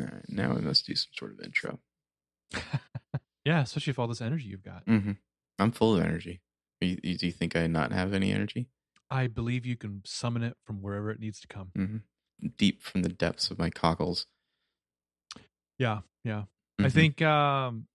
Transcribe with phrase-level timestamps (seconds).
[0.00, 1.80] All right, now we must do some sort of intro.
[3.44, 4.82] yeah, especially with all this energy you've got.
[4.86, 5.12] hmm
[5.58, 6.42] I'm full of energy.
[6.80, 8.68] You, you, do you think I not have any energy?
[9.10, 11.70] I believe you can summon it from wherever it needs to come.
[11.74, 11.96] hmm
[12.58, 14.26] Deep from the depths of my cockles.
[15.78, 16.44] Yeah, yeah.
[16.78, 16.92] I Mhm.
[16.92, 17.88] think um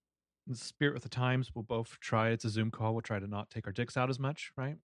[0.47, 2.93] the spirit with the times we'll both try it's a Zoom call.
[2.93, 4.77] We'll try to not take our dicks out as much, right?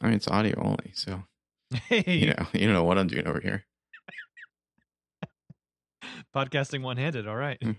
[0.00, 1.22] I mean, it's audio only, so
[1.88, 3.64] Hey, you know, you don't know what I'm doing over here.
[6.36, 7.58] Podcasting one handed, all right.
[7.60, 7.76] Mm.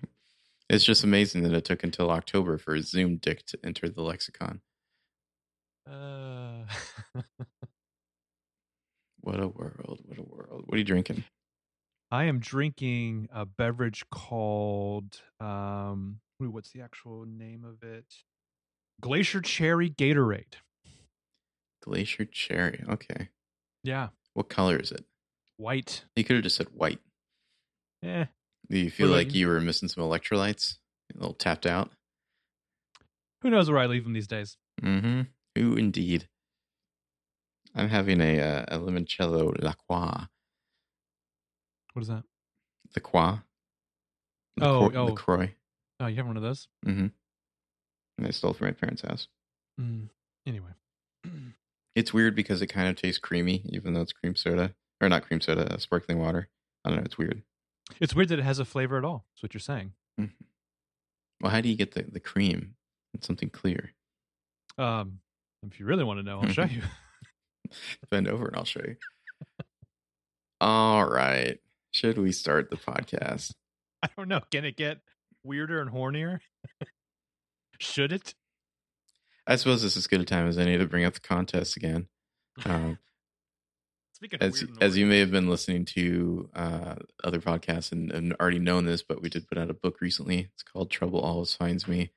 [0.70, 4.61] It's just amazing that it took until October for Zoom dick to enter the lexicon.
[5.89, 6.65] Uh
[9.21, 9.99] What a world!
[10.05, 10.63] What a world!
[10.65, 11.23] What are you drinking?
[12.12, 18.05] I am drinking a beverage called um ooh, what's the actual name of it?
[19.01, 20.55] Glacier Cherry Gatorade.
[21.84, 22.84] Glacier cherry.
[22.89, 23.29] Okay.
[23.84, 25.05] Yeah, What color is it?
[25.57, 26.03] white.
[26.15, 26.99] You could have just said white.
[28.03, 28.26] Eh,
[28.70, 29.48] Do you feel like you?
[29.48, 30.76] were missing some electrolytes?
[31.16, 31.91] A little tapped out?
[33.41, 34.57] who knows where I leave them these days?
[34.82, 35.21] Mm-hmm.
[35.55, 36.27] Who indeed?
[37.76, 40.26] I'm having a uh, a limoncello La Croix.
[41.93, 42.23] What is that?
[42.93, 43.40] The Croix.
[44.60, 45.05] Oh, LaCroix- oh.
[45.05, 45.54] LaCroix.
[45.99, 46.68] Oh, you have one of those?
[46.85, 47.07] Mm-hmm.
[48.18, 49.27] And I stole it from my parents' house.
[49.79, 50.10] Mm.
[50.45, 50.71] Anyway.
[51.95, 54.76] It's weird because it kind of tastes creamy, even though it's cream soda.
[55.01, 56.48] Or not cream soda, uh, sparkling water.
[56.85, 57.04] I don't know.
[57.04, 57.41] It's weird.
[57.99, 59.26] It's weird that it has a flavor at all.
[59.34, 59.93] That's what you're saying.
[61.41, 62.76] Well, how do you get the, the cream?
[63.13, 63.91] It's something clear.
[64.78, 65.19] Um,
[65.66, 66.81] if you really want to know, I'll show you.
[68.09, 68.96] Bend over and I'll show you.
[70.59, 71.59] All right.
[71.91, 73.53] Should we start the podcast?
[74.03, 74.41] I don't know.
[74.51, 75.00] Can it get
[75.44, 76.40] weirder and hornier?
[77.79, 78.34] Should it?
[79.46, 81.78] I suppose this is as good a time as any to bring up the contest
[81.78, 82.07] again.
[82.66, 82.97] Um,
[84.18, 88.57] Speaking as as you may have been listening to uh, other podcasts and, and already
[88.57, 90.50] known this, but we did put out a book recently.
[90.56, 92.09] It's called Trouble Always Finds Me.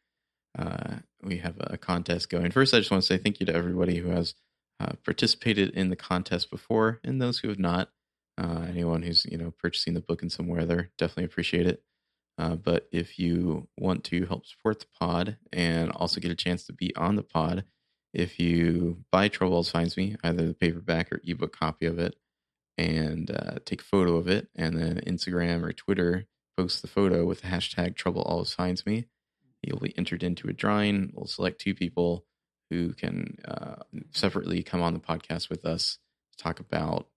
[0.58, 2.52] Uh, we have a contest going.
[2.52, 4.32] First, I just want to say thank you to everybody who has
[4.80, 7.90] uh, participated in the contest before, and those who have not.
[8.38, 11.82] Uh, anyone who's you know purchasing the book in some way, there definitely appreciate it.
[12.38, 16.64] Uh, but if you want to help support the pod and also get a chance
[16.64, 17.64] to be on the pod,
[18.12, 22.16] if you buy Trouble Always Finds Me, either the paperback or ebook copy of it,
[22.78, 26.26] and uh, take a photo of it, and then Instagram or Twitter
[26.56, 29.06] post the photo with the hashtag Trouble Always Finds Me,
[29.62, 31.12] you'll be entered into a drawing.
[31.14, 32.24] We'll select two people
[32.70, 33.76] who can uh,
[34.12, 35.98] separately come on the podcast with us
[36.32, 37.08] to talk about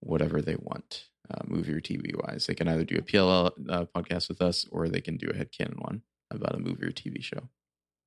[0.00, 2.46] whatever they want, uh, movie or TV wise.
[2.46, 5.34] They can either do a PLL uh, podcast with us, or they can do a
[5.34, 7.48] headcanon one about a movie or TV show.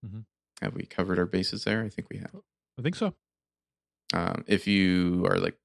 [0.06, 0.26] Mhm.
[0.62, 1.84] Have we covered our bases there?
[1.84, 2.36] I think we have.
[2.80, 3.14] I think so.
[4.14, 5.58] Um, if you are like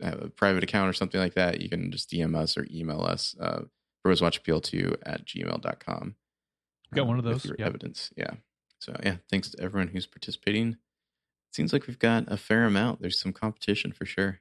[0.00, 3.02] have a private account or something like that, you can just DM us or email
[3.02, 3.62] us, uh,
[4.06, 6.16] broswatchappeal2 at gmail.com.
[6.94, 7.68] Got one um, of with those, yep.
[7.68, 8.12] evidence.
[8.16, 8.34] Yeah.
[8.78, 10.76] So, yeah, thanks to everyone who's participating.
[11.52, 13.00] Seems like we've got a fair amount.
[13.00, 14.40] There's some competition for sure.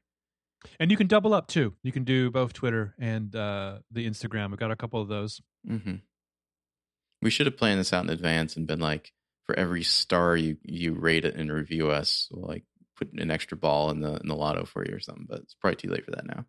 [0.79, 1.73] And you can double up too.
[1.83, 4.49] You can do both Twitter and uh, the Instagram.
[4.49, 5.41] We've got a couple of those.
[5.67, 5.95] Mm-hmm.
[7.21, 9.13] We should have planned this out in advance and been like,
[9.45, 12.63] for every star you, you rate it and review us, we'll like
[12.97, 15.25] put an extra ball in the in the lotto for you or something.
[15.27, 16.45] But it's probably too late for that now.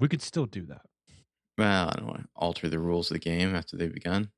[0.00, 0.82] We could still do that.
[1.56, 4.30] Well, I don't want to alter the rules of the game after they've begun.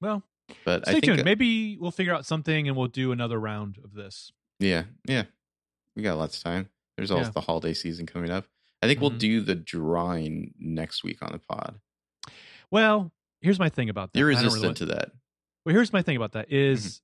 [0.00, 0.22] Well,
[0.64, 1.24] But stay I think, tuned.
[1.24, 4.32] Maybe we'll figure out something and we'll do another round of this.
[4.60, 5.24] yeah, yeah,
[5.94, 6.68] we got lots of time.
[6.96, 7.30] There's also Yeah.
[7.32, 8.46] the holiday season coming up.
[8.82, 9.18] I think we'll Mhm.
[9.18, 11.80] do the drawing next week on the pod.
[12.70, 14.18] Well, here's my thing about that.
[14.18, 15.12] You're resistant really- to that.
[15.64, 17.00] Well, here's my thing about that is uh,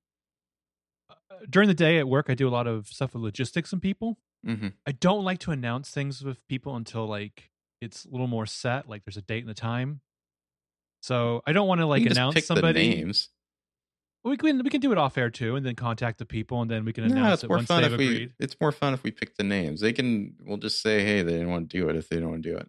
[1.48, 4.18] during the day at work, I do a lot of stuff with logistics and people.
[4.44, 8.46] hmm I don't like to announce things with people until like it's a little more
[8.46, 10.00] set, like there's a date and a time.
[11.02, 12.78] So I don't want to like announce somebody.
[12.88, 13.28] the names.
[14.22, 16.70] We can we can do it off air too, and then contact the people, and
[16.70, 18.06] then we can No, announce it's it more once fun they've if we.
[18.08, 18.32] agreed.
[18.38, 19.80] It's more fun if we pick the names.
[19.80, 20.34] They can.
[20.44, 22.50] We'll just say, hey, they didn't want to do it if they don't want to
[22.50, 22.68] do it.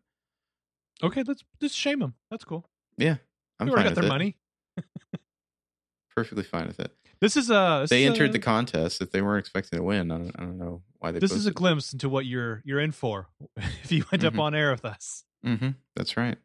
[1.03, 2.13] Okay, let's just shame them.
[2.29, 2.69] That's cool.
[2.97, 3.17] Yeah,
[3.59, 4.13] I'm we fine already with got their it.
[4.13, 4.37] money.
[6.16, 6.96] Perfectly fine with it.
[7.22, 9.00] This is uh They entered the contest.
[9.02, 11.20] If they weren't expecting to win, I don't, I don't know why they.
[11.20, 13.28] This is a glimpse into what you're you're in for
[13.84, 14.40] if you end up Mhm.
[14.40, 15.23] on air with us.
[15.46, 15.70] Mm-hmm.
[15.96, 16.38] That's right.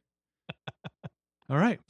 [1.50, 1.80] All right.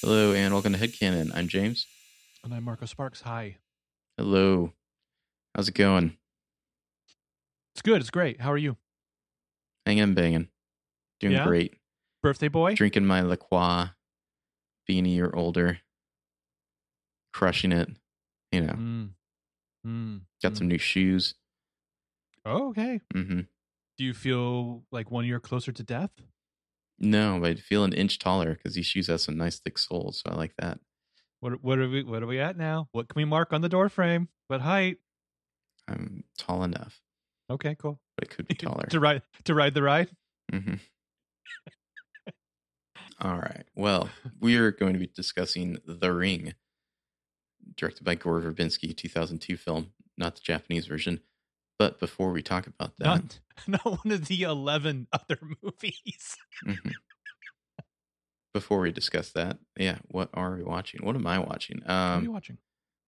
[0.00, 1.30] Hello and welcome to Headcanon.
[1.34, 1.86] I'm James.
[2.44, 3.22] And I'm Marco Sparks.
[3.22, 3.56] Hi.
[4.16, 4.72] Hello.
[5.54, 6.16] How's it going?
[7.74, 8.00] It's good.
[8.00, 8.40] It's great.
[8.40, 8.76] How are you?
[9.86, 10.48] Hanging banging.
[11.20, 11.46] Doing Yeah?
[11.46, 11.74] great.
[12.22, 12.74] Birthday boy?
[12.74, 13.90] Drinking my La Croix,
[14.86, 15.80] being a year older,
[17.32, 17.88] crushing it.
[18.52, 19.10] You know, Mm.
[19.86, 20.58] Mm, Got mm.
[20.58, 21.34] some new shoes.
[22.44, 23.00] Oh, okay.
[23.12, 23.40] hmm
[23.96, 26.10] Do you feel like one year closer to death?
[26.98, 30.20] No, but I feel an inch taller because these shoes have some nice thick soles,
[30.20, 30.78] so I like that.
[31.40, 32.88] What what are we what are we at now?
[32.92, 34.28] What can we mark on the door frame?
[34.48, 34.98] What height?
[35.88, 37.00] I'm tall enough,
[37.52, 38.00] Okay, cool.
[38.16, 38.86] but it could be taller.
[38.90, 40.10] to ride to ride the ride.
[40.50, 40.74] hmm
[43.20, 43.64] All right.
[43.76, 44.10] Well,
[44.40, 46.54] we are going to be discussing The Ring,
[47.76, 51.20] directed by Gore Verbinski, 2002 film, not the Japanese version.
[51.78, 56.36] But before we talk about that, Not not one of the eleven other movies.
[56.66, 56.92] Mhm.
[58.54, 61.04] before we discuss that, yeah, what are we watching?
[61.04, 61.78] What am I watching?
[61.80, 62.58] what are you Um, watching?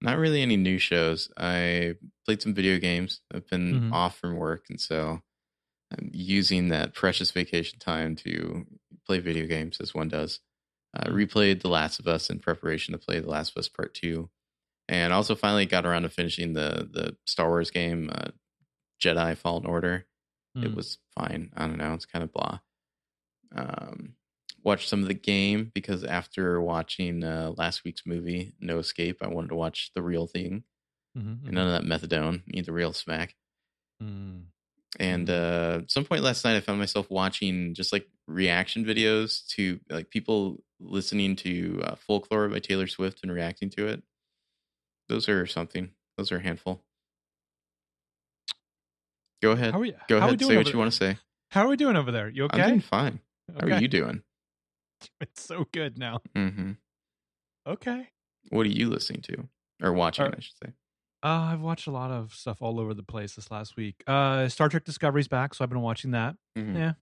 [0.05, 1.31] Not really any new shows.
[1.39, 1.97] I
[2.27, 3.23] played some video games.
[3.35, 3.93] I've been Mhm.
[3.93, 5.23] off from work, and so
[5.93, 8.67] I'm using that precious vacation time to
[9.07, 10.41] play video games as one does.
[10.95, 11.15] Uh, Mhm.
[11.15, 14.31] replayed The Last of Us in preparation to play The Last of Us Part Two,
[14.89, 18.31] and also finally got around to finishing the the Star Wars game, uh,
[19.03, 20.07] Jedi Fallen Order.
[20.57, 20.77] It Mm.
[20.77, 21.53] was fine.
[21.57, 21.95] I don't know.
[21.95, 22.61] It's kind of blah.
[23.53, 24.17] Um,
[24.65, 29.29] watched some of the game because after watching uh, last week's movie, No Escape, I
[29.29, 30.65] wanted to watch the real thing.
[31.17, 32.43] Mhm, And none of that methadone.
[32.47, 33.37] Need the real smack.
[34.03, 34.47] mhm.
[35.01, 39.45] And uh, at some point last night, I found myself watching just like reaction videos
[39.49, 44.03] to like people listening to uh, Folklore by Taylor Swift and reacting to it.
[45.09, 45.91] Those are something.
[46.17, 46.81] Those are a handful.
[49.43, 49.73] Go ahead.
[49.75, 49.95] How are you?
[50.09, 50.39] Go we ahead.
[50.39, 50.79] doing Say what you there?
[50.79, 51.19] want to say.
[51.51, 52.29] How are we doing over there?
[52.29, 52.63] You okay?
[52.63, 53.21] I'm doing fine.
[53.61, 54.23] How are you doing?
[55.21, 56.21] It's so good now.
[56.35, 56.73] hmm
[57.67, 58.09] Okay.
[58.51, 59.49] What are you listening to
[59.83, 60.27] or watching?
[60.27, 60.73] Uh, I should say.
[61.23, 64.03] Uh, I've watched a lot of stuff all over the place this last week.
[64.07, 66.37] Uh, Star Trek Discovery's back, so I've been watching that.
[66.59, 66.77] Mhm.
[66.77, 66.93] Yeah.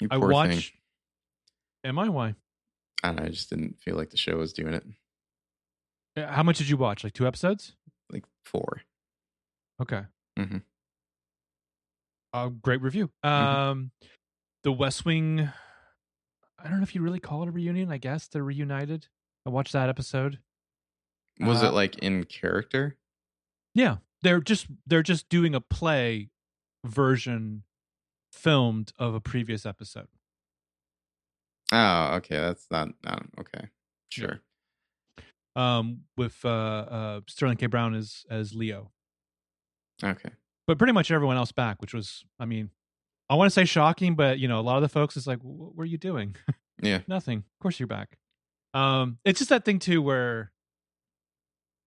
[0.00, 0.72] You I watched.
[1.84, 2.08] Am I?
[2.08, 2.34] Why?
[3.04, 3.22] I don't know.
[3.24, 4.84] I just didn't feel like the show was doing it.
[6.16, 7.04] How much did you watch?
[7.04, 7.74] Like two episodes?
[8.10, 8.82] Like four.
[9.80, 10.02] Okay.
[10.38, 10.58] Mm-hmm.
[12.34, 13.10] Uh, great review.
[13.24, 13.28] Mhm.
[13.28, 13.90] Um,
[14.64, 15.50] The West Wing.
[16.62, 17.90] I don't know if you really call it a reunion.
[17.90, 19.08] I guess they're reunited.
[19.46, 20.38] I watched that episode.
[21.40, 22.96] Was Uh, it like in character?
[23.74, 26.28] Yeah, they're just they're just doing a play
[26.84, 27.64] version
[28.32, 30.08] filmed of a previous episode.
[31.72, 32.36] Oh, okay.
[32.36, 32.90] That's not.
[33.02, 33.68] not okay.
[34.10, 34.40] Sure.
[35.56, 37.66] Um, with uh, uh Sterling K.
[37.66, 38.90] Brown as as Leo,
[40.02, 40.30] Okay.
[40.66, 42.70] but pretty much everyone else back, which was, I mean,
[43.32, 45.38] I want to say shocking, but you know, a lot of the folks is like,
[45.40, 46.36] what were you doing?
[46.82, 47.02] Yeah.
[47.06, 47.38] Nothing.
[47.38, 48.18] Of course you're back.
[48.74, 50.50] Um, it's just that thing too where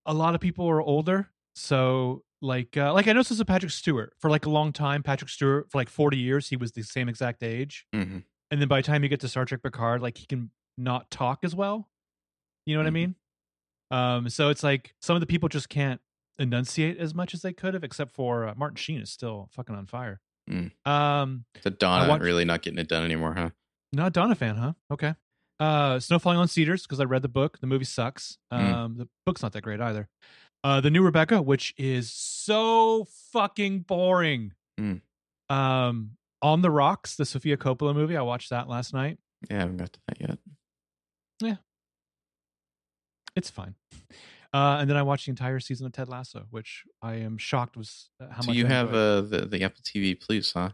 [0.05, 1.29] a lot of people are older.
[1.55, 5.03] So like uh, like I noticed this with Patrick Stewart for like a long time.
[5.03, 7.85] Patrick Stewart for like 40 years, he was the same exact age.
[7.93, 8.19] hmm
[8.51, 11.11] And then by the time you get to Star Trek Picard, like he can not
[11.11, 11.89] talk as well.
[12.65, 12.87] You know what Mhm.
[12.87, 13.15] I mean?
[13.91, 15.99] Um, so it's like some of the people just can't
[16.39, 19.75] enunciate as much as they could have, except for uh, Martin Sheen is still fucking
[19.75, 20.21] on fire.
[20.49, 20.71] Mm.
[20.87, 23.49] Um, So Donna watched- really not getting it done anymore, huh?
[23.93, 24.73] not Donna fan, huh?
[24.91, 25.15] Okay.
[25.59, 27.59] Uh, Snow Falling on Cedars because I read the book.
[27.59, 28.37] The movie sucks.
[28.51, 28.73] Mm.
[28.73, 30.09] Um, the book's not that great either.
[30.65, 34.51] Uh, the new Rebecca, which is so fucking boring.
[34.79, 35.01] Mm.
[35.49, 38.17] Um, on the Rocks, the Sofia Coppola movie.
[38.17, 39.17] I watched that last night.
[39.49, 40.39] Yeah, I haven't got to that yet.
[41.39, 41.55] Yeah,
[43.35, 43.75] it's fine.
[44.55, 47.75] Uh, and then I watched the entire season of Ted Lasso, which I am shocked
[47.75, 50.69] was uh, how so much you I have uh, the the Apple TV Plus, huh?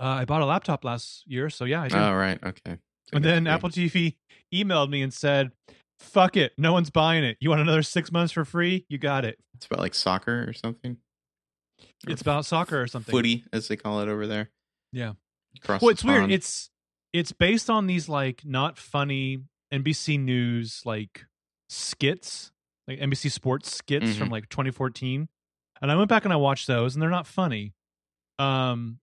[0.00, 1.98] Uh, I bought a laptop last year, so yeah, I did.
[1.98, 2.38] Oh, right.
[2.42, 2.78] Okay.
[3.08, 4.16] So and then Apple TV
[4.54, 5.52] emailed me and said,
[5.98, 7.36] "Fuck it, no one's buying it.
[7.40, 8.86] You want another six months for free?
[8.88, 9.38] You got it.
[9.56, 10.96] It's about like soccer or something.
[12.06, 14.48] Or It's about soccer or something." footy, as they call it over there.
[14.92, 15.12] Yeah.
[15.58, 16.30] Across Well, it's weird.
[16.30, 16.70] It's
[17.12, 19.42] it's based on these like not funny
[19.74, 21.26] NBC News like
[21.68, 22.50] skits,
[22.86, 24.32] like NBC Sports skits from Mhm.
[24.32, 25.28] like 2014.
[25.80, 27.74] And I went back and I watched those, and they're not funny.
[28.38, 29.00] Um,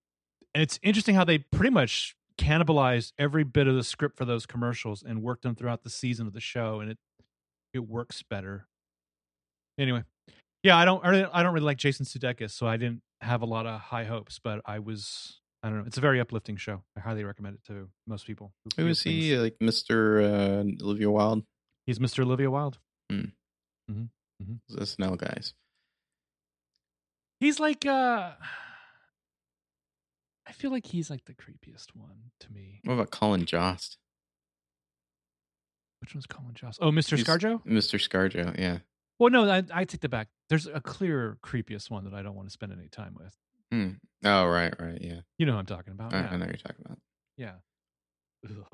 [0.54, 4.46] and it's interesting how they pretty much cannibalized every bit of the script for those
[4.46, 6.98] commercials and worked them throughout the season of the show, and it
[7.74, 8.68] it works better.
[9.78, 10.04] Anyway,
[10.64, 13.66] yeah, I don't I don't- really like Jason Sudeikis, so I didn't have a lot
[13.66, 15.86] of high hopes, but I was I don't know.
[15.86, 16.84] It's a very uplifting show.
[16.96, 18.54] I highly recommend it to most people.
[18.66, 19.36] Who feel is he?
[19.38, 20.22] Like Mr.
[20.24, 21.44] Uh, Olivia Wilde?
[21.86, 22.24] He's Mr.
[22.24, 22.80] Olivia Wilde.
[24.72, 25.54] SNL guys.
[27.40, 28.32] He's like uh
[30.48, 32.82] I feel like he's like the creepiest one to me.
[32.84, 33.98] What about Colin Jost?
[36.02, 36.80] Which one's Colin Jost?
[36.82, 37.16] Oh, Mr.
[37.18, 37.66] He's- Scarjo?
[37.66, 38.00] Mr.
[38.00, 38.80] Scarjo, yeah.
[39.18, 40.28] Well, no, I, I take that back.
[40.50, 43.34] There's a clear creepiest one that I don't want to spend any time with.
[43.72, 43.92] Hmm.
[44.24, 45.22] Oh, right, right, yeah.
[45.40, 46.14] You know what I'm talking about.
[46.14, 46.28] I, yeah.
[46.28, 46.98] I know what you're talking about.
[47.38, 47.54] yeah.
[48.46, 48.66] Ugh.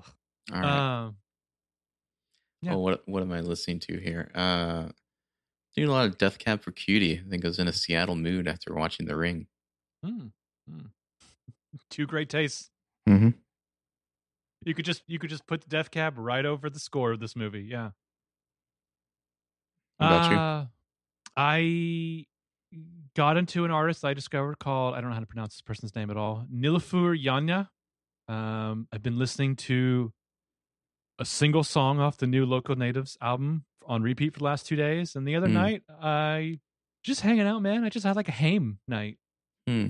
[0.54, 0.66] All right.
[1.06, 1.16] Um,
[2.62, 2.74] yeah.
[2.74, 4.32] Oh, what what am I listening to here?
[4.36, 4.90] Uh,
[5.76, 7.22] Doing a lot of Death Cab for Cutie.
[7.26, 9.48] I think I was in a Seattle mood after watching The Ring.
[10.04, 10.28] Hmm.
[10.70, 10.88] Hmm.
[11.90, 12.70] Two great tastes.
[13.08, 13.30] Mm-hmm.
[14.66, 17.20] You could just you could just put the Death Cab right over the score of
[17.20, 17.68] this movie.
[17.70, 17.92] Yeah.
[19.98, 20.38] What about you?
[20.38, 20.66] Uh,
[21.38, 22.26] I
[23.16, 25.96] got into an artist I discovered called I don't know how to pronounce this person's
[25.96, 26.46] name at all.
[26.54, 27.70] Nilüfer Yanya.
[28.32, 30.12] Um, I've been listening to
[31.22, 34.76] a single song off the new Local Natives album on repeat for the last two
[34.76, 35.54] days, and the other Hmm.
[35.54, 36.60] night I
[37.04, 37.84] just hanging out, man.
[37.84, 39.18] I just had like a hame night.
[39.68, 39.88] Hmm.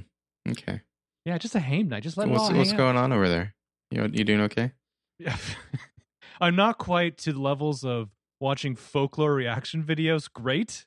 [0.50, 0.82] Okay.
[1.26, 2.04] Yeah, just a hame night.
[2.04, 2.78] Just let it all What's what's out.
[2.78, 3.54] going on over there?
[3.92, 4.74] You you doing okay?
[5.20, 5.38] Yeah.
[6.42, 8.10] I'm not quite to the levels of
[8.40, 10.86] watching folklore reaction videos great,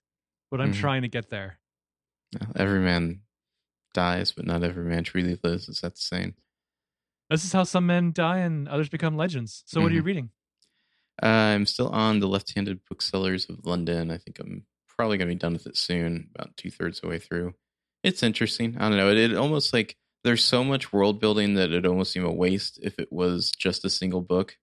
[0.51, 0.81] but I'm Mhm.
[0.81, 1.59] trying to get there.
[2.57, 3.21] Every man
[3.93, 5.69] dies, but not every man truly lives.
[5.69, 6.35] Is that the saying?
[7.31, 9.63] This is how some men die and others become legends.
[9.67, 10.07] So, what are you Mm-hmm.
[10.07, 10.31] reading?
[11.23, 14.11] Uh, I'm still on the left-handed booksellers of London.
[14.11, 17.03] I think I'm probably going to be done with it soon, about two thirds of
[17.03, 17.55] the way through.
[18.03, 18.77] It's interesting.
[18.79, 19.11] I don't know.
[19.11, 22.79] It, it almost like there's so much world building that it almost seem a waste
[22.83, 24.59] if it was just a single book,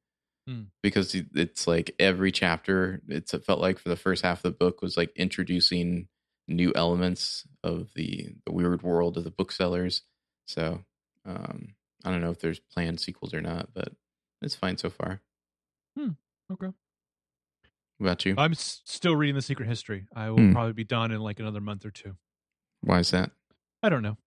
[0.48, 0.64] Hmm.
[0.84, 3.02] because it's like every chapter.
[3.08, 6.08] It's it felt like for the first half of the book was like introducing
[6.48, 10.02] new elements of the the weird world of the booksellers.
[10.48, 10.84] So
[11.26, 13.90] um, I don't know if there's planned sequels or not, but
[14.42, 15.22] it's fine so far.
[15.98, 16.68] Okay.
[17.98, 18.36] What about you?
[18.38, 20.08] I'm s- still reading The Secret History.
[20.16, 20.52] I will Hmm.
[20.52, 22.18] probably be done in like another month or two.
[22.82, 23.32] Why is that?
[23.84, 24.18] I don't know.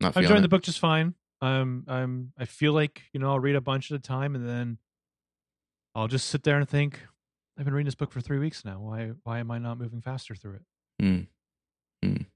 [0.00, 0.42] Not I'm feeling enjoying it?
[0.42, 1.14] the book just fine.
[1.40, 2.32] Um, I'm.
[2.36, 4.78] I feel like you know I'll read a bunch at a time, and then
[5.94, 7.00] I'll just sit there and think,
[7.58, 8.80] I've been reading this book for three weeks now.
[8.80, 9.12] Why?
[9.22, 10.62] Why am I not moving faster through it?
[11.02, 11.26] Mm.
[12.04, 12.26] Mm.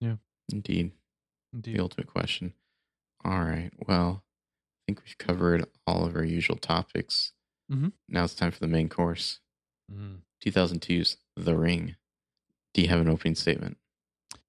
[0.00, 0.16] Yeah.
[0.52, 0.92] Indeed.
[1.54, 1.76] Indeed.
[1.76, 2.52] The ultimate question.
[3.24, 3.70] All right.
[3.86, 7.32] Well, I think we've covered all of our usual topics.
[7.70, 7.92] Mhm.
[8.08, 9.40] Now it's time for the main course.
[9.90, 10.22] Mm.
[10.40, 11.96] 2002's The Ring.
[12.74, 13.78] Do you have an opening statement?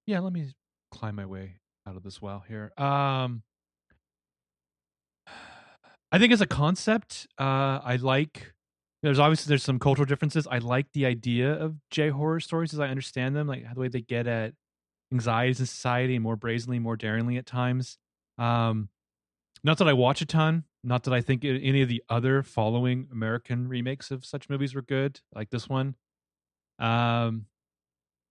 [0.06, 0.54] Yeah, let me
[0.90, 2.72] climb my way out of this well here.
[2.78, 3.42] Um
[6.12, 8.52] I think as a concept, uh I like
[9.02, 10.46] there's obviously there's some cultural differences.
[10.46, 13.88] I like the idea of J horror stories as I understand them, like the way
[13.88, 14.54] they get at
[15.12, 17.98] anxieties in society more brazenly, more daringly at times.
[18.38, 18.88] Um
[19.64, 23.08] not that I watch a ton, not that I think any of the other following
[23.12, 25.96] American remakes of such movies were good, like this one.
[26.78, 27.46] Um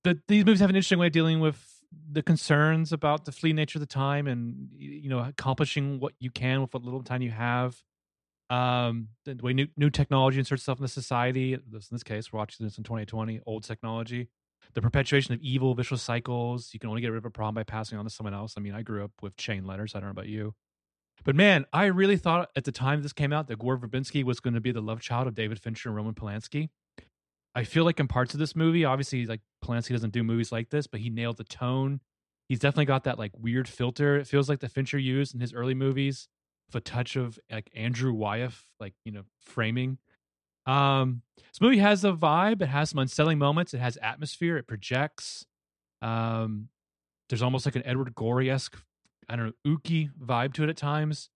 [0.04, 1.82] that these movies have an interesting way of dealing with
[2.12, 6.32] the concerns about the fleeting nature of the time and you know accomplishing what you
[6.32, 7.76] can with what little time you have
[8.50, 12.40] um the way new, new technology inserts itself in the society in this case we're
[12.40, 14.30] watching this in 2020 old technology
[14.74, 17.64] the perpetuation of evil vicious cycles you can only get rid of a problem by
[17.64, 20.08] passing on to someone else i mean i grew up with chain letters i don't
[20.08, 20.54] know about you
[21.24, 24.40] but man i really thought at the time this came out that gore verbinski was
[24.40, 26.70] going to be the love child of david fincher and roman polanski
[27.56, 30.70] I feel like in parts of this movie, obviously, like Polanski doesn't do movies like
[30.70, 32.00] this, but he nailed the tone.
[32.50, 34.18] He's definitely got that like weird filter.
[34.18, 36.28] It feels like the Fincher used in his early movies,
[36.68, 40.00] with a touch of like Andrew Wyeth, like you know, framing.
[40.66, 42.62] Um, this movie has a vibe.
[42.62, 43.74] It has some unsettling moments.
[43.74, 44.58] It has atmosphere.
[44.58, 45.46] It projects.
[46.02, 46.70] Um,
[47.30, 48.78] there's almost like an Edward Gorey esque,
[49.30, 51.30] I don't know, ooky vibe to it at times.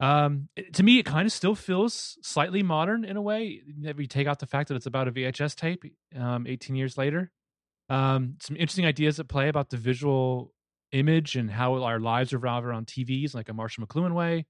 [0.00, 3.62] Um, it- to me, it kind of still feels slightly modern in a way.
[3.82, 5.84] If you take out the fact that it's about a VHS tape,
[6.16, 7.30] um, 18 years later.
[7.88, 10.52] Um, some interesting ideas at play about the visual
[10.92, 14.46] image and how our lives revolve around TVs, like a Marshall McLuhan way.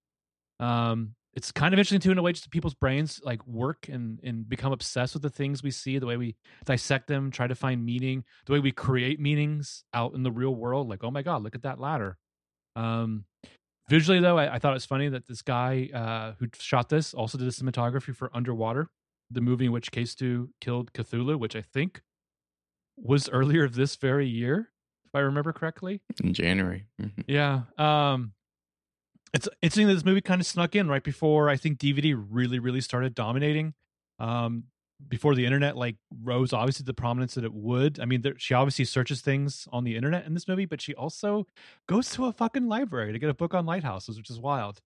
[0.61, 4.21] Um, it's kind of interesting too in a way just people's brains like work and
[4.23, 7.55] and become obsessed with the things we see, the way we dissect them, try to
[7.55, 10.89] find meaning, the way we create meanings out in the real world.
[10.89, 12.19] Like, oh my god, look at that ladder.
[12.77, 13.25] Um,
[13.89, 17.15] visually though, I, I thought it was funny that this guy uh, who shot this
[17.15, 18.89] also did the cinematography for Underwater,
[19.31, 22.03] the movie in which K-Stew killed Cthulhu, which I think
[22.97, 24.71] was earlier this very year,
[25.05, 26.01] if I remember correctly.
[26.23, 26.87] In January.
[27.03, 27.25] Mhm.
[27.27, 27.63] Yeah.
[27.77, 28.33] Um
[29.35, 32.59] it's interesting that this movie kind of snuck in right before I think DVD really,
[32.59, 33.75] really started dominating.
[34.19, 34.65] Um
[35.09, 38.01] before the internet like rose obviously to the prominence that it would.
[38.01, 40.95] I mean, there, she obviously searches things on the internet in this movie, but she
[40.95, 41.47] also
[41.89, 44.81] goes to a fucking library to get a book on lighthouses, which is wild.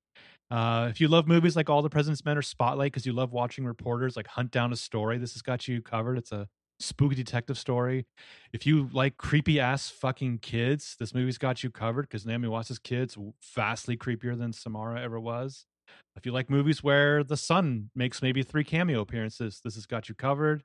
[0.50, 3.32] Uh, if you love movies like All the President's Men or Spotlight because you love
[3.32, 6.16] watching reporters like hunt down a story, this has got you covered.
[6.16, 6.48] It's a
[6.80, 8.06] spooky detective story.
[8.52, 12.78] If you like creepy ass fucking kids, this movie's got you covered because Naomi Watts'
[12.78, 13.16] kids
[13.54, 15.66] vastly creepier than Samara ever was.
[16.16, 20.08] If you like movies where the son makes maybe three cameo appearances, this has got
[20.08, 20.62] you covered.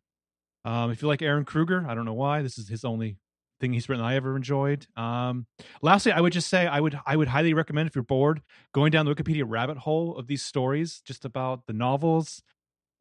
[0.66, 3.18] Um, if you like Ehren Kruger, I don't know why this is his only
[3.60, 4.88] thing he's written I ever enjoyed.
[4.98, 5.46] Um,
[5.82, 8.42] lastly, I would just say I would I would highly recommend if you're bored
[8.74, 12.42] going down the Wikipedia rabbit hole of these stories just about the novels,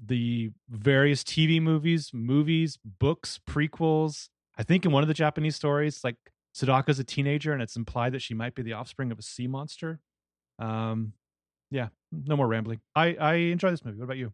[0.05, 4.29] the various TV movies, movies, books, prequels.
[4.57, 6.17] I think in one of the Japanese stories, like
[6.55, 9.47] Sadako's a teenager, and it's implied that she might be the offspring of a sea
[9.47, 10.01] monster.
[10.59, 11.15] Um,
[11.71, 12.81] yeah, no more rambling.
[12.95, 13.99] I I enjoy this movie.
[13.99, 14.33] What about you?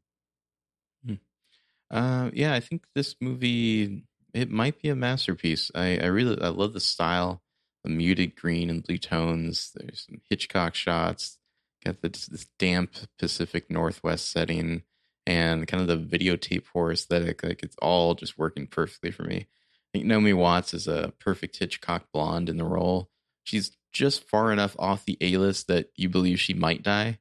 [1.91, 5.71] Uh, yeah, I think this movie it might be a masterpiece.
[5.75, 7.43] I, I really I love the style,
[7.83, 9.73] the muted green and blue tones.
[9.75, 11.39] There's some Hitchcock shots.
[11.85, 14.83] Got this, this damp Pacific Northwest setting
[15.29, 17.43] and kind of the videotape horror aesthetic.
[17.43, 19.37] Like it's all just working perfectly for me.
[19.37, 23.11] I think Naomi Watts is a perfect Hitchcock blonde in the role.
[23.45, 27.19] She's just far enough off the A list that you believe she might die.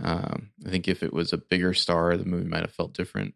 [0.00, 3.34] Um, I think if it was a bigger star, the movie might have felt different.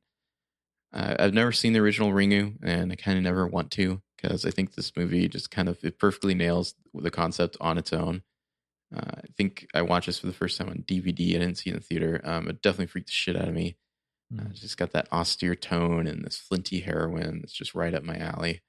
[0.92, 4.44] Uh, I've never seen the original Ringu, and I kind of never want to because
[4.46, 8.22] I think this movie just kind of it perfectly nails the concept on its own.
[8.94, 11.34] Uh, I think I watched this for the first time on DVD.
[11.34, 12.20] I didn't see it in the theater.
[12.22, 13.76] Um, it definitely freaked the shit out of me.
[14.38, 18.02] Uh, it's just got that austere tone and this flinty heroine that's just right up
[18.02, 18.62] my alley.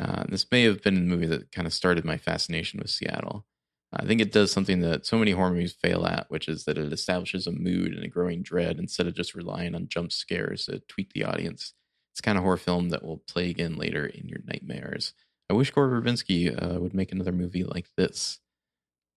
[0.00, 3.46] Uh, this may have been the movie that kind of started my fascination with Seattle.
[3.92, 6.78] I think it does something that so many horror movies fail at, which is that
[6.78, 10.64] it establishes a mood and a growing dread instead of just relying on jump scares
[10.64, 11.74] to tweak the audience.
[12.12, 15.12] It's kind of horror film that will play again later in your nightmares.
[15.50, 18.38] I wish Gore Verbinski uh, would make another movie like this.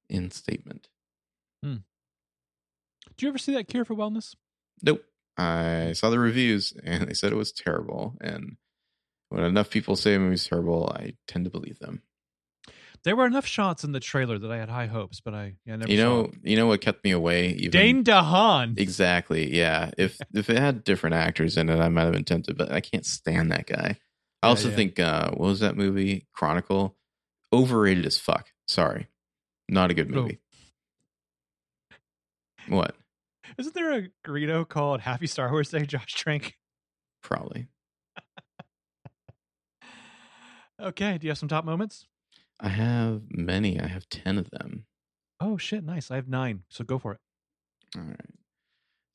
[0.08, 0.90] In statement.
[1.64, 1.78] Hmm.
[3.08, 4.36] Did you ever see that Cure for Wellness?
[4.84, 5.04] Nope.
[5.38, 8.16] I saw the reviews and they said it was terrible.
[8.22, 8.58] And
[9.30, 12.02] when enough people say a movie's terrible, I tend to believe them.
[13.04, 15.76] There were enough shots in the trailer that I had high hopes, but I yeah,
[15.76, 17.50] never you know, you know what kept me away.
[17.50, 18.80] Even Dane DeHaan.
[18.80, 19.92] exactly, yeah.
[19.96, 22.82] If if it had different actors in it, I might have been tempted, but I
[22.82, 23.98] can't stand that guy.
[24.42, 24.76] I also yeah.
[24.76, 26.26] think uh, what was that movie?
[26.34, 26.96] Chronicle,
[27.54, 28.48] overrated as fuck.
[28.68, 29.08] Sorry,
[29.70, 30.22] not a good Oh.
[30.22, 30.40] movie.
[32.68, 32.96] What?
[33.58, 36.56] Isn't there a Greedo called Happy Star Wars Day, Josh Trank?
[37.24, 37.68] Probably.
[40.82, 42.06] Okay, do you have some top moments?
[42.60, 43.80] I have many.
[43.80, 44.86] I have ten of them.
[45.40, 46.12] Oh shit, nice.
[46.12, 47.20] I have nine, so go for it.
[47.98, 48.20] All right.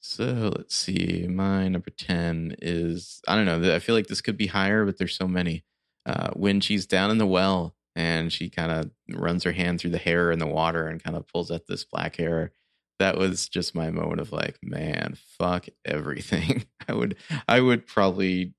[0.01, 1.27] So let's see.
[1.29, 3.75] My number 10 is I don't know.
[3.75, 5.65] I feel like this could be higher, but there's so many.
[6.07, 9.91] Uh, when she's down in the well and she kind of runs her hand through
[9.91, 12.53] the hair in the water and kind of pulls at this black hair.
[13.01, 16.67] That was just my moment of like, man, fuck everything.
[16.89, 17.17] I would
[17.49, 18.53] I would probably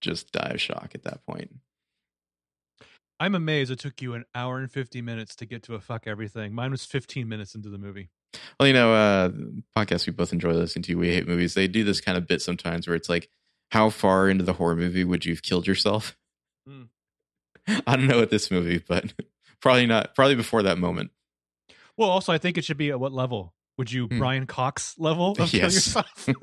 [0.00, 1.54] just die of shock at that point.
[3.20, 6.08] I'm amazed it took you an hour and 50 minutes to get to a fuck
[6.08, 6.52] everything.
[6.52, 8.10] Mine was 15 minutes into the movie.
[8.58, 9.28] Well, you know, uh
[9.76, 11.54] podcasts we both enjoy listening to, we hate movies.
[11.54, 13.30] They do this kind of bit sometimes where it's like,
[13.70, 16.16] how far into the horror movie would you have killed yourself?
[16.66, 16.82] Hmm.
[17.86, 19.12] I don't know with this movie, but
[19.60, 20.16] probably not.
[20.16, 21.12] Probably before that moment.
[21.96, 23.54] Well, also, I think it should be at what level?
[23.78, 24.18] Would you Hmm.
[24.18, 26.28] Brian Cox level of kill yourself?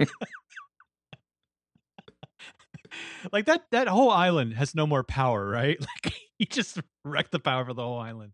[3.32, 5.80] like that that whole island has no more power, right?
[5.80, 8.34] Like he just wrecked the power for the whole island.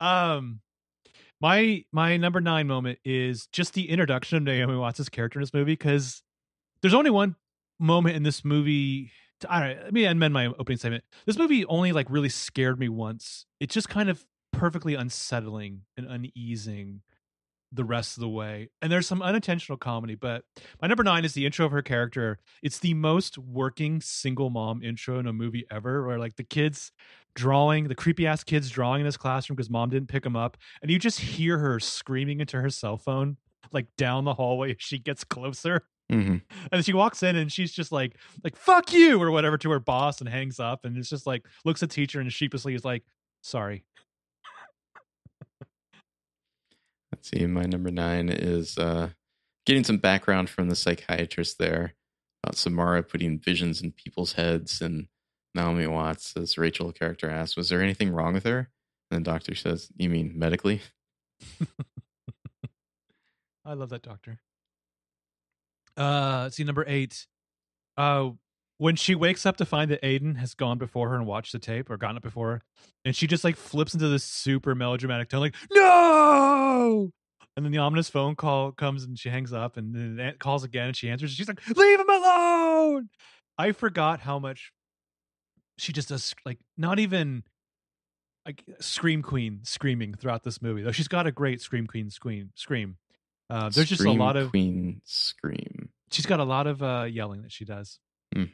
[0.00, 0.60] Um
[1.40, 5.54] my my number 9 moment is just the introduction of Naomi Watts' character in this
[5.54, 6.22] movie cuz
[6.82, 7.36] there's only one
[7.78, 9.10] moment in this movie
[9.48, 11.04] I don't let me amend my opening statement.
[11.26, 13.46] This movie only like really scared me once.
[13.60, 17.02] It's just kind of perfectly unsettling and uneasing
[17.74, 18.68] the rest of the way.
[18.80, 20.44] And there's some unintentional comedy, but
[20.80, 22.38] my number nine is the intro of her character.
[22.62, 26.92] It's the most working single mom intro in a movie ever, where like the kids
[27.34, 30.56] drawing, the creepy ass kids drawing in this classroom because mom didn't pick them up.
[30.82, 33.38] And you just hear her screaming into her cell phone,
[33.72, 35.86] like down the hallway as she gets closer.
[36.10, 36.36] hmm
[36.70, 39.80] And she walks in and she's just like, like, fuck you, or whatever to her
[39.80, 40.84] boss and hangs up.
[40.84, 43.02] And it's just like, looks at teacher and sheepishly is like,
[43.42, 43.84] sorry.
[47.14, 47.46] Let's see.
[47.46, 49.10] My number nine is uh,
[49.66, 51.94] getting some background from the psychiatrist there
[52.42, 54.80] about Samara putting visions in people's heads.
[54.80, 55.06] And
[55.54, 58.68] Naomi Watts, as Rachel character asks, was there anything wrong with her?
[59.12, 60.80] And the doctor says, You mean medically?
[63.64, 64.40] I love that doctor.
[65.96, 67.28] Uh, see number eight.
[67.96, 68.30] Uh,
[68.78, 71.58] when she wakes up to find that Aiden has gone before her and watched the
[71.58, 72.62] tape or gotten it before her,
[73.04, 77.10] and she just like flips into this super melodramatic tone, like "No!"
[77.56, 80.64] And then the ominous phone call comes and she hangs up, and then it calls
[80.64, 81.30] again and she answers.
[81.30, 83.08] And she's like, "Leave him alone!"
[83.56, 84.72] I forgot how much
[85.78, 87.44] she just does, like not even
[88.46, 90.82] like scream queen screaming throughout this movie.
[90.82, 92.96] Though she's got a great scream queen scream scream.
[93.50, 95.90] Uh, there's just a lot of Queen scream.
[96.10, 97.98] she's got a lot of uh, yelling that she does.
[98.34, 98.44] Hmm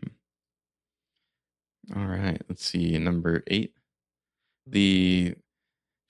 [1.97, 2.41] All right.
[2.49, 2.97] Let's see.
[2.99, 3.75] Number eight.
[4.67, 5.35] The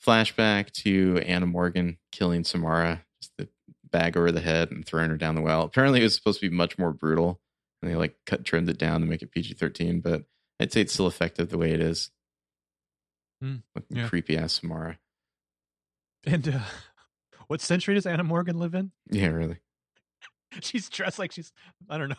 [0.05, 3.49] flashback to Anna Morgan killing Samara, just the
[3.91, 5.63] bag over the head and throwing her down the well.
[5.63, 7.41] Apparently, it was supposed to be much more brutal.
[7.83, 10.01] and they like cut trimmed it down to make it PG thirteen.
[10.01, 10.25] But
[10.59, 12.11] I'd say it's still effective the way it is.
[13.43, 14.09] Mm, With yeah.
[14.09, 14.99] creepy ass Samara.
[16.27, 16.61] And uh,
[17.47, 18.93] what century does Anna Morgan live in?
[19.11, 19.57] Yeah, really.
[20.61, 21.53] she's dressed like she's
[21.89, 22.17] I don't know,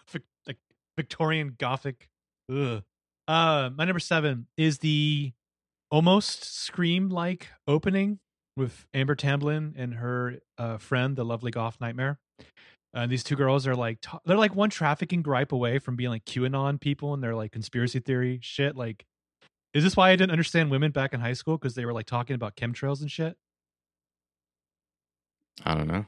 [0.98, 2.10] Victorian Gothic.
[2.52, 2.84] Ugh.
[3.28, 5.32] Uh, my number seven is the
[5.90, 8.20] almost scream like opening
[8.58, 12.20] with Amber Tamblyn and her uh, friend, the lovely goth nightmare.
[12.94, 16.26] And these two girls are like they're like one trafficking gripe away from being like
[16.26, 18.76] QAnon people and they're like conspiracy theory shit.
[18.76, 19.06] Like,
[19.74, 22.06] is this why I didn't understand women back in high school because they were like
[22.06, 23.38] talking about chemtrails and shit?
[25.64, 26.06] I don't know.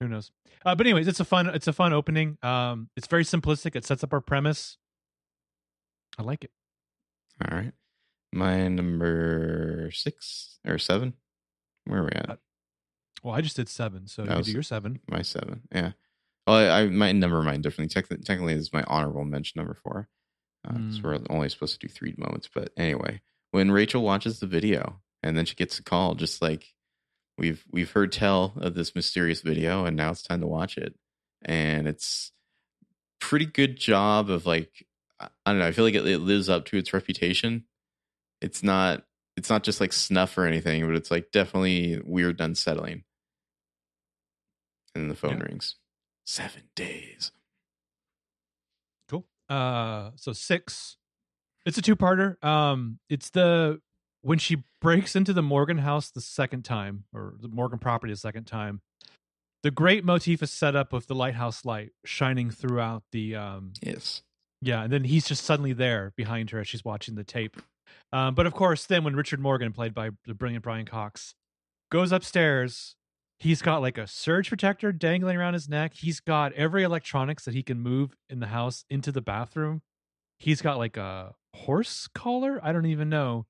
[0.00, 0.30] Who knows
[0.64, 3.84] uh, but anyways it's a fun it's a fun opening um it's very simplistic it
[3.84, 4.78] sets up our premise
[6.18, 6.50] i like it
[7.50, 7.72] All right.
[8.32, 11.14] My number six or seven.
[11.86, 12.30] Where are we at?
[12.30, 12.36] Uh,
[13.24, 15.62] well i just did seven so That you was- do your seven My seven.
[15.74, 15.92] Yeah.
[16.46, 17.92] Well, I, I my number mine differently.
[17.92, 20.08] Technically, technically, is my honorable mention number four.
[20.66, 21.02] Uh, Mm.
[21.02, 25.36] we're only supposed to do three moments, but anyway, when Rachel watches the video and
[25.36, 26.72] then she gets a call, just like
[27.40, 30.94] we've we've heard tell of this mysterious video, and now it's time to watch it,
[31.42, 32.30] and it's
[33.20, 34.86] pretty good job of like
[35.20, 35.66] I don't know.
[35.66, 37.64] I feel like it, it lives up to its reputation.
[38.40, 39.04] It's not
[39.36, 43.04] it's not just like snuff or anything, but it's like definitely weird and unsettling.
[44.94, 45.44] And the phone Yeah.
[45.44, 45.76] rings.
[46.26, 47.32] Seven days.
[49.08, 50.96] cool uh so six
[51.66, 53.80] it's a two-parter um it's the
[54.22, 58.16] when she breaks into the morgan house the second time or the morgan property the
[58.16, 58.80] second time
[59.62, 64.22] the great motif is set up with the lighthouse light shining throughout the um Yes.
[64.62, 67.56] Yeah, and then he's just suddenly there behind her as she's watching the tape.
[68.12, 71.34] Um, but of course, then when Richard Morgan, played by the brilliant Brian Cox,
[71.90, 72.94] goes upstairs,
[73.38, 75.94] he's got like a surge protector dangling around his neck.
[75.94, 79.82] He's got every electronics that he can move in the house into the bathroom.
[80.38, 82.60] He's got like a horse collar.
[82.62, 83.46] I don't even know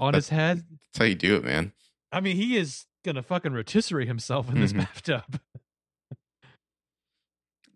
[0.00, 0.64] on his head.
[0.70, 1.72] That's how you do it, man.
[2.10, 4.78] I mean, he is gonna fucking rotisserie himself in this Mhm.
[4.78, 5.40] bathtub.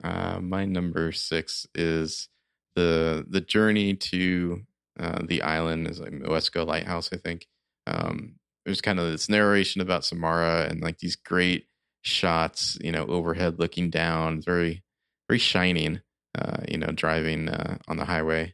[0.02, 2.28] Uh, my number six is
[2.76, 4.62] the the journey to
[4.98, 7.46] uh, the island is like Moesko Lighthouse, I think.
[7.86, 8.34] Um,
[8.66, 11.68] there's kind of this narration about Samara and like these great
[12.02, 14.82] shots, you know, overhead looking down, very
[15.28, 16.02] very shining.
[16.36, 18.52] Uh, you know, driving uh, on the highway.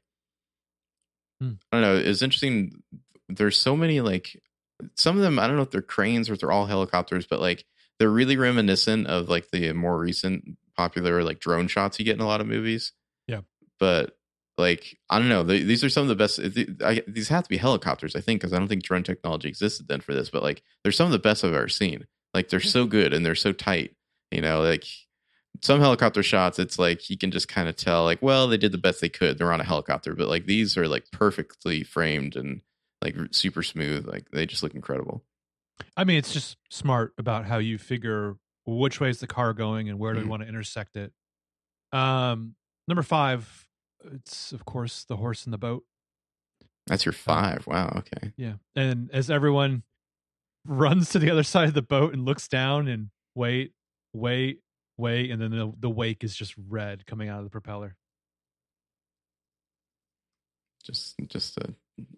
[1.40, 1.52] Hmm.
[1.72, 1.96] I don't know.
[1.96, 2.80] It's interesting.
[3.36, 4.40] There's so many like
[4.94, 5.38] some of them.
[5.38, 7.64] I don't know if they're cranes or if they're all helicopters, but like
[7.98, 12.22] they're really reminiscent of like the more recent popular like drone shots you get in
[12.22, 12.92] a lot of movies.
[13.26, 13.40] Yeah.
[13.78, 14.16] But
[14.56, 16.40] like I don't know, they, these are some of the best.
[16.84, 19.88] I, these have to be helicopters, I think, because I don't think drone technology existed
[19.88, 20.30] then for this.
[20.30, 22.06] But like, they're some of the best I've ever seen.
[22.34, 23.96] Like they're so good and they're so tight.
[24.30, 24.84] You know, like
[25.62, 28.72] some helicopter shots, it's like you can just kind of tell, like, well, they did
[28.72, 29.36] the best they could.
[29.36, 32.62] They're on a helicopter, but like these are like perfectly framed and
[33.02, 34.06] like super smooth.
[34.06, 35.24] Like they just look incredible.
[35.96, 38.36] I mean, it's just smart about how you figure
[38.66, 40.24] which way is the car going and where do Mhm.
[40.24, 41.12] we want to intersect it.
[41.92, 43.68] Um, number five,
[44.04, 45.84] it's of course the horse in the boat.
[46.86, 47.66] That's your five.
[47.66, 47.92] Wow.
[47.98, 48.32] Okay.
[48.36, 49.82] Yeah, and as everyone
[50.66, 53.72] runs to the other side of the boat and looks down and wait,
[54.12, 54.60] wait,
[54.98, 57.96] wait, and then the the wake is just red coming out of the propeller.
[60.84, 61.74] Just just a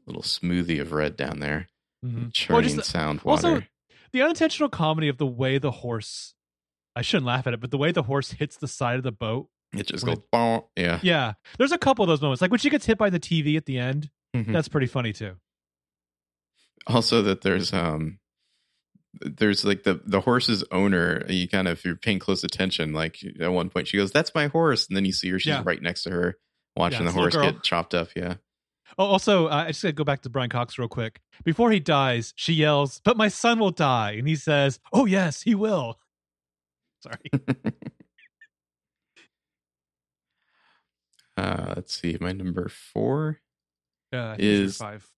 [0.06, 1.68] little smoothie of red down there.
[2.04, 2.32] Mhm.
[2.32, 3.46] Churning Well, the- sound water.
[3.48, 3.62] also-
[4.12, 6.34] The unintentional comedy of the way the horse.
[6.94, 9.12] I shouldn't laugh at it, but the way the horse hits the side of the
[9.12, 11.00] boat it just goes, "Bonk." yeah.
[11.02, 13.56] Yeah, there's a couple of those moments, like when she gets hit by the TV
[13.56, 14.10] at the end.
[14.36, 14.52] Mhm.
[14.52, 15.36] That's pretty funny too.
[16.86, 18.18] also that there's um
[19.20, 23.18] there's like the the horse's owner you kind of if you're paying close attention like
[23.40, 25.62] at one point she goes that's my horse and then you see her she's Yeah.
[25.64, 26.38] right next to her
[26.76, 28.34] watching Yeah, the it's a little horse get chopped up yeah
[28.98, 31.20] Oh, also, uh, I just gotta go back to Brian Cox real quick.
[31.44, 35.42] Before he dies, she yells, "But my son will die," and he says, "Oh yes,
[35.42, 35.98] he will."
[37.02, 37.30] Sorry.
[41.36, 43.40] uh let's see my number four
[44.12, 45.08] Uh, Is- five.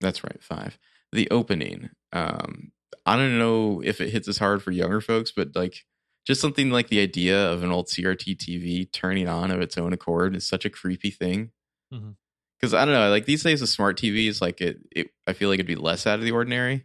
[0.00, 0.78] that's right five
[1.12, 2.70] the opening um
[3.06, 5.84] i don't know if it hits as hard for younger folks but like
[6.26, 9.92] just something like the idea of an old crt tv turning on of its own
[9.92, 11.50] accord is such a creepy thing
[11.92, 12.14] Mhm.
[12.60, 15.48] Because i don't know like these days the smart tvs like it, it i feel
[15.48, 16.84] like it'd be less out of the ordinary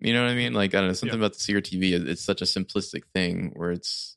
[0.00, 2.24] you know what i mean like i don't know something about the crt it- it's
[2.24, 4.16] such a simplistic thing where it's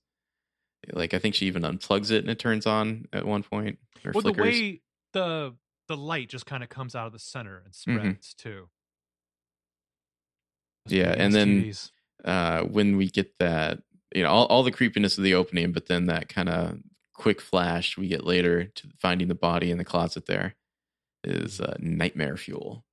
[0.93, 4.11] like i think she even unplugs it and it turns on at one point or
[4.13, 4.81] Well, the way
[5.13, 5.55] the
[5.87, 7.99] the light just kind of comes out of the center and Mhm.
[8.01, 8.69] spreads too.
[10.85, 11.91] Those Yeah, and then- TVs.
[12.23, 13.81] uh, when we get that
[14.15, 16.77] you know all, all the creepiness of the opening, but then that kind of
[17.19, 20.55] quick flash we get later to finding the body in the closet there
[21.25, 22.85] is uh, nightmare fuel.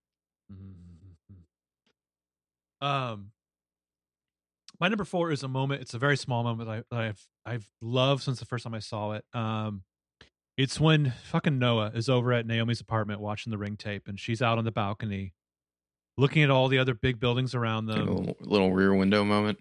[2.80, 3.30] Um,
[4.80, 5.80] my number four is a moment.
[5.80, 8.80] It's a very small moment I, that I've I've loved since the first time I
[8.80, 9.24] saw it.
[9.32, 9.84] Um,
[10.58, 14.42] it's when fucking Noah is over at Naomi's apartment watching the ring tape, and she's
[14.42, 15.34] out on the balcony,
[16.18, 18.08] looking at all the other big buildings around them.
[18.08, 19.58] a little, little rear window moment.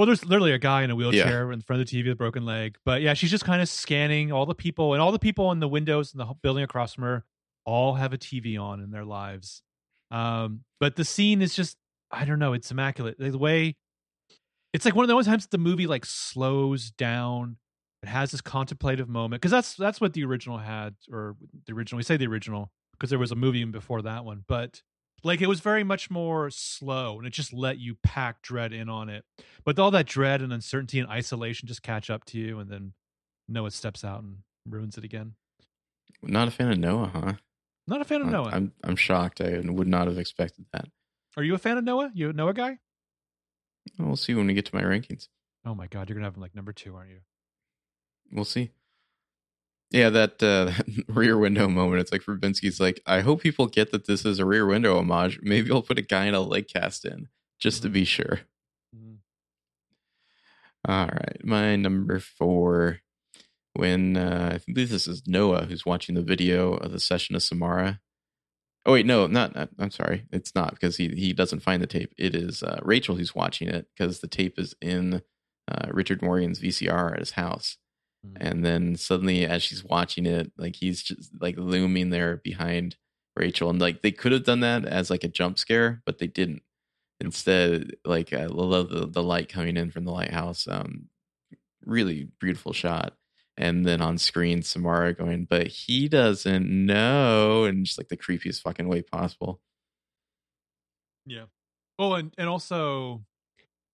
[0.00, 2.16] Well, there's literally a guy in a wheelchair in front of the TV with a
[2.16, 2.78] broken leg.
[2.86, 5.60] But yeah, she's just kind of scanning all the people, and all the people in
[5.60, 7.24] the windows in the building across from her
[7.66, 9.60] all have a TV on in their lives.
[10.10, 11.76] Um, but the scene is just,
[12.10, 13.16] I don't know, it's immaculate.
[13.18, 13.76] The way
[14.72, 17.58] it's like one of the only times the movie like slows down.
[18.02, 21.36] It has this contemplative moment because that's that's what the original had, or
[21.66, 21.98] the original.
[21.98, 24.80] We say the original because there was a movie even before that one, but
[25.22, 28.88] like it was very much more slow and it just let you pack dread in
[28.88, 29.24] on it
[29.64, 32.92] but all that dread and uncertainty and isolation just catch up to you and then
[33.48, 35.34] noah steps out and ruins it again
[36.22, 37.32] Not a fan of Noah, huh?
[37.86, 39.40] not a fan of I'm- noah I'm I'm shocked.
[39.40, 40.88] I would not have expected that.
[41.36, 42.78] are you a fan of noah you a noah guy
[43.98, 45.28] We'll see when we get to my rankings.
[45.64, 47.20] oh my god you're gonna have him like number two aren't you
[48.32, 48.70] We'll see.
[49.90, 52.00] Yeah, that, uh, that rear window moment.
[52.00, 55.40] It's like Verbinski's like, I hope people get that this is a rear window homage.
[55.42, 57.92] Maybe I'll put a guy in a leg cast in just to Mhm.
[57.92, 58.40] be sure.
[58.96, 59.18] Mhm.
[60.88, 63.00] All right, my number four.
[63.74, 67.42] When uh, I think this is Noah who's watching the video of the session of
[67.42, 68.00] Samara.
[68.84, 69.54] Oh wait, no, not.
[69.54, 72.12] not- I'm sorry, it's not because he he doesn't find the tape.
[72.18, 75.22] It is uh, Rachel who's watching it because the tape is in
[75.68, 77.78] uh, Richard Morgan's VCR at his house.
[78.24, 78.42] Mhm.
[78.42, 82.96] And then suddenly, as she's watching it, like he's just like looming there behind
[83.36, 86.26] Rachel, and like they could have done that as like a jump scare, but they
[86.26, 86.62] didn't.
[87.20, 90.68] Instead, like I love the, the light coming in from the lighthouse.
[90.68, 91.08] Um,
[91.84, 93.16] really beautiful shot.
[93.58, 98.62] And then on screen, Samara going, but he doesn't know, and just like the creepiest
[98.62, 99.60] fucking way possible.
[101.26, 101.44] yeah
[101.98, 103.24] oh and and also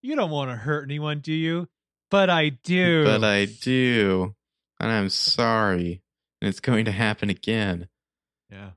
[0.02, 1.68] you don't want to hurt anyone do you
[2.10, 4.34] but i do But I do,
[4.80, 6.02] and I'm sorry,
[6.40, 7.88] and it's going to happen again.
[8.50, 8.70] Yeah.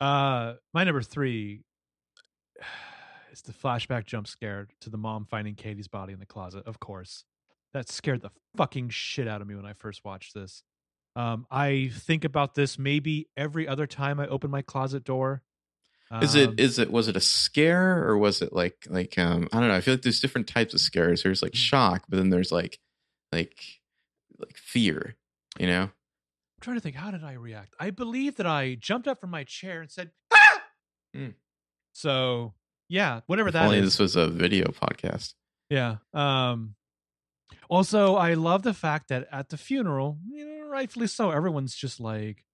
[0.00, 1.60] Uh my number three
[3.32, 6.80] is the flashback jump scare to the mom finding Katie's body in the closet, of
[6.80, 7.24] course.
[7.72, 10.62] That scared the fucking shit out of me when I first watched this.
[11.16, 15.42] Um, I think about this maybe every other time I open my closet door.
[16.22, 19.48] Is Um, it is it was it a scare or was it like like um
[19.52, 19.74] I don't know.
[19.76, 21.22] I feel like there's different types of scares.
[21.22, 21.56] There's like Mm.
[21.56, 22.78] shock, but then there's like
[23.32, 23.62] like
[24.38, 25.16] like fear.
[25.58, 27.74] You know, I'm trying to think, how did I react?
[27.78, 30.62] I believe that I jumped up from my chair and said, ah!
[31.14, 31.28] Hmm.
[31.92, 32.54] So
[32.88, 33.84] yeah, whatever if that only is.
[33.84, 35.34] this was a video podcast.
[35.68, 35.96] Yeah.
[36.12, 36.74] Um
[37.68, 42.00] also I love the fact that at the funeral, you know, rightfully so, everyone's just
[42.00, 42.44] like,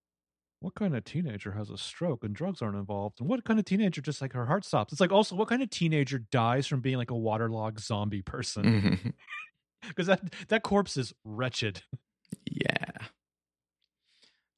[0.66, 3.20] what kind of teenager has a stroke and drugs aren't involved?
[3.20, 4.92] And what kind of teenager just like her heart stops?
[4.92, 9.14] It's like also what kind of teenager dies from being like a waterlogged zombie person?
[9.88, 11.83] Because that that corpse is wretched.
[12.50, 13.07] yeah.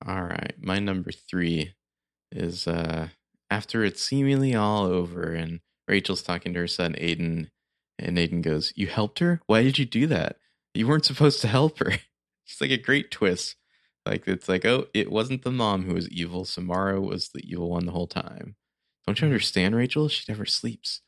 [0.06, 1.74] All right, my number three
[2.32, 3.08] is uh
[3.50, 7.50] after it's seemingly all over and Rachel's talking to her son Aiden,
[7.98, 9.42] and Aiden goes, "You helped her?
[9.46, 10.36] Why did you do that?
[10.72, 11.92] You weren't supposed to help her."
[12.46, 13.56] It's like a great twist.
[14.08, 16.44] Like it's like, oh, it wasn't the mom who was evil.
[16.44, 18.56] Samara was the evil one the whole time.
[19.06, 20.08] Don't you understand, Rachel?
[20.08, 21.02] She never sleeps.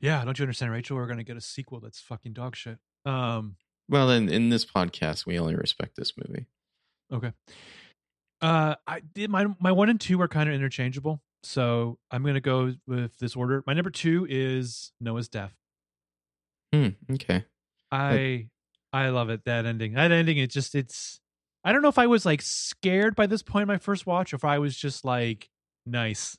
[0.00, 0.96] Yeah, don't you understand, Rachel?
[0.96, 2.78] We're gonna get a sequel that's fucking dog shit.
[3.04, 3.56] Um
[3.88, 6.46] Well, then in this podcast, we only respect this movie.
[7.12, 7.32] Okay.
[8.40, 12.40] Uh, I did my my one and two are kind of interchangeable, so I'm gonna
[12.40, 13.62] go with this order.
[13.66, 15.54] My number two is Noah's death.
[16.72, 16.88] Hmm.
[17.12, 17.44] Okay.
[17.92, 18.48] I
[18.92, 19.94] I love it that ending.
[19.94, 21.20] That ending, it just it's.
[21.62, 24.32] I don't know if I was like scared by this point in my first watch,
[24.32, 25.48] or if I was just like
[25.86, 26.36] nice,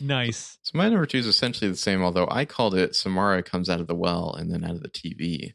[0.00, 0.58] nice.
[0.62, 3.80] So my number two is essentially the same, although I called it Samara comes out
[3.80, 5.52] of the well and then out of the TV.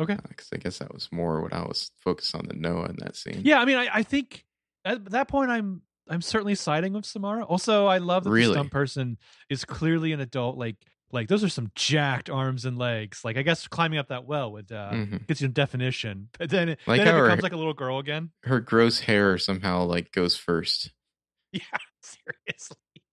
[0.00, 0.12] Okay.
[0.12, 2.96] Uh, because I guess that was more what I was focused on than Noah in
[3.00, 3.40] that scene.
[3.44, 4.44] Yeah, I mean, I, I think
[4.84, 7.44] at that point, I'm I'm certainly siding with Samara.
[7.44, 8.48] Also, I love that Really?
[8.48, 9.18] the stunt person
[9.50, 10.56] is clearly an adult.
[10.56, 10.76] Like,
[11.12, 13.22] like those are some jacked arms and legs.
[13.24, 15.26] Like, I guess climbing up that well would uh, Mhm.
[15.26, 17.74] gets you definition, but then, it- Like then it how her- becomes like a little
[17.74, 18.30] girl again.
[18.44, 20.92] Her gross hair somehow like goes first.
[21.52, 21.62] Yeah,
[22.02, 22.76] seriously.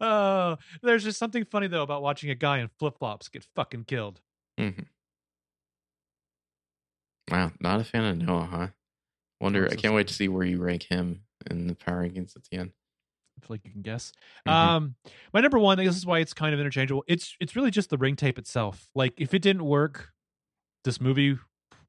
[0.00, 3.84] Oh, there's just something funny though about watching a guy in flip flops get fucking
[3.84, 4.20] killed.
[4.58, 4.82] Mm-hmm.
[7.30, 8.68] Wow, not a fan of Noah, huh?
[9.40, 9.68] Wonder.
[9.70, 12.58] I can't wait to see where you rank him in the power rankings at the
[12.58, 12.70] end.
[13.42, 14.12] I feel like you can guess.
[14.46, 14.52] Mhm.
[14.52, 14.94] Um,
[15.32, 17.04] my number one, I guess, is why it's kind of interchangeable.
[17.06, 18.88] It's it's really just the ring tape itself.
[18.94, 20.12] Like, if it didn't work,
[20.84, 21.38] this movie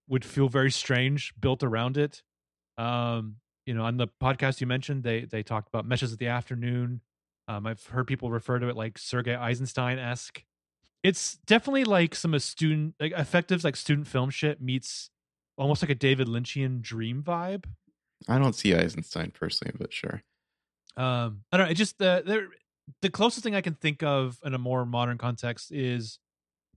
[0.08, 2.22] would feel very strange built around it.
[2.78, 6.28] Um, you know, on the podcast you mentioned, they they talked about meshes of the
[6.28, 7.02] afternoon.
[7.48, 10.44] Um, I've heard people refer to it like Sergei Eisenstein esque.
[11.04, 15.10] It's definitely like some of student like effective like student film shit meets
[15.58, 17.66] almost like a David Lynchian dream vibe.
[18.28, 20.22] I don't see Eisenstein personally, but sure.
[20.98, 22.48] Um i don't know it just the the,
[23.02, 26.20] the closest thing i can think of in a more modern context is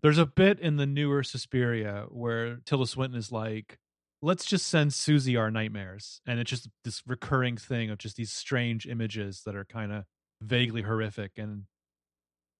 [0.02, 3.78] there's a bit in the newer suspiria where tilda swinton is like
[4.22, 8.32] let's just send susie our nightmares and it's just this recurring thing of just these
[8.32, 10.04] strange images that are kind of
[10.40, 11.64] vaguely horrific and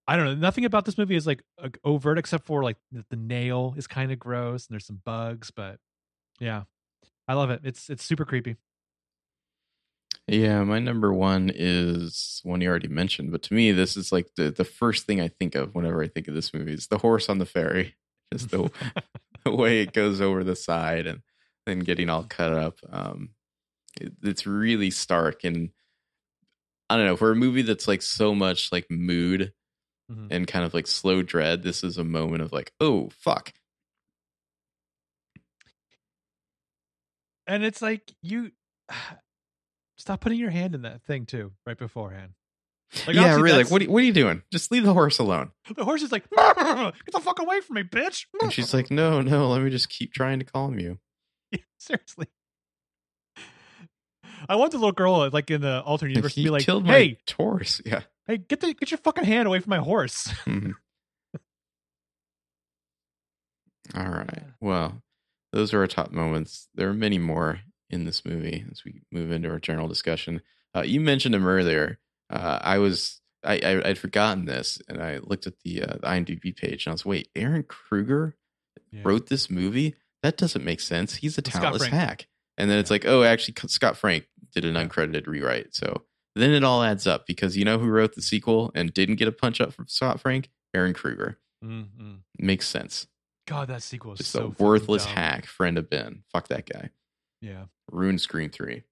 [0.06, 2.76] i don't know nothing about this movie is like uh, overt except for like
[3.10, 5.78] the nail is kind of gross and there's some bugs but
[6.40, 6.64] yeah
[7.28, 7.60] i love it.
[7.64, 8.56] It's it's super creepy
[10.26, 14.34] Yeah, my number one is one you already mentioned, but to me, this is like
[14.36, 16.72] the, the first thing I think of whenever I think of this movie.
[16.72, 17.94] It's the horse on the ferry,
[18.32, 18.70] just the,
[19.44, 21.20] the way it goes over the side and
[21.66, 22.78] then getting all cut up.
[22.90, 23.30] Um,
[24.00, 25.70] it, it's really stark, and
[26.90, 29.52] I don't know for a movie that's like so much like mood
[30.10, 30.28] Mhm.
[30.30, 31.62] and kind of like slow dread.
[31.62, 33.54] This is a moment of like, oh fuck,
[37.46, 38.52] and it's like you
[40.04, 42.32] stop putting your hand in that thing too right beforehand
[43.06, 43.62] Like, yeah, really.
[43.64, 44.42] Like, what are, you- what are you doing?
[44.52, 45.50] Just leave the horse alone.
[45.74, 49.22] the horse is like get the fuck away from me bitch And she's like, no,
[49.22, 50.98] no, let me just keep trying to calm you.
[51.52, 52.26] Yeah, seriously
[54.48, 57.16] i want the little girl like in the alternate universe to be like killed hey
[57.28, 57.80] my horse.
[57.86, 58.02] Yeah.
[58.26, 60.74] hey get the get your fucking hand away from my horse Mhm.
[63.94, 64.42] All right.
[64.60, 65.02] Well,
[65.52, 66.68] those are our top moments.
[66.74, 67.60] There are many more
[67.94, 70.42] in this movie as we move into our general discussion.
[70.76, 71.98] Uh, you mentioned him earlier.
[72.30, 76.06] Uh, I was I, I I'd forgotten this, and I looked at the, uh, the
[76.06, 78.36] IMDb page, and I was wait, Ehren Kruger
[78.90, 79.02] Yeah.
[79.04, 79.94] wrote this movie?
[80.22, 81.16] That doesn't make sense.
[81.16, 82.26] He's a talentless hack.
[82.56, 85.74] And then it's like, oh, actually, Scott Frank did an uncredited rewrite.
[85.74, 86.02] So
[86.34, 89.28] then it all adds up because you know who wrote the sequel and didn't get
[89.28, 90.48] a punch up from Scott Frank?
[90.74, 91.38] Ehren Kruger.
[91.62, 92.20] Mm-mm.
[92.38, 93.06] Makes sense.
[93.46, 96.22] god that sequel is Just so a worthless hack, friend of Ben.
[96.32, 96.90] Fuck that guy.
[97.44, 98.82] Yeah Rune Scream 3.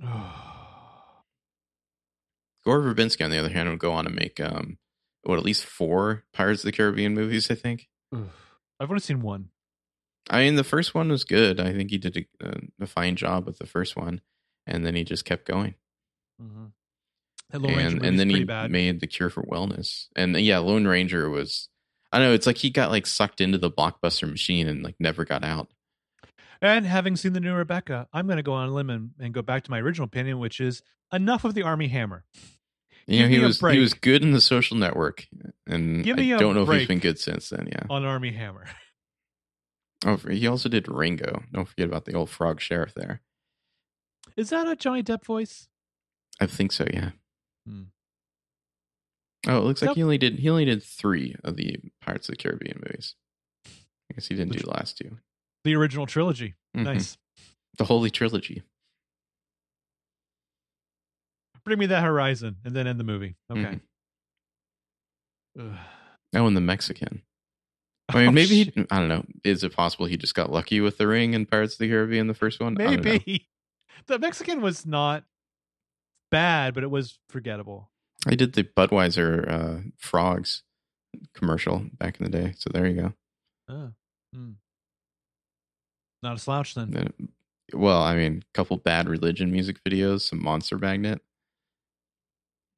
[2.64, 4.78] Gore Verbinski, on the other hand, would go on to make, um,
[5.22, 7.88] what, at least four Pirates of the Caribbean movies, I think.
[8.80, 9.48] i've only seen one
[10.30, 11.58] I mean, the first one was good.
[11.58, 14.20] I think he did a, a fine job with the first one.
[14.66, 15.74] And then he just kept going.
[16.40, 16.66] mm-hmm.
[17.78, 21.70] and and then he bad made the cure for wellness and yeah lone ranger was
[22.12, 25.24] i know it's like he got like sucked into the blockbuster machine and like never
[25.24, 25.68] got out
[26.60, 29.32] And having seen the new Rebecca, I'm going to go on a limb and, and
[29.32, 32.24] go back to my original opinion, which is enough of the Armie Hammer.
[33.06, 35.26] you know he was he was good in the social network
[35.66, 38.04] and Give i me a don't know if he's been good since then yeah On
[38.04, 38.66] Armie Hammer.
[40.04, 43.22] oh he also did Rango don't forget about the old frog sheriff there
[44.36, 45.68] Is that a Johnny Depp voice?
[46.40, 47.10] i think so yeah
[47.66, 47.84] Hmm.
[49.48, 52.34] oh it looks like he only did he only did three of the pirates of
[52.36, 53.14] the caribbean movies
[53.66, 55.16] i guess he didn't do the last two
[55.68, 56.54] The original trilogy.
[56.74, 56.84] Mhm.
[56.84, 57.18] Nice.
[57.76, 58.62] the holy trilogy
[61.62, 63.36] Bring me that horizon and then end the movie.
[63.50, 63.78] Okay.
[65.58, 65.78] Mhm.
[66.34, 67.22] Oh, and the Mexican.
[68.08, 69.26] I mean, Oh, maybe he, I don't know.
[69.44, 72.26] Is it possible he just got lucky with the ring in Pirates of the Caribbean,
[72.28, 72.80] the first one?
[72.80, 73.10] I don't know.
[73.12, 73.46] Maybe.
[74.06, 75.24] The Mexican was not
[76.30, 77.90] bad, but it was forgettable.
[78.26, 80.62] I did the Budweiser uh, frogs
[81.34, 83.12] commercial back in the day, so there you go.
[83.68, 83.92] Oh.
[84.32, 84.52] Hmm.
[86.22, 86.90] Not a slouch then.
[86.90, 87.28] Then-
[87.74, 91.22] well, I mean, a couple bad religion music videos, some Monster Magnet.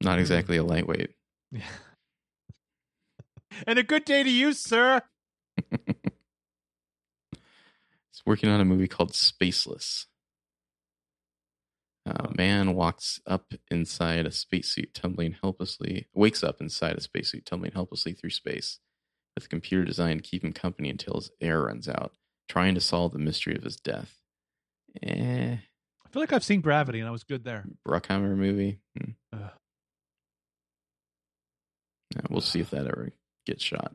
[0.03, 0.21] Not Hmm.
[0.21, 1.15] exactly a lightweight.
[1.51, 1.67] Yeah.
[3.67, 5.01] and a good day to you, sir.
[8.11, 10.05] He's working on a movie called Spaceless.
[12.05, 12.33] Uh, Oh.
[12.35, 16.07] man walks up inside a spacesuit, tumbling helplessly.
[16.13, 18.79] Wakes up inside a spacesuit, tumbling helplessly through space,
[19.35, 22.13] with a computer designed to keep him company until his air runs out,
[22.49, 24.13] trying to solve the mystery of his death.
[25.03, 27.65] Eh, I feel like I've seen Gravity and I was good there.
[27.87, 28.79] Bruckheimer movie.
[28.97, 29.11] Hmm.
[32.15, 33.09] Yeah, we'll see if that ever
[33.45, 33.93] gets shot.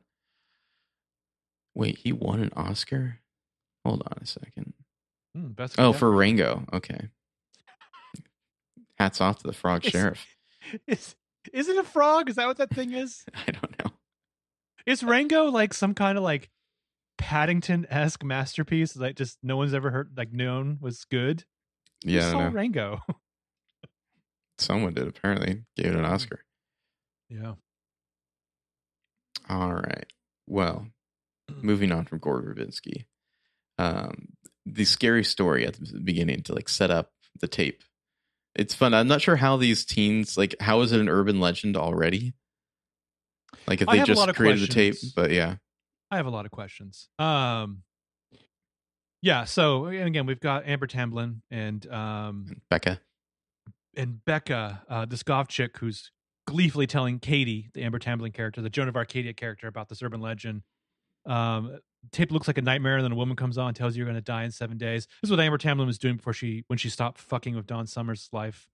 [1.75, 3.19] Wait, he won an Oscar?
[3.85, 4.73] Hold on a second.
[5.35, 6.65] Hmm, Oh, for Rango.
[6.73, 7.09] Okay.
[8.99, 10.27] Hats off to the Frog It's- Sheriff.
[10.87, 11.15] is,
[11.53, 12.31] is it a frog?
[12.31, 13.25] Is that what that thing is?
[13.47, 13.91] I don't know.
[14.87, 16.49] Is Rango like some kind of like
[17.19, 21.45] Paddington esque masterpiece that just no one's ever heard like known was good?
[22.05, 22.51] Yeah, saw.
[22.53, 23.01] Rango.
[24.59, 25.63] Someone did apparently.
[25.77, 26.45] Gave it an Oscar.
[27.29, 27.55] Yeah.
[29.49, 30.07] All right.
[30.47, 30.87] Well,
[31.63, 33.07] moving on from Gore Verbinski.
[33.79, 34.29] Um,
[34.65, 37.11] the scary story at the beginning to like set up
[37.41, 37.83] the tape.
[38.55, 38.95] It's fun.
[38.95, 42.35] I'm not sure how these teens like how is it an urban legend already?
[43.67, 45.57] Like if they have a lot just created the tape, but yeah.
[46.11, 47.09] I have a lot of questions.
[47.19, 47.83] Um,
[49.23, 49.45] yeah.
[49.45, 53.01] So and again, we've got Amber Tamblyn and um Becca.
[53.97, 56.11] and Becca, uh, this goth chick who's
[56.47, 60.21] gleefully telling Katie, the Amber Tamblyn character, the Joan of Arcadia character, about this urban
[60.21, 60.63] legend.
[61.27, 61.81] Um,
[62.13, 64.07] tape looks like a nightmare, and then a woman comes on and tells you you're
[64.07, 65.07] going to die in seven days.
[65.23, 67.89] This is what Amber Tamblyn was doing before she when she stopped fucking with Don
[67.89, 68.69] Summers' life.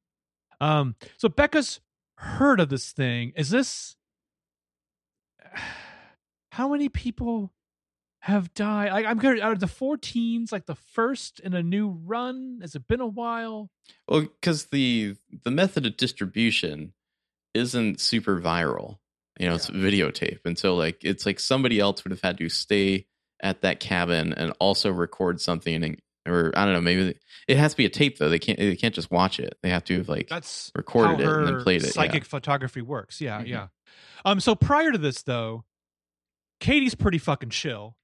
[0.61, 1.81] Um, so Becca's
[2.19, 3.33] heard of this thing.
[3.37, 3.97] Is this
[6.53, 7.51] how many people
[8.21, 8.91] have died?
[8.91, 9.43] I, I'm curious.
[9.43, 13.01] Out of the four teens, like the first in a new run, has it been
[13.01, 13.71] a while?
[14.07, 16.93] Well, because the the method of distribution
[17.55, 18.99] isn't super viral.
[19.41, 22.49] You know, it's videotape, and so like it's like somebody else would have had to
[22.51, 23.07] stay
[23.43, 25.99] at that cabin and also record something, and
[26.29, 28.29] or I don't know, maybe it has to be a tape though.
[28.29, 29.57] They can't they can't just watch it.
[29.63, 31.93] They have to have like That's recorded it and then played it, yeah.
[31.93, 33.23] Psychic photography works.
[33.23, 33.49] Yeah, Mhm.
[33.49, 33.67] yeah.
[34.27, 34.39] Um.
[34.39, 35.65] So prior to this, though,
[36.63, 37.97] Katie's pretty fucking chill.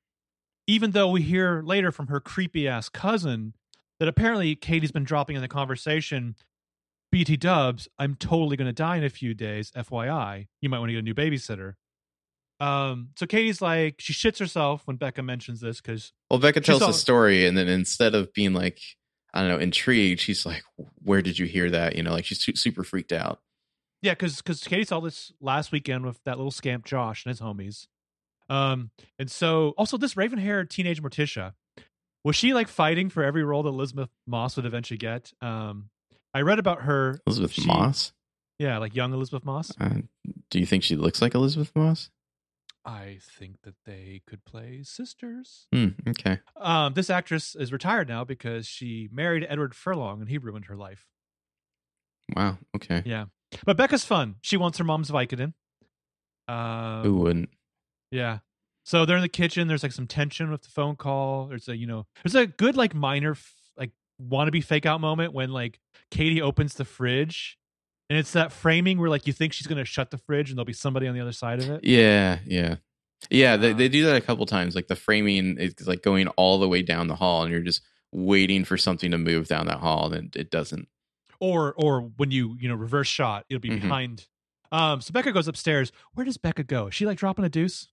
[0.66, 3.54] Even though we hear later from her creepy ass cousin
[4.00, 6.34] that apparently Katie's been dropping in the conversation.
[7.12, 9.70] BT Dubs, I'm totally going to die in a few days.
[9.70, 11.74] FYI, you might want to get a new babysitter.
[12.60, 13.10] Um.
[13.16, 16.88] So Katie's like, she shits herself when Becca mentions this because Well, Becca tells saw-
[16.88, 18.80] the story, and then instead of being like,
[19.32, 20.64] I don't know, intrigued, she's like,
[21.00, 23.40] "Where did you hear that?" You know, like she's su- super freaked out.
[24.02, 27.40] Yeah, because because Katie saw this last weekend with that little scamp Josh and his
[27.40, 27.86] homies.
[28.48, 31.52] Um, and so also this raven haired teenage Morticia,
[32.24, 35.32] was she like fighting for every role that Elisabeth Moss would eventually get?
[35.40, 35.90] Um,
[36.34, 37.20] I read about her.
[37.26, 38.12] Elisabeth She- Moss.
[38.58, 39.70] Yeah, like young Elisabeth Moss.
[39.80, 40.00] Uh,
[40.50, 42.10] do you think she looks like Elisabeth Moss?
[42.84, 45.66] I think that they could play sisters.
[45.72, 45.88] Hmm.
[46.08, 46.38] Okay.
[46.56, 50.76] Um, this actress is retired now because she married Edward Furlong and he ruined her
[50.76, 51.06] life.
[52.34, 52.58] Wow.
[52.74, 53.02] Okay.
[53.04, 53.26] Yeah,
[53.64, 54.36] but Becca's fun.
[54.42, 55.52] She wants her mom's Vicodin.
[56.48, 57.50] Um, Who wouldn't?
[58.10, 58.38] Yeah.
[58.84, 59.68] So they're in the kitchen.
[59.68, 61.46] There's like some tension with the phone call.
[61.46, 63.90] There's a you know there's a good like minor f- like
[64.22, 65.78] wannabe fake out moment when like
[66.10, 67.58] Katie opens the fridge,
[68.08, 70.64] and it's that framing where like you think she's gonna shut the fridge and there'll
[70.64, 71.84] be somebody on the other side of it.
[71.84, 72.38] Yeah.
[72.46, 72.76] Yeah.
[73.30, 73.56] Yeah.
[73.58, 74.74] They they do that a couple times.
[74.74, 77.82] Like the framing is like going all the way down the hall, and you're just
[78.10, 80.88] waiting for something to move down that hall, and it doesn't.
[81.40, 83.82] Or or when you you know reverse shot, it'll be Mhm.
[83.82, 84.26] behind.
[84.72, 85.02] Um.
[85.02, 85.92] So Becca goes upstairs.
[86.14, 86.86] Where does Becca go?
[86.86, 87.88] Is she like dropping a deuce?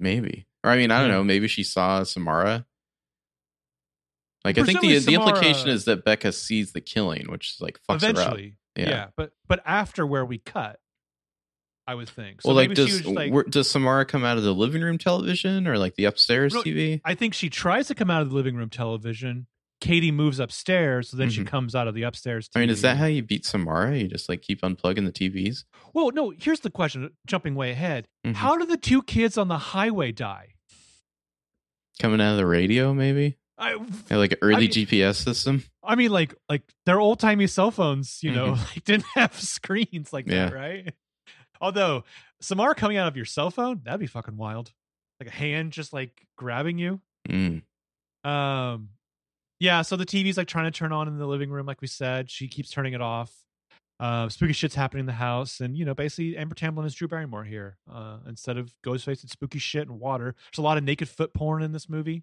[0.00, 0.46] Maybe.
[0.64, 1.16] Or I mean, I don't Yeah.
[1.16, 1.24] know.
[1.24, 2.66] Maybe she saw Samara.
[4.44, 7.60] Like I think the Presumably the implication is that Becca sees the killing, which is
[7.60, 8.16] like fucks her up.
[8.16, 8.56] Eventually.
[8.76, 8.88] Yeah.
[8.88, 9.06] Yeah.
[9.16, 10.78] But but after where we cut,
[11.86, 12.42] I would think.
[12.42, 15.66] So well, like does like where, does Samara come out of the living room television
[15.66, 17.00] or like the upstairs TV?
[17.04, 19.46] I think she tries to come out of the living room television.
[19.80, 21.46] Katie moves upstairs, so then she Mhm.
[21.46, 22.48] comes out of the upstairs.
[22.48, 22.56] TV.
[22.56, 23.96] I mean, is that how you beat Samara?
[23.96, 25.64] You just like keep unplugging the TVs?
[25.94, 26.30] Well, no.
[26.30, 27.10] Here's the question.
[27.26, 28.34] Jumping way ahead, Mhm.
[28.34, 30.54] how do the two kids on the highway die?
[32.00, 33.36] Coming out of the radio, maybe?
[33.56, 33.74] I,
[34.10, 35.64] like an early mean- GPS system.
[35.82, 40.12] I mean, like, like their old timey cell phones, you know, like didn't have screens
[40.12, 40.54] like that, Mm-hmm.
[40.56, 40.94] Right?
[41.60, 42.04] Although
[42.40, 44.72] Samara coming out of your cell phone, that'd be fucking wild.
[45.18, 47.00] Like a hand just like grabbing you.
[47.28, 47.62] Mm.
[48.24, 48.90] Um,
[49.60, 49.82] yeah.
[49.82, 52.30] So the TV's like trying to turn on in the living room, like we said.
[52.30, 53.32] She keeps turning it off.
[54.00, 57.08] Uh, spooky shit's happening in the house, and you know, basically, Amber Tamblyn is Drew
[57.08, 57.78] Barrymore here.
[57.92, 60.36] Uh, instead of Ghostface, it's spooky shit and water.
[60.52, 62.22] There's a lot of naked foot porn in this movie.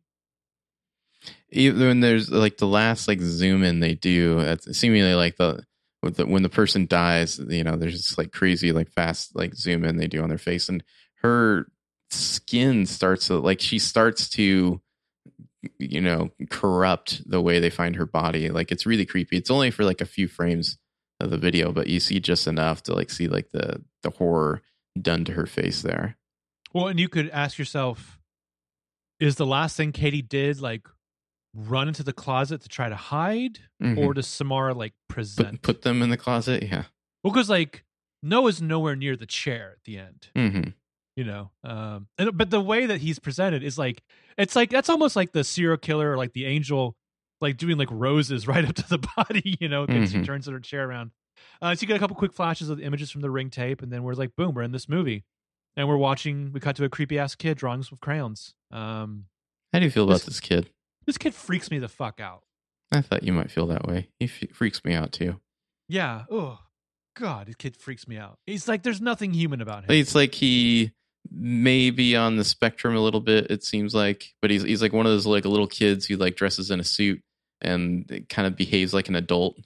[1.50, 5.64] Even when there's like the last like zoom in they do, it's seemingly like the,
[6.02, 9.84] the when the person dies, you know, there's this like crazy like fast like zoom
[9.84, 10.82] in they do on their face, and
[11.24, 11.68] her
[12.10, 14.80] skin starts to like she starts to
[15.80, 19.72] you know corrupt the way they find her body like it's really creepy it's only
[19.72, 20.78] for like a few frames
[21.20, 24.62] of the video but you see just enough to like see like the the horror
[25.02, 26.18] done to her face there
[26.74, 28.20] Well, and you could ask yourself,
[29.20, 30.88] is the last thing Katie did like
[31.54, 33.98] run into the closet to try to hide, Mhm.
[33.98, 35.62] or does Samara like present?
[35.62, 36.84] put, put them in the closet yeah
[37.24, 37.84] well, because like
[38.22, 40.28] Noah's nowhere near the chair at the end.
[40.36, 40.70] hmm
[41.16, 44.02] you know um and, but the way that he's presented is like
[44.38, 46.96] it's like that's almost like the serial killer or like the angel
[47.42, 50.26] like doing like roses right up to the body you know she Mhm.
[50.26, 51.12] turns her chair around.
[51.62, 53.82] Uh so you get a couple quick flashes of the images from the ring tape
[53.82, 55.24] and then we're like boom we're in this movie.
[55.78, 58.54] And we're watching we cut to a creepy ass kid drawing with crayons.
[58.72, 59.26] Um
[59.74, 60.70] how do you feel about This- this kid?
[61.06, 62.44] this kid freaks me the fuck out.
[62.92, 64.10] I thought you might feel that way.
[64.20, 65.40] He f- freaks me out too.
[65.88, 66.60] Yeah oh
[67.18, 68.40] God, this kid freaks me out.
[68.46, 69.92] He's like, there's nothing human about him.
[69.92, 70.92] It's like he
[71.32, 73.50] may be on the spectrum a little bit.
[73.50, 76.36] It seems like, but he's he's like one of those like little kids who like
[76.36, 77.22] dresses in a suit
[77.62, 79.58] and kind of behaves like an adult,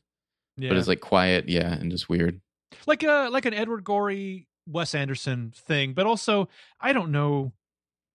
[0.57, 0.69] yeah.
[0.69, 2.39] but is like quiet, yeah, and just weird.
[2.87, 5.93] like a like an Edward Gorey, Wes Anderson thing.
[5.93, 6.47] But also,
[6.79, 7.51] I don't know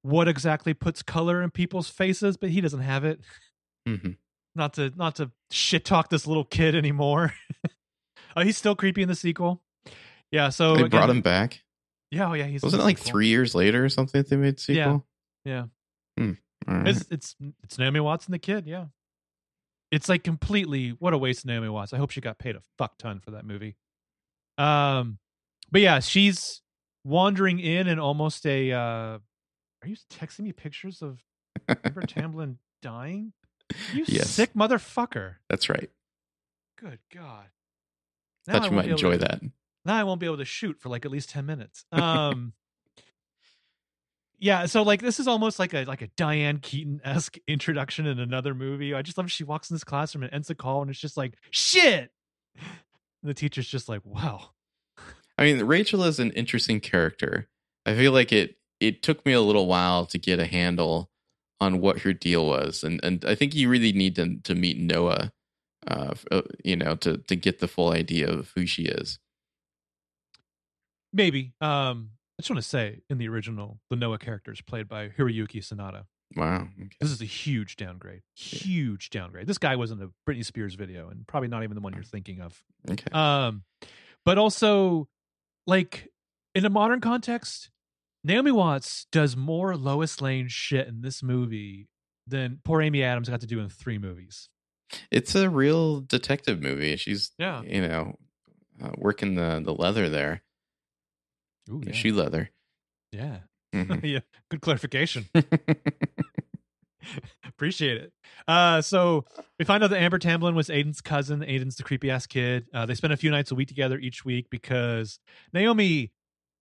[0.03, 3.21] what exactly puts color in people's faces, but he doesn't have it.
[3.87, 4.11] hmm
[4.55, 7.35] Not to not to shit talk this little kid anymore.
[8.37, 9.63] uh, he's still creepy in the sequel.
[10.31, 11.63] Yeah, so They again- brought him back.
[12.15, 13.11] Yeah, oh yeah, he's Wasn't it like sequel.
[13.13, 15.05] three years later or something that they made sequel?
[15.45, 15.65] Yeah.
[16.19, 16.27] All
[16.67, 16.89] right.
[16.89, 18.67] It's it's it's Naomi Watts and the kid.
[18.67, 18.87] Yeah,
[19.91, 21.93] it's like completely what a waste of Naomi Watts.
[21.93, 23.77] I hope she got paid a fuck ton for that movie.
[24.57, 25.19] Um,
[25.71, 26.63] but yeah, she's
[27.05, 28.73] wandering in and almost a.
[28.73, 29.21] uh Are
[29.87, 31.19] you texting me pictures of
[31.69, 33.33] Amber Tamblyn dying?
[33.93, 34.31] You Yes.
[34.31, 35.35] sick motherfucker!
[35.51, 35.91] That's right.
[36.79, 37.45] Good God.
[38.47, 39.41] Thought I you might enjoy to- that.
[39.85, 41.85] Now I won't be able to shoot for like at least 10 minutes.
[41.93, 42.53] Um
[44.39, 48.55] Yeah, so like this is almost like a like a Diane Keaton-esque introduction in another
[48.55, 48.95] movie.
[48.95, 51.17] I just love she walks in this classroom and ends the call and it's just
[51.17, 52.11] like shit.
[53.23, 54.51] And the teacher's just like, wow.
[55.39, 57.49] I mean, Rachel is an interesting character.
[57.87, 61.11] I feel like it it took me a little while to get a handle
[61.61, 64.79] on what her deal was, and and I think you really need to to meet
[64.79, 65.33] Noah,
[65.87, 69.19] uh, uh, you know, to to get the full idea of who she is.
[71.15, 71.55] Maybe.
[71.63, 75.09] Um I just want to say in the original, the Noah character is played by
[75.09, 76.03] Hiroyuki Sanada.
[76.37, 76.67] Wow.
[76.81, 76.89] Okay.
[77.01, 78.23] This is a huge downgrade.
[78.35, 79.47] Huge downgrade.
[79.47, 82.03] This guy was in a Britney Spears video and probably not even the one you're
[82.03, 82.61] thinking of.
[82.91, 83.07] Okay.
[83.13, 83.63] Um,
[84.25, 85.07] but also,
[85.69, 86.09] like
[86.57, 87.71] in a modern context,
[88.25, 91.87] Naomi Watts does more Lois Lane shit in this movie
[92.27, 94.49] than poor Amy Adams got to do in three movies.
[95.13, 96.97] It's a real detective movie.
[96.97, 97.63] She's Yeah.
[97.63, 98.17] you know
[98.83, 100.43] uh, working the the leather there,
[101.71, 101.93] Ooh, yeah.
[101.93, 102.51] shoe leather.
[103.13, 103.39] yeah.
[103.75, 104.05] Mhm.
[104.05, 104.21] yeah.
[104.53, 105.29] Good clarification.
[107.47, 108.13] Appreciate it.
[108.49, 109.25] Uh, so
[109.59, 111.41] we find out that Amber Tamblyn was Aiden's cousin.
[111.41, 112.67] Aiden's the creepy ass kid.
[112.73, 115.19] Uh, they spend a few nights a week together each week because
[115.53, 116.13] Naomi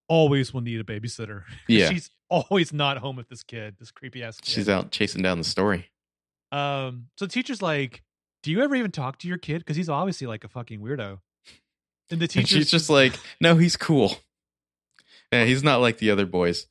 [0.09, 1.43] always will need a babysitter.
[1.67, 4.49] yeah, She's always not home with this kid, this creepy ass kid.
[4.49, 5.89] she's out chasing down the story.
[6.51, 8.03] Um, so the teacher's like,
[8.43, 9.59] "Do you ever even talk to your kid?
[9.59, 11.19] Because he's obviously like a fucking weirdo."
[12.11, 14.17] And the And teacher's she's just like, no, he's cool.
[15.33, 16.67] Yeah, he's not like the other boys.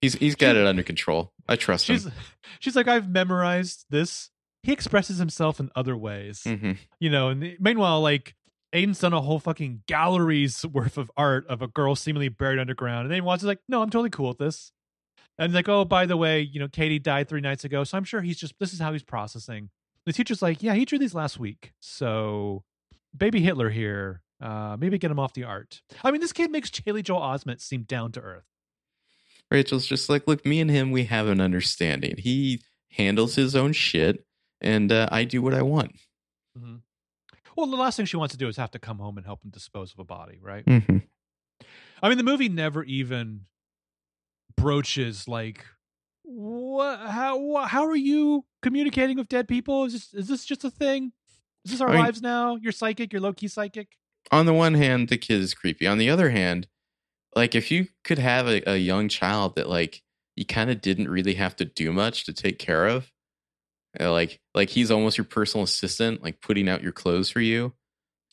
[0.00, 1.32] He's he's got She- it under control.
[1.48, 2.12] I trust she's him.
[2.60, 4.30] she's like, "I've memorized this."
[4.62, 7.28] He expresses himself in other ways, hmm you know.
[7.30, 8.34] And the- meanwhile, like
[8.74, 13.06] Aiden's done a whole fucking gallery's worth of art of a girl seemingly buried underground,
[13.06, 14.72] and then Watts is like, "No, I'm totally cool with this."
[15.38, 18.04] And like, "Oh, by the way, you know, Katie died three nights ago, so I'm
[18.04, 19.70] sure he's just this is how he's processing."
[20.06, 22.62] The teacher's like, "Yeah, he drew these last week, so
[23.16, 25.80] baby Hitler here." Uh, maybe get him off the art.
[26.04, 28.44] I mean, this kid makes Haley Joel Osment seem down to earth.
[29.50, 32.16] Rachel's just like, look, me and him, we have an understanding.
[32.18, 32.60] He
[32.92, 34.24] handles his own shit,
[34.60, 35.92] and uh, I do what I want.
[37.56, 39.44] Well, the last thing she wants to do is have to come home and help
[39.44, 40.64] him dispose of a body, right?
[40.64, 40.98] Mm-hmm.
[42.02, 43.46] I mean, the movie never even
[44.56, 45.64] broaches like,
[46.22, 47.00] what?
[47.00, 47.64] How?
[47.66, 49.86] How are you communicating with dead people?
[49.86, 51.12] Is this is this just a thing?
[51.64, 52.56] Is this our I mean- lives now?
[52.56, 53.12] You're psychic.
[53.12, 53.88] You're low key psychic.
[54.30, 55.86] On the one hand, the kid is creepy.
[55.86, 56.66] On the other hand,
[57.34, 60.02] like if you could have a, a young child that like
[60.36, 63.10] you kind of didn't really have to do much to take care of,
[63.98, 67.72] uh, like like he's almost your personal assistant, like putting out your clothes for you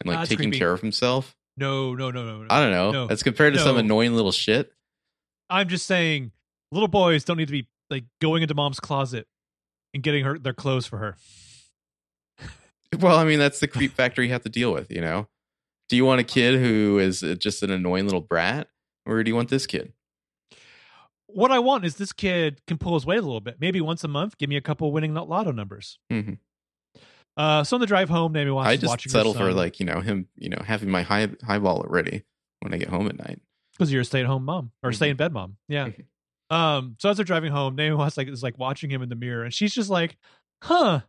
[0.01, 0.59] and like That's taking creepy.
[0.59, 1.35] care of himself.
[1.57, 2.43] No, no, no, no.
[2.43, 2.47] no.
[2.49, 2.91] I don't know.
[2.91, 3.07] No.
[3.07, 4.71] That's compared to some annoying little shit.
[5.49, 6.31] I'm just saying,
[6.71, 9.27] little boys don't need to be like going into mom's closet
[9.93, 11.17] and getting her their clothes for her.
[12.99, 15.27] Well, I mean, that's the creep factor you have to deal with, you know?
[15.89, 18.67] Do you want a kid who is uh, just an annoying little brat,
[19.05, 19.93] or do you want this kid?
[21.27, 23.57] What I want is this kid can pull his weight a little bit.
[23.59, 25.99] Maybe once a month, give me a couple winning lotto numbers.
[26.11, 26.39] Mhm.
[27.37, 29.99] Uh, so on the drive home, Naomi Watts I just settle for like you know
[29.99, 32.23] him, you know, having my high highball ready
[32.61, 33.41] when I get home at night.
[33.73, 34.95] because you're a stay at home mom or Mhm.
[34.95, 35.57] stay in bed mom.
[35.67, 35.89] Yeah.
[35.89, 36.55] Mhm.
[36.55, 36.95] Um.
[36.99, 39.43] So as they're driving home, Naomi Watts like is like watching him in the mirror,
[39.43, 40.15] and she's just like,
[40.63, 41.01] "Huh?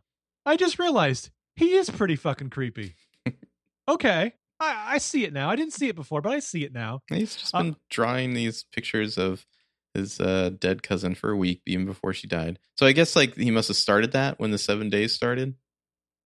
[0.45, 2.95] I just realized he is pretty fucking creepy."
[3.87, 5.49] okay, I I see it now.
[5.49, 7.01] I didn't see it before, but I see it now.
[7.09, 9.45] He's just Uh, been drawing these pictures of
[9.93, 12.59] his uh, dead cousin for a week, even before she died.
[12.75, 15.55] So I guess like he must have started that when the seven days started.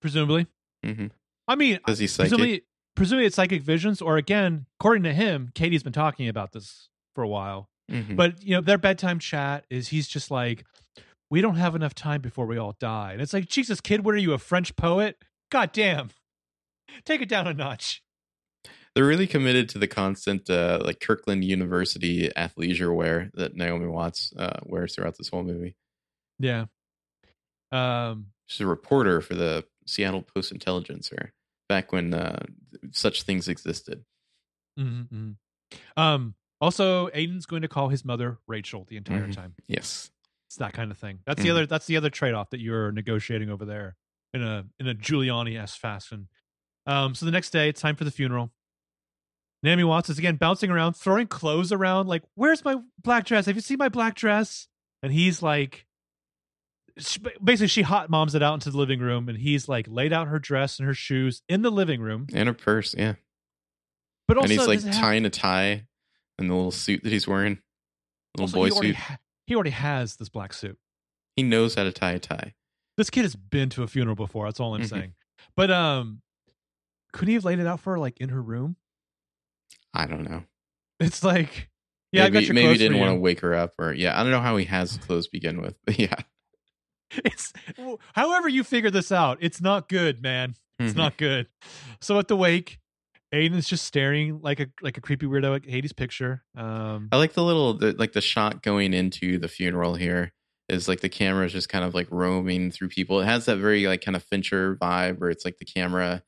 [0.02, 0.48] Presumably.
[0.86, 1.08] Mm-hmm.
[1.48, 2.30] I mean, Because he's psychic.
[2.32, 2.62] presumably,
[2.96, 7.24] presumably it's psychic visions, or again, according to him, Katie's been talking about this for
[7.24, 7.70] a while.
[7.90, 8.16] Mhm.
[8.16, 10.66] But you know, their bedtime chat is he's just like,
[11.30, 14.16] "We don't have enough time before we all die," and it's like, Jesus, kid, what
[14.16, 15.18] are you, a French poet?
[15.50, 16.10] God damn,
[17.06, 18.02] take it down a notch.
[18.94, 24.34] They're really committed to the constant, uh, like Kirkland University athleisure wear that Naomi Watts
[24.38, 25.76] uh, wears throughout this whole movie.
[26.40, 26.66] Yeah.
[27.72, 31.32] Um, She's a reporter for the Seattle Post Intelligencer
[31.70, 32.44] back when uh,
[32.92, 34.04] such things existed.
[34.78, 35.36] mhm, mhm.
[35.96, 39.34] Um, also, Aiden's going to call his mother Rachel the entire Mhm.
[39.36, 39.56] time.
[39.68, 40.12] Yes.
[40.50, 41.20] It's that kind of thing.
[41.26, 41.52] That's the Mhm.
[41.52, 41.66] other.
[41.66, 43.96] That's the other trade off that you're negotiating over there
[44.34, 46.28] in a in a Giuliani s fashion.
[46.86, 48.52] Um, so the next day, it's time for the funeral.
[49.64, 52.08] Naomi Watts is again bouncing around, throwing clothes around.
[52.08, 53.46] Like, "Where's my black dress?
[53.46, 54.68] Have you seen my black dress?"
[55.04, 55.86] And he's like,
[56.98, 60.14] she- basically, she hot moms it out into the living room, and he's like laid
[60.14, 62.28] out her dress and her shoes in the living room.
[62.34, 63.16] And her purse, yeah.
[64.28, 65.86] But also, and he's like it have- tying a tie
[66.40, 67.60] in the little suit that he's wearing.
[68.38, 68.96] Little also, boy he suit.
[68.96, 70.78] ha- he already has this black suit.
[71.36, 72.54] He knows how to tie a tie.
[72.98, 74.46] this kid has been to a funeral before.
[74.48, 74.90] That's all I'm Mhm.
[74.90, 75.14] saying.
[75.56, 76.22] But um,
[77.14, 78.76] couldn't he have laid it out for her like in her room?
[79.94, 80.44] I don't know.
[81.00, 81.70] It's like,
[82.12, 84.20] yeah, maybe I got your maybe clothes didn't want to wake her up or yeah,
[84.20, 85.76] I don't know how he has clothes to begin with.
[85.86, 86.16] But yeah.
[87.26, 87.52] It's
[88.14, 89.38] however you figure this out.
[89.42, 90.56] It's not good, man.
[90.80, 90.98] It's Mhm.
[90.98, 91.48] not good.
[92.00, 92.80] So at the wake,
[93.34, 96.44] Aiden's just staring like a like a creepy weirdo at Hades' picture.
[96.56, 100.32] Um, I like the little the, like the shot going into the funeral here
[100.70, 103.20] is like the camera is just kind of like roaming through people.
[103.20, 106.24] It has that very like kind of Fincher vibe where it's like the camera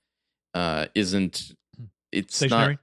[0.53, 1.53] uh isn't
[2.11, 2.73] it's stationary.
[2.73, 2.79] not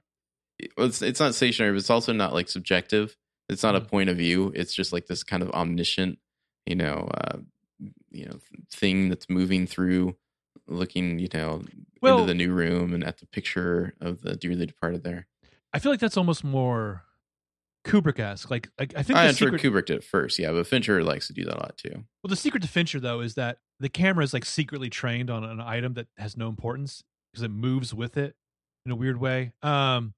[0.77, 3.15] it's it's not stationary, but it's also not like subjective.
[3.49, 3.87] It's not a Mhm.
[3.87, 4.51] point of view.
[4.55, 6.19] It's just like this kind of omniscient,
[6.65, 7.39] you know, uh
[8.11, 8.39] you know,
[8.71, 10.15] thing that's moving through
[10.67, 11.63] looking, you know,
[12.01, 15.27] Well- into the new room and at the picture of the dearly departed there.
[15.73, 17.03] I feel like that's almost more
[17.85, 18.51] Kubrick-esque.
[18.51, 20.67] Like, like I think I the am sure secret, Kubrick did it first, yeah, but
[20.67, 22.05] Fincher likes to do that a lot too.
[22.23, 25.43] well, the secret to Fincher though is that the camera is like secretly trained on
[25.43, 27.03] an item that has no importance
[27.33, 28.35] because it moves with it
[28.85, 29.53] in a weird way.
[29.63, 30.13] Um,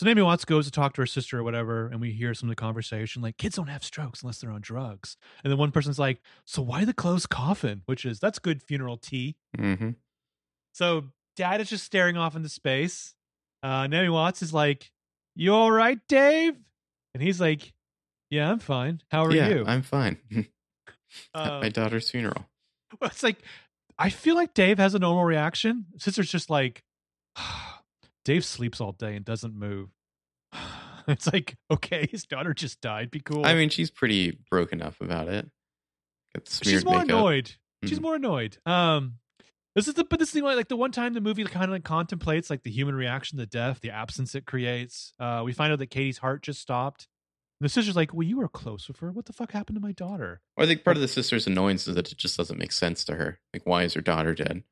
[0.00, 2.48] so Naomi Watts goes to talk to her sister or whatever, and we hear some
[2.48, 5.18] of the conversation like kids don't have strokes unless they're on drugs.
[5.44, 8.96] And then one person's like, "So why the closed coffin?" Which is that's good funeral
[8.96, 9.36] tea.
[9.54, 9.90] hmm
[10.72, 13.14] So dad is just staring off into space.
[13.62, 14.90] Uh, Naomi Watts is like,
[15.36, 16.56] "You all right, Dave?"
[17.12, 17.74] And he's like,
[18.30, 19.02] "Yeah, I'm fine.
[19.10, 20.16] How are yeah, you?" I'm fine.
[21.34, 22.46] At Uh, my daughter's funeral.
[22.98, 23.36] Well, it's like
[23.98, 25.84] I feel like Dave has a normal reaction.
[25.98, 26.84] Sister's just like
[28.30, 29.90] Dave sleeps all day and doesn't move.
[31.08, 33.10] It's like okay, his daughter just died.
[33.10, 33.44] Be cool.
[33.44, 35.48] I mean, she's pretty broken up about it.
[36.36, 37.08] Got the smeared she's more makeup.
[37.08, 37.50] annoyed.
[37.84, 38.02] She's Mhm.
[38.02, 38.58] more annoyed.
[38.66, 39.14] Um,
[39.74, 41.70] this is the but this is the like the one time the movie kind of
[41.70, 45.12] like contemplates like the human reaction to death, the absence it creates.
[45.18, 47.08] Uh, we find out that Katie's heart just stopped.
[47.60, 49.10] And the sister's like, "Well, you were close with her.
[49.10, 51.88] What the fuck happened to my daughter?" Well, I think part of the sister's annoyance
[51.88, 53.40] is that it just doesn't make sense to her.
[53.52, 54.62] Like, why is her daughter dead?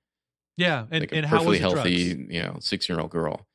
[0.58, 2.32] Yeah, and like and how was it healthy, drugs?
[2.34, 3.46] you know, six year old girl.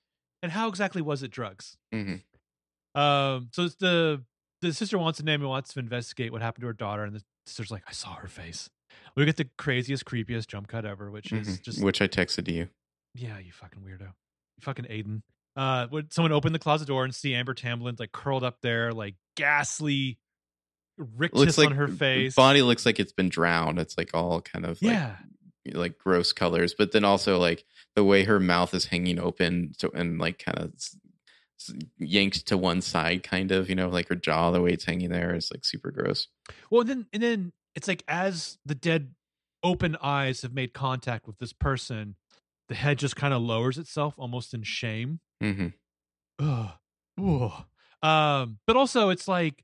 [0.42, 1.78] And how exactly was it drugs?
[1.94, 2.16] hmm
[2.96, 4.24] Um, so it's the
[4.62, 7.22] the sister wants to Naomi wants to investigate what happened to her daughter, and the
[7.46, 8.70] sister's like, I saw her face.
[9.16, 11.86] We get the craziest, creepiest jump cut ever, which is just Mm-hmm.
[11.86, 12.70] Which I texted to you.
[13.16, 15.22] yeah, you fucking weirdo, you fucking Aiden.
[15.56, 18.92] Uh, would someone open the closet door and see Amber Tamblyn like curled up there,
[18.94, 20.18] like ghastly,
[20.98, 22.36] rictus Looks like on her face?
[22.36, 23.80] Body looks like it's been drowned.
[23.80, 25.18] It's like all kind of yeah, like
[25.98, 30.20] gross colors, but then also like the way her mouth is hanging open to, and
[30.20, 30.74] like kind of
[31.98, 35.10] yanked to one side, kind of, you know, like her jaw, the way it's hanging
[35.10, 36.28] there is like super gross.
[36.70, 39.14] Well, and then and then it's like as the dead
[39.64, 42.16] open eyes have made contact with this person,
[42.68, 45.20] the head just kind of lowers itself almost in shame.
[45.42, 45.68] hmm
[46.40, 46.72] Ugh.
[47.22, 47.64] Ugh.
[48.02, 49.64] Um, but also it's like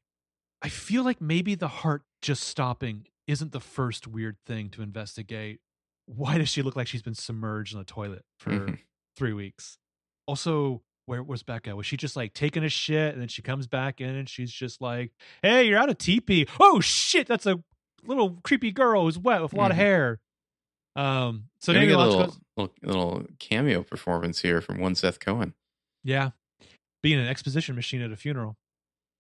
[0.61, 5.59] I feel like maybe the heart just stopping isn't the first weird thing to investigate.
[6.16, 8.80] Why does she look like she's been submerged in a toilet for Mhm.
[9.16, 9.78] three weeks?
[10.28, 11.76] Also, where was Becca?
[11.76, 14.51] Was she just like taking a shit and then she comes back in and she's
[14.51, 15.12] just like,
[15.43, 16.47] Hey, you're out of teepee.
[16.60, 17.64] Oh shit, that's a
[18.03, 19.82] little creepy girl who's wet with a lot of Mhm.
[19.82, 20.20] hair.
[20.95, 25.53] Um so Maybe a little, goes, little little cameo performance here from one Seth Cohen.
[26.03, 26.32] Yeah.
[27.03, 28.57] Being an exposition machine at a funeral.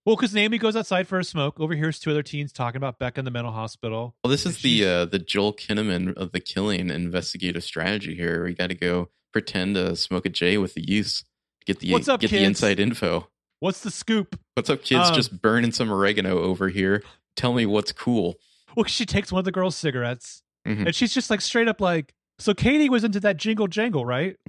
[0.05, 3.19] Well, because Naomi goes outside for a smoke, overhears two other teens talking about Becca
[3.19, 4.15] in the mental hospital.
[4.23, 8.43] Well, this is the uh, the Joel Kinnaman of the killing investigative strategy here.
[8.45, 11.91] We got to go pretend to smoke a J with the youths to get the
[11.91, 13.27] What's up, get the inside info.
[13.59, 14.39] What's the scoop?
[14.55, 15.09] What's up, kids?
[15.09, 17.03] Um, Just burning some oregano over here.
[17.35, 18.35] Tell me what's cool.
[18.75, 20.85] Well, she takes one of the girls' cigarettes Mhm.
[20.87, 24.37] and she's just like straight up like, so Katie was into that jingle jangle, right?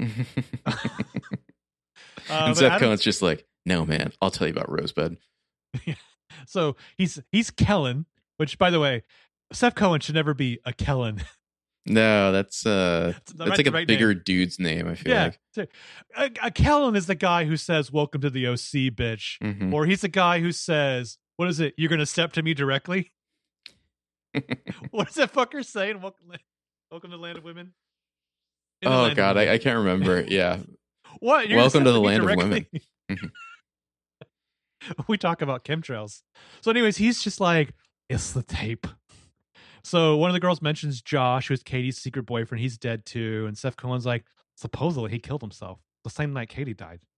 [2.29, 4.13] Uh, and but Seth Cohen's just like, no, man.
[4.23, 5.17] I'll tell you about Rosebud.
[6.47, 8.07] so he's he's Kellen,
[8.37, 9.03] which by the way,
[9.53, 11.23] Seth Cohen should never be a Kellen.
[11.87, 14.23] No, that's uh That's that's right- like a right bigger name.
[14.27, 15.31] dude's name, I feel Yeah.
[15.57, 15.71] like.
[16.15, 19.39] Uh, uh, Kellen is the guy who says, Welcome to the OC, bitch.
[19.43, 19.73] Mhm.
[19.73, 21.73] Or he's the guy who says, What is it?
[21.79, 23.13] You're going to step to me directly?
[24.91, 26.31] what does that fucker say in Welcome,
[26.91, 27.73] Welcome to the Land of Women?
[28.83, 30.23] In oh god, I, I can't remember.
[30.29, 30.59] Yeah.
[31.21, 31.49] What?
[31.49, 32.67] You're Welcome to the land of women.
[35.09, 36.23] we talk about chemtrails.
[36.61, 37.75] So, anyways, he's just like,
[38.09, 38.87] it's the tape.
[39.83, 42.61] So one of the girls mentions Josh, who's Katie's secret boyfriend.
[42.61, 43.47] He's dead too.
[43.47, 44.27] And Seth Cohen's like,
[44.57, 47.01] supposedly he killed himself the same night Katie died.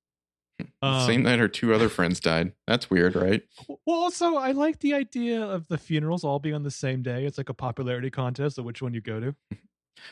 [0.80, 2.52] Um, Same night her two other friends died.
[2.68, 3.42] That's weird, right?
[3.68, 7.24] Well, also, I like the idea of the funerals all being on the same day.
[7.24, 9.34] It's like a popularity contest of which one you go to.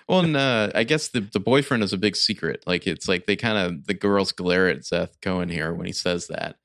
[0.08, 2.62] Well, and uh, I guess the, the boyfriend is a big secret.
[2.66, 5.92] Like it's like they kind of the girls glare at Seth Cohen here when he
[5.92, 6.56] says that.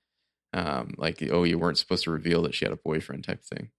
[0.55, 3.69] Um, like, oh, you weren't supposed to reveal that she had a boyfriend type thing.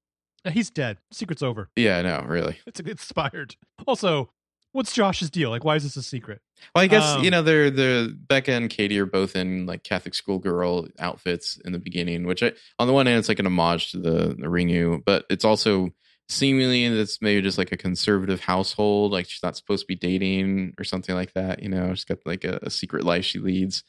[0.45, 0.99] Uh, He's dead.
[1.11, 1.71] Secret's over.
[1.75, 2.59] Yeah, no, really.
[2.67, 3.57] It's expired.
[3.87, 4.31] Also,
[4.73, 5.49] what's Josh's deal?
[5.51, 6.43] Like, why is this a secret?
[6.75, 9.85] Well, I guess Um, you know they're the Becca and Katie are both in like
[9.85, 13.47] Catholic schoolgirl outfits in the beginning, which I, on the one hand it's like an
[13.47, 15.91] homage to the the Ringu, but it's also
[16.29, 20.75] seemingly that's maybe just like a conservative household, like she's not supposed to be dating
[20.79, 21.63] or something like that.
[21.63, 23.83] You know, she's got like a, a secret life she leads.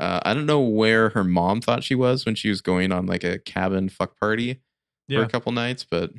[0.00, 3.06] Uh, I don't know where her mom thought she was when she was going on
[3.06, 4.60] like a cabin fuck party
[5.08, 6.10] for a couple nights, but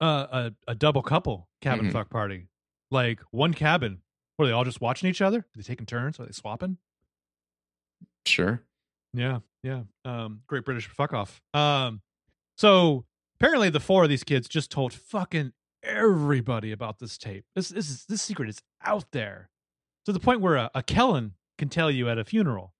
[0.00, 1.92] Uh, a, a double couple cabin Mhm.
[1.92, 2.48] fuck party.
[2.90, 4.02] Like one cabin.
[4.38, 5.38] Were they all just watching each other?
[5.38, 6.18] Are they taking turns?
[6.20, 6.78] Are they swapping?
[8.26, 8.62] sure.
[9.12, 9.82] Yeah, yeah.
[10.04, 11.40] Um, Great British fuck off.
[11.52, 12.02] Um,
[12.56, 13.04] so
[13.38, 15.52] apparently the four of these kids just told fucking
[15.82, 17.44] everybody about this tape.
[17.54, 19.50] This this is this secret is out there
[20.06, 22.73] to the point where a, a Kellen can tell you at a funeral.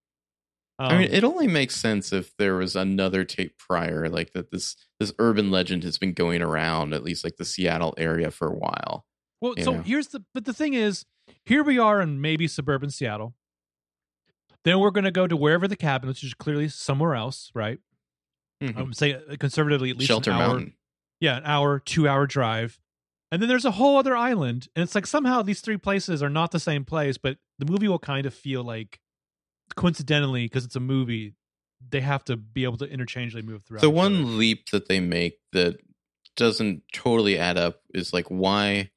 [0.79, 4.51] I mean, Um, it only makes sense if there was another tape prior, like that.
[4.51, 8.49] This this urban legend has been going around at least like the Seattle area for
[8.49, 9.07] a while.
[9.41, 9.83] well, so know.
[9.83, 11.05] here's the but the thing is,
[11.45, 13.35] here we are in maybe suburban Seattle.
[14.65, 17.79] Then we're going to go to wherever the cabin, which is clearly somewhere else, right?
[18.63, 18.77] Mhm.
[18.77, 20.75] I would say uh, conservatively at least Shelter an hour, Mountain.
[21.21, 22.81] yeah, an hour, two hour drive.
[23.31, 24.69] And then there's a whole other island.
[24.75, 27.89] And it's like somehow these three places are not the same place, but the movie
[27.89, 29.01] will kind of feel like
[29.77, 31.35] coincidentally, because it's a movie,
[31.91, 33.81] they have to be able to interchangeably move throughout.
[33.83, 34.25] The one other.
[34.25, 35.77] leap that they make that
[36.37, 38.91] doesn't totally add up is like why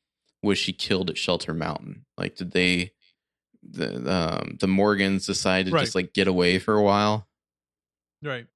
[0.43, 2.05] was she killed at Shelter Mountain?
[2.18, 2.93] Like, did they
[3.63, 5.82] the um, the Morgans decide to Right.
[5.82, 7.28] just like get away for a while?
[8.24, 8.47] Right.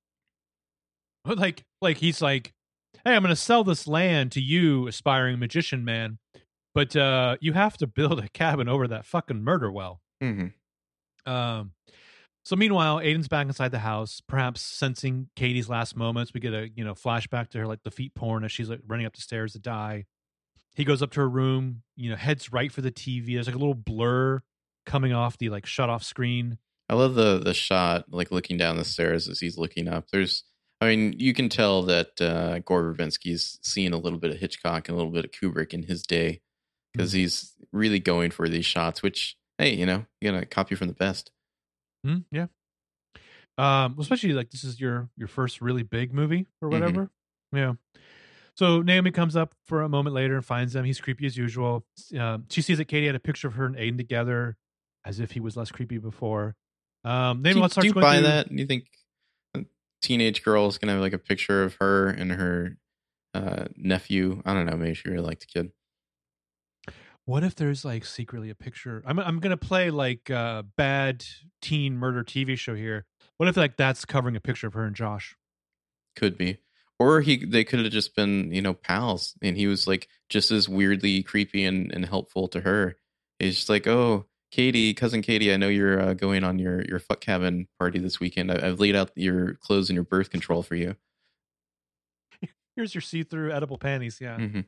[1.25, 2.53] But like like he's like,
[3.03, 6.17] Hey, I'm gonna sell this land to you, aspiring magician man,
[6.73, 10.01] but uh you have to build a cabin over that fucking murder well.
[10.23, 11.31] Mm-hmm.
[11.31, 11.73] Um,
[12.43, 16.33] so meanwhile, Aiden's back inside the house, perhaps sensing Katie's last moments.
[16.33, 18.81] We get a you know flashback to her like the feet porn as she's like
[18.87, 20.05] running up the stairs to die.
[20.75, 23.33] He goes up to her room, you know, heads right for the TV.
[23.33, 24.41] There's like a little blur
[24.85, 26.57] coming off the like shut off screen.
[26.89, 30.09] I love the the shot, like looking down the stairs as he's looking up.
[30.11, 30.43] There's,
[30.81, 34.89] I mean, you can tell that uh, Gore Verbinski's seen a little bit of Hitchcock
[34.89, 36.41] and a little bit of Kubrick in his day
[36.93, 39.03] because he's really going for these shots.
[39.03, 41.31] Which, hey, you know, you gotta copy from the best.
[42.03, 42.47] Hmm, yeah.
[43.57, 46.71] Um, especially like this is your your first really big movie or Mhm.
[46.71, 47.11] whatever.
[47.53, 47.73] Yeah.
[48.55, 50.85] So Naomi comes up for a moment later and finds them.
[50.85, 51.85] He's creepy as usual.
[52.17, 54.57] Um, she sees that Katie had a picture of her and Aiden together,
[55.05, 56.55] as if he was less creepy before.
[57.03, 58.49] Um, Do Naomi wants to do you buy through- that?
[58.49, 58.87] Do you think
[59.55, 59.65] a
[60.01, 62.77] teenage girl is gonna have like a picture of her and her
[63.33, 64.41] uh, nephew?
[64.45, 64.75] I don't know.
[64.77, 65.71] Maybe she really liked the kid.
[67.25, 69.03] What if there's like secretly a picture?
[69.05, 71.23] I'm I'm gonna play like a bad
[71.61, 73.05] teen murder TV show here.
[73.37, 75.35] What if like that's covering a picture of her and Josh?
[76.15, 76.57] Could be.
[76.99, 80.51] Or he they could have just been, you know, pals and he was like just
[80.51, 82.97] as weirdly creepy and, and helpful to her.
[83.39, 86.99] He's just like, Oh, Katie, cousin Katie, I know you're uh, going on your, your
[86.99, 88.51] fuck cabin party this weekend.
[88.51, 90.95] I, I've laid out your clothes and your birth control for you.
[92.75, 94.19] Here's your see-through edible panties.
[94.21, 94.37] Yeah.
[94.37, 94.65] Mhm.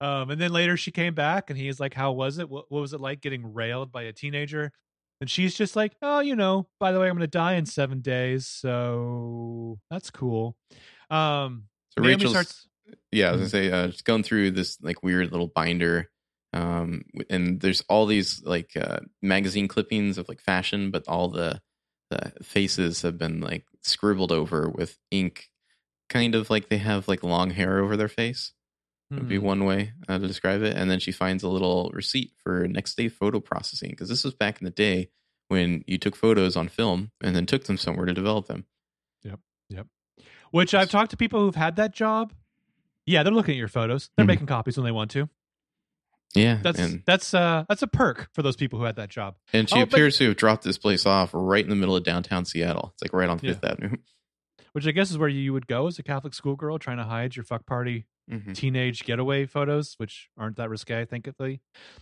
[0.00, 2.48] Um, and then later she came back and he's like, How was it?
[2.48, 4.72] What, what was it like getting railed by a teenager?
[5.20, 7.66] And she's just like, Oh, you know, by the way, I'm going to die in
[7.66, 8.46] seven days.
[8.46, 10.56] So that's cool.
[11.10, 11.64] Um,
[11.96, 12.68] So Rachel starts,
[13.12, 13.42] yeah, I was Mhm.
[13.42, 16.10] gonna say, uh, just going through this like weird little binder,
[16.52, 21.60] um, and there's all these like uh, magazine clippings of like fashion, but all the
[22.10, 25.48] the faces have been like scribbled over with ink,
[26.10, 28.52] kind of like they have like long hair over their face.
[29.10, 30.76] Would be hmm, one way uh, to describe it.
[30.76, 34.34] And then she finds a little receipt for next day photo processing because this was
[34.34, 35.10] back in the day
[35.48, 38.64] when you took photos on film and then took them somewhere to develop them.
[39.22, 39.40] Yep.
[39.68, 39.86] Yep.
[40.50, 42.32] Which I've talked to people who've had that job.
[43.06, 44.10] Yeah, they're looking at your photos.
[44.16, 44.28] They're Mhm.
[44.28, 45.28] making copies when they want to.
[46.34, 49.36] Yeah, That's and that's uh that's a perk for those people who had that job.
[49.52, 51.94] and she Oh, but- appears to have dropped this place off right in the middle
[51.94, 52.90] of downtown Seattle.
[52.94, 53.52] It's like right on Yeah.
[53.52, 53.96] Fifth Avenue.
[54.72, 57.36] Which I guess is where you would go as a Catholic schoolgirl trying to hide
[57.36, 61.60] your fuck party hmm teenage getaway photos, which aren't that risque, thankfully.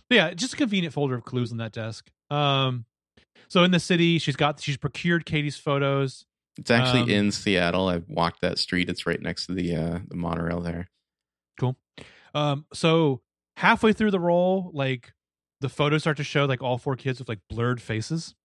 [0.09, 2.09] But yeah, just a convenient folder of clues on that desk.
[2.29, 2.85] Um,
[3.49, 6.25] so in the city, she's got she's procured Katie's photos.
[6.57, 7.87] It's actually Um, in Seattle.
[7.89, 8.87] I've walked that street.
[8.89, 10.89] It's right next to the uh, the monorail there.
[11.59, 11.75] Cool.
[12.35, 13.21] Um, so
[13.57, 15.13] halfway through the roll, like
[15.61, 18.35] the photos start to show like all four kids with like blurred faces.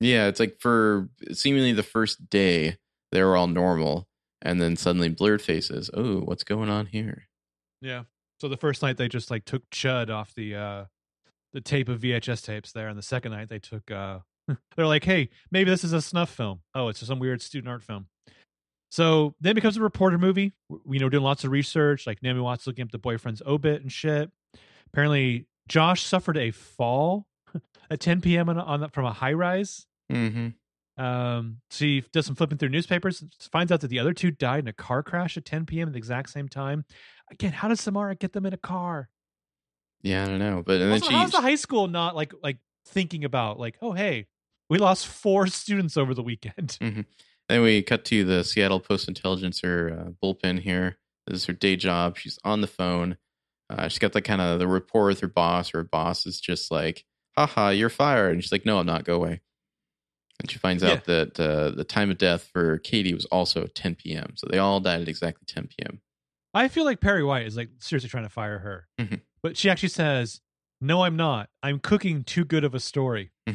[0.00, 2.76] Yeah, it's like for seemingly the first day
[3.12, 4.08] they were all normal,
[4.44, 5.90] and then suddenly blurred faces.
[5.94, 7.24] Oh, what's going on here?
[7.80, 8.04] Yeah.
[8.40, 10.84] So the first night they just like took Chud off the uh
[11.52, 14.18] the tape of VHS tapes there, and the second night they took uh
[14.76, 16.60] they're like, hey, maybe this is a snuff film.
[16.74, 18.06] Oh, it's just some weird student art film.
[18.90, 20.52] So then it becomes a reporter movie.
[20.84, 23.90] We know, doing lots of research, like Naomi Watts looking up the boyfriend's obit and
[23.90, 24.30] shit.
[24.86, 27.26] Apparently, Josh suffered a fall
[27.90, 28.48] at 10 p.m.
[28.48, 29.86] on, on from a high rise.
[30.12, 30.48] Mm-hmm.
[30.96, 34.68] Um, she does some flipping through newspapers, finds out that the other two died in
[34.68, 35.88] a car crash at 10 p.m.
[35.88, 36.84] at the exact same time.
[37.30, 39.08] Again, how does Samara get them in a car?
[40.02, 42.32] Yeah, I don't know, but and then Also, she how's the high school not like
[42.42, 44.26] like thinking about like, oh hey,
[44.68, 46.78] we lost four students over the weekend.
[47.48, 50.96] Then we cut to the Seattle Post Intelligencer uh, bullpen here.
[51.26, 52.16] This is her day job.
[52.16, 53.18] She's on the phone.
[53.68, 55.68] Uh, she's got the kind of the rapport with her boss.
[55.70, 57.04] Her boss is just like,
[57.36, 58.32] haha, you're fired.
[58.32, 59.04] And she's like, no, I'm not.
[59.04, 59.42] Go away.
[60.40, 63.94] And she finds out that uh, the time of death for Katie was also 10
[63.94, 64.32] p.m.
[64.36, 66.00] So they all died at exactly 10 p.m.
[66.52, 69.20] I feel like Perry White is like seriously trying to fire her, Mhm.
[69.42, 70.40] but she actually says,
[70.80, 71.48] "No, I'm not.
[71.62, 73.52] I'm cooking too good of a story." I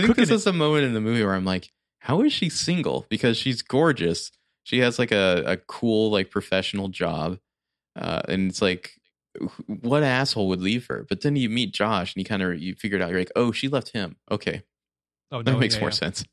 [0.00, 0.34] think Cooking this it.
[0.34, 1.70] is a moment in the movie where I'm like,
[2.00, 3.06] how is she single?
[3.08, 4.32] Because she's gorgeous.
[4.64, 7.38] She has like a, a cool, like professional job.
[7.94, 8.98] Uh, and it's like,
[9.66, 11.06] what asshole would leave her?
[11.08, 13.10] But then you meet Josh and you kind of, you figure it out.
[13.10, 14.16] You're like, oh, she left him.
[14.30, 14.62] Okay.
[15.32, 15.94] Oh, That makes yeah, more yeah.
[15.94, 16.24] sense.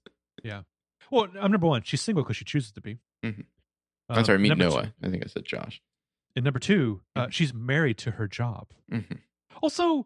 [0.44, 0.62] Yeah.
[1.10, 1.82] Well, I'm number one.
[1.84, 3.00] She's single because she chooses to be.
[3.24, 3.40] Mhm.
[4.10, 4.84] Um, I'm sorry, meet number Noah.
[4.88, 5.82] two- I think I said Josh.
[6.36, 8.68] and number two, uh, she's married to her job.
[8.90, 9.00] hmm
[9.62, 10.06] Also,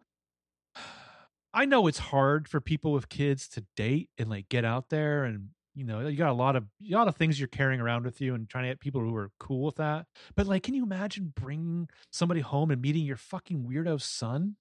[1.54, 5.24] I know it's hard for people with kids to date and like get out there
[5.24, 8.06] and you know you got a lot of a lot of things you're carrying around
[8.06, 10.08] with you and trying to get people who are cool with that.
[10.36, 14.56] But like, can you imagine bringing somebody home and meeting your fucking weirdo son?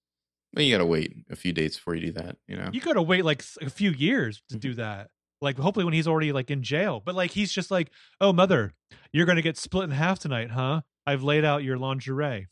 [0.55, 2.69] Well, you got to wait a few dates before you do that, you know?
[2.73, 4.61] You got to wait like a few years to Mhm.
[4.61, 5.09] do that.
[5.41, 7.01] Like hopefully when he's already like in jail.
[7.05, 7.91] But like he's just like,
[8.21, 8.75] "Oh mother,
[9.13, 10.83] you're to get split in half tonight, huh?
[11.07, 12.47] I've laid out your lingerie."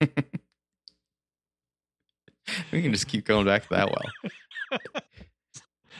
[2.72, 4.80] we can just keep going back to that well.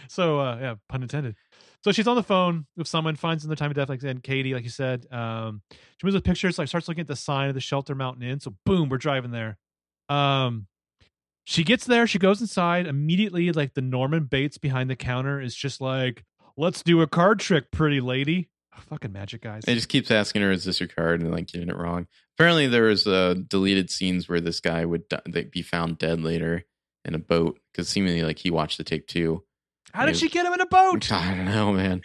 [0.08, 1.34] so uh yeah pun intended
[1.84, 4.22] so she's on the phone with someone finds in the time of death like and
[4.22, 7.48] katie like you said um she moves with pictures like starts looking at the sign
[7.48, 9.58] of the shelter mountain inn so boom we're driving there
[10.08, 10.66] um
[11.50, 15.54] she gets there she goes inside immediately like the norman bates behind the counter is
[15.54, 16.24] just like
[16.58, 18.50] let's do a card trick pretty lady
[18.90, 21.68] fucking magic guys It just keeps asking her, "Is this your card?" and like getting
[21.68, 22.06] it wrong.
[22.36, 26.64] Apparently, there was uh, deleted scenes where this guy would di- be found dead later
[27.04, 29.42] in a boat because seemingly like he watched the tape too.
[29.92, 32.02] how did you- she get him in a boat I don't know, man.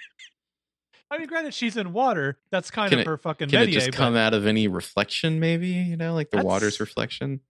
[1.11, 3.71] i mean granted she's in water that's kind Can of it- her fucking Can it
[3.71, 5.39] just come out of any reflection?
[5.39, 7.41] Maybe you know, like the water's reflection.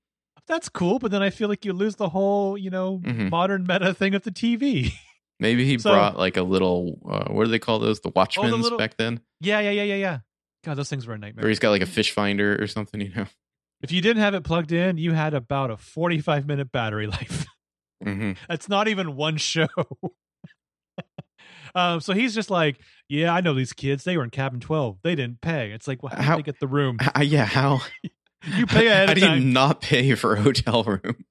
[0.47, 3.29] That's cool, but then I feel like you lose the whole, you know, Mhm.
[3.29, 4.93] modern meta thing of the TV.
[5.39, 6.99] Maybe he So- brought like a little.
[7.09, 7.99] Uh, what do they call those?
[8.01, 10.19] The Watchman's little- back then, yeah, yeah, yeah, yeah, yeah.
[10.63, 11.45] God, those things were a nightmare.
[11.45, 13.01] or he's got like a fish finder or something.
[13.01, 13.25] You know.
[13.81, 17.45] If you didn't have it plugged in, you had about a 45 minute battery life.
[18.01, 19.67] hmm That's not even one show.
[21.75, 22.79] um, so he's just like,
[23.09, 24.03] yeah, I know these kids.
[24.03, 24.99] They were in cabin 12.
[25.03, 25.71] They didn't pay.
[25.71, 26.97] It's like, well, how, How- did they get the room?
[27.21, 27.45] yeah.
[27.45, 27.81] How
[28.45, 29.53] You pay ahead How do you time.
[29.53, 31.25] not pay for a hotel room?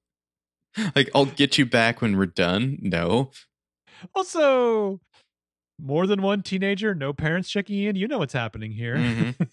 [0.95, 2.77] like, I'll get you back when we're done.
[2.81, 3.31] No.
[4.15, 4.99] Also,
[5.79, 7.95] more than one teenager, no parents checking in.
[7.95, 8.95] You know what's happening here.
[8.95, 9.47] Mhm.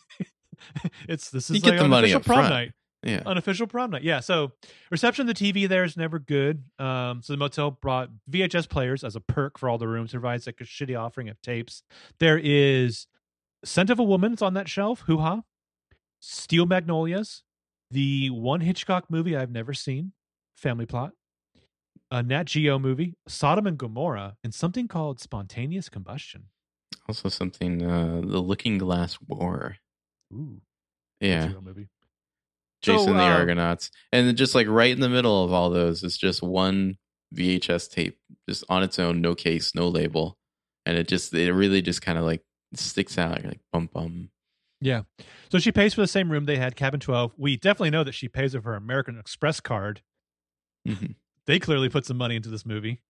[1.09, 2.51] it's this You is get like the money unofficial up prom front.
[2.51, 2.73] night.
[3.03, 3.23] Yeah.
[3.25, 4.03] unofficial prom night.
[4.03, 4.21] Yeah.
[4.21, 4.53] So
[4.91, 6.65] reception of the TV there is never good.
[6.79, 10.11] Um, so the motel brought VHS players as a perk for all the rooms.
[10.13, 11.83] Provides like a shitty offering of tapes.
[12.19, 13.07] There is
[13.65, 15.01] Scent of a Woman's on that shelf.
[15.07, 15.43] Hoo ha.
[16.21, 17.43] Steel Magnolias.
[17.91, 20.13] The one Hitchcock movie I've never seen.
[20.57, 21.13] Family plot.
[22.11, 23.15] A Nat Geo movie.
[23.27, 24.37] Sodom and Gomorrah.
[24.45, 26.45] And something called Spontaneous Combustion.
[27.09, 29.77] Also, something, uh, The Looking Glass War.
[30.33, 30.61] Ooh.
[31.21, 31.49] Yeah.
[31.63, 31.89] Movie.
[32.83, 33.91] Jason So, the uh, Argonauts.
[34.13, 36.97] And just like right in the middle of all those is just one
[37.35, 38.19] VHS tape,
[38.49, 40.39] just on its own, no case, no label.
[40.87, 42.43] And it just, it really just kind of like
[42.75, 43.43] sticks out.
[43.43, 44.31] You're like, bum, bum.
[44.81, 45.03] Yeah.
[45.51, 47.33] So she pays for the same room they had, cabin 12.
[47.37, 50.03] We definitely know that she pays with her American Express card.
[50.89, 51.17] Mhm.
[51.47, 53.03] They clearly put some money into this movie.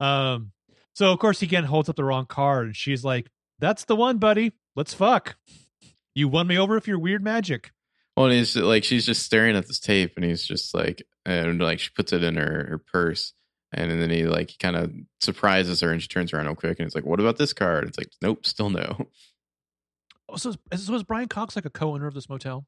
[0.00, 0.52] Um,
[0.94, 3.28] so of course he again holds up the wrong card and she's like,
[3.58, 4.52] That's the one, buddy.
[4.76, 5.36] Let's fuck.
[6.14, 7.70] You won me over if you're weird magic.
[8.16, 11.60] Well, and he's like, she's just staring at this tape, and he's just like, and
[11.60, 13.32] like she puts it in her, her purse,
[13.72, 16.86] and, then he like kind of surprises her, and she turns around real quick, and
[16.86, 17.86] it's like, what about this card?
[17.86, 19.06] It's like, nope, still no.
[20.32, 22.66] Oh, so, is, so is Brian Cox like a co-owner of this motel?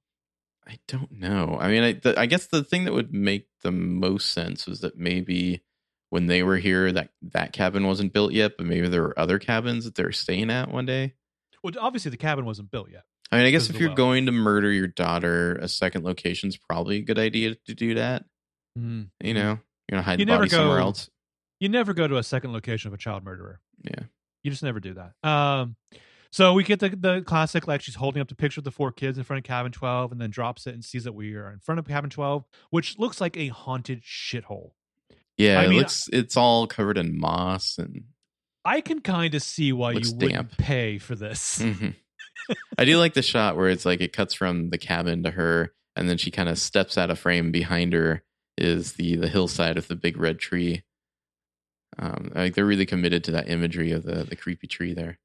[0.66, 1.56] I don't know.
[1.60, 4.80] I mean, I, the, I guess the thing that would make the most sense was
[4.80, 5.64] that maybe
[6.10, 9.38] when they were here, that that cabin wasn't built yet, but maybe there were other
[9.38, 11.14] cabins that they were staying at one day.
[11.62, 13.04] Well, obviously the cabin wasn't built yet.
[13.30, 13.96] I mean, I guess if you're well.
[13.96, 18.24] going to murder your daughter, a second location's probably a good idea to do that.
[18.78, 19.08] Mm.
[19.20, 19.58] You know,
[19.88, 21.08] you're gonna hide You the body somewhere else.
[21.58, 23.60] You never go to a second location of a child murderer.
[23.82, 24.04] Yeah.
[24.42, 25.28] You just never do that.
[25.28, 25.76] Um,
[26.32, 28.90] so we get the the classic like she's holding up the picture of the four
[28.90, 31.52] kids in front of cabin twelve, and then drops it and sees that we are
[31.52, 34.72] in front of cabin twelve, which looks like a haunted shithole.
[35.38, 38.04] Yeah, I it mean- looks it's all covered in moss and
[38.64, 40.56] I can kind of see why you wouldn't damp.
[40.58, 41.58] pay for this.
[41.60, 41.94] Mhm.
[42.78, 45.72] I do like the shot where it's like it cuts from the cabin to her,
[45.96, 47.50] and then she kind of steps out of frame.
[47.52, 48.22] Behind her
[48.58, 50.82] is the the hillside of the big red tree.
[51.98, 55.18] Um, like they're really committed to that imagery of the the creepy tree there.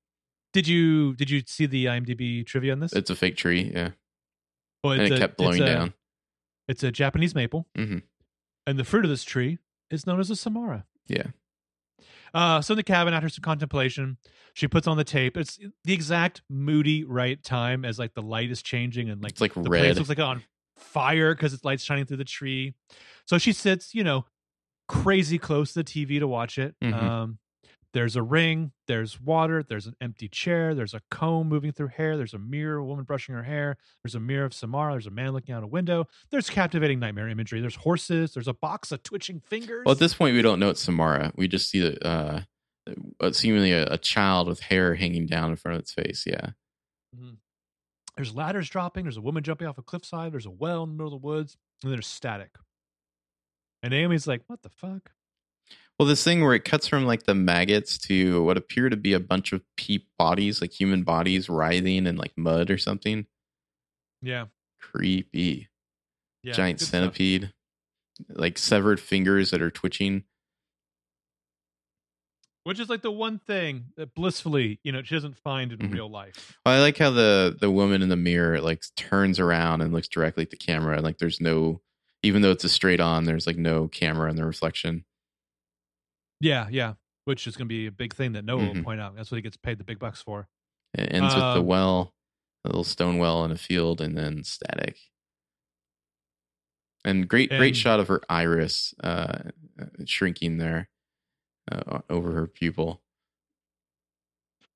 [0.53, 2.93] Did you did you see the IMDb trivia on this?
[2.93, 3.91] It's a fake tree, yeah,
[4.83, 5.93] Well, and it's it a- kept blowing it's a- down.
[6.67, 8.03] It's a Japanese maple, Mhm.
[8.65, 10.85] and the fruit of this tree is known as a samara.
[11.07, 11.27] Yeah,
[12.33, 14.17] Uh, so in the cabin, after some contemplation,
[14.53, 15.37] she puts on the tape.
[15.37, 19.41] It's the exact moody right time as like the light is changing and like it's
[19.41, 20.43] like the place looks like on
[20.75, 22.73] fire because it's light shining through the tree.
[23.25, 24.25] So she sits, you know,
[24.89, 26.75] crazy close to the TV to watch it.
[26.81, 26.93] Mhm.
[26.93, 27.39] Um,
[27.93, 32.17] there's a ring, there's water, there's an empty chair, there's a comb moving through hair,
[32.17, 35.11] there's a mirror, a woman brushing her hair, there's a mirror of Samara, there's a
[35.11, 39.03] man looking out a window, there's captivating nightmare imagery, there's horses, there's a box of
[39.03, 39.83] twitching fingers.
[39.85, 41.31] Well, at this point, we don't know it's Samara.
[41.35, 42.41] We just see the uh,
[43.19, 46.23] uh, seemingly a, a child with hair hanging down in front of its face.
[46.25, 46.51] Yeah,
[47.15, 47.35] Mm-hmm.
[48.15, 49.05] There's ladders dropping.
[49.05, 50.33] There's a woman jumping off a cliffside.
[50.33, 52.57] There's a well in the middle of the woods, and there's static.
[53.83, 55.11] And Naomi's like, "What the fuck?"
[55.99, 59.13] Well, this thing where it cuts from like the maggots to what appear to be
[59.13, 63.25] a bunch of peep bodies, like human bodies writhing in like mud or something.
[64.21, 64.45] Yeah,
[64.79, 65.69] Creepy.
[66.43, 66.53] yeah.
[66.53, 66.91] Giant good stuff.
[67.01, 67.51] centipede.
[68.29, 70.23] Like severed fingers that are twitching.
[72.63, 75.93] which is like the one thing that blissfully, you know, she doesn't find in Mhm.
[75.93, 76.57] real life.
[76.65, 80.09] Well, I like how the the woman in the mirror like turns around and looks
[80.09, 81.81] directly at the camera, and like there's no,
[82.23, 85.05] even though it's a straight on, there's like no camera in the reflection.
[86.39, 86.93] Yeah, yeah.
[87.25, 88.83] Which is going to be a big thing that Noah will Mhm.
[88.83, 89.15] point out.
[89.15, 90.47] That's what he gets paid the big bucks for.
[90.93, 92.13] It ends with the Um, well,
[92.63, 94.97] a little stone well in a field, and then static.
[97.05, 100.89] And great, great shot of her iris uh, uh, shrinking there
[101.71, 103.01] uh, over her pupil.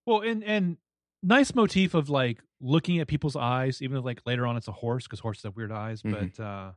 [0.06, 0.78] Well, and and
[1.24, 4.72] nice motif of like looking at people's eyes, even if like later on it's a
[4.72, 6.36] horse because horses have weird eyes, Mhm.
[6.36, 6.74] but uh,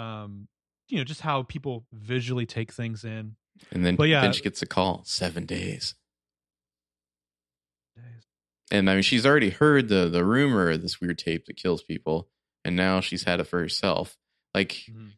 [0.00, 0.48] um,
[0.88, 3.36] you know, just how people visually take things in.
[3.72, 4.20] And then, But yeah.
[4.22, 5.94] then she gets a call seven days.
[8.70, 11.82] And I mean, she's already heard the the rumor of this weird tape that kills
[11.82, 12.28] people,
[12.64, 14.16] and now she's had it for herself.
[14.54, 15.12] Like, Mhm.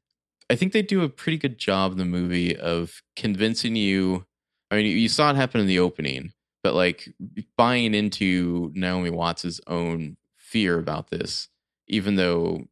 [0.50, 4.26] I think they do a pretty good job in the movie of convincing you.
[4.70, 6.32] I mean, you- you saw it happen in the opening,
[6.62, 7.08] but like
[7.56, 11.48] buying into Naomi Watts' own fear about this,
[11.86, 12.68] even though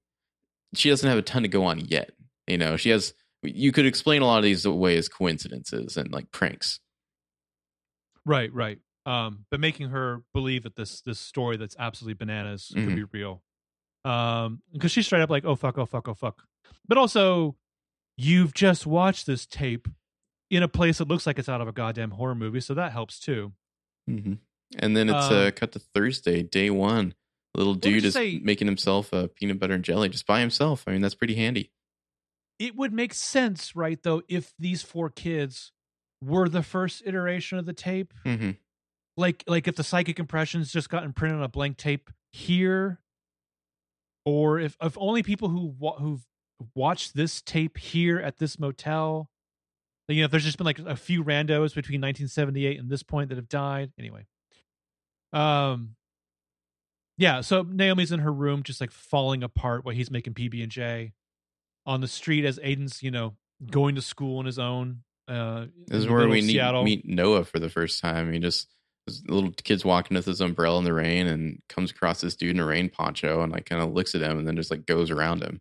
[0.75, 2.15] she doesn't have a ton to go on yet.
[2.47, 3.15] You know, she has.
[3.55, 6.81] You could explain a lot of these away as coincidences and like pranks.
[8.25, 8.79] Right, right.
[9.05, 12.95] Um, but making her believe that this this story that's absolutely bananas could Mhm.
[12.97, 13.43] be real.
[14.05, 16.45] Um, because she's straight up like, oh fuck, oh fuck, oh fuck.
[16.89, 17.57] But also,
[18.17, 19.87] you've just watched this tape
[20.51, 22.93] in a place that looks like it's out of a goddamn horror movie, so that
[22.93, 23.53] helps too.
[24.09, 24.35] Mm-hmm.
[24.79, 27.15] And then it's Um, uh, cut to Thursday, day one.
[27.55, 30.85] Little dude is say- making himself a peanut butter and jelly just by himself.
[30.87, 31.71] I mean, that's pretty handy.
[32.59, 34.03] It would make sense, right?
[34.03, 35.73] Though, if these four kids
[36.23, 38.53] were the first iteration of the tape, hmm
[39.17, 43.01] like like if the psychic impressions just gotten printed on a blank tape here
[44.25, 46.25] or if if only people who who've
[46.75, 49.31] watched this tape here at this motel
[50.09, 53.29] you know if there's just been like a few randos between 1978 and this point
[53.29, 53.91] that have died.
[53.99, 54.27] Anyway.
[55.33, 55.97] Um
[57.19, 61.13] yeah so naomi's in her room just like falling apart while he's making pb&j
[61.87, 63.35] on the street as aiden's you know
[63.71, 67.59] going to school on his own uh This is where we need, meet Noah for
[67.59, 68.33] the first time.
[68.33, 68.69] He just
[69.07, 72.51] this little kid's walking with his umbrella in the rain and comes across this dude
[72.51, 74.85] in a rain poncho and like kind of looks at him and then just like
[74.85, 75.61] goes around him.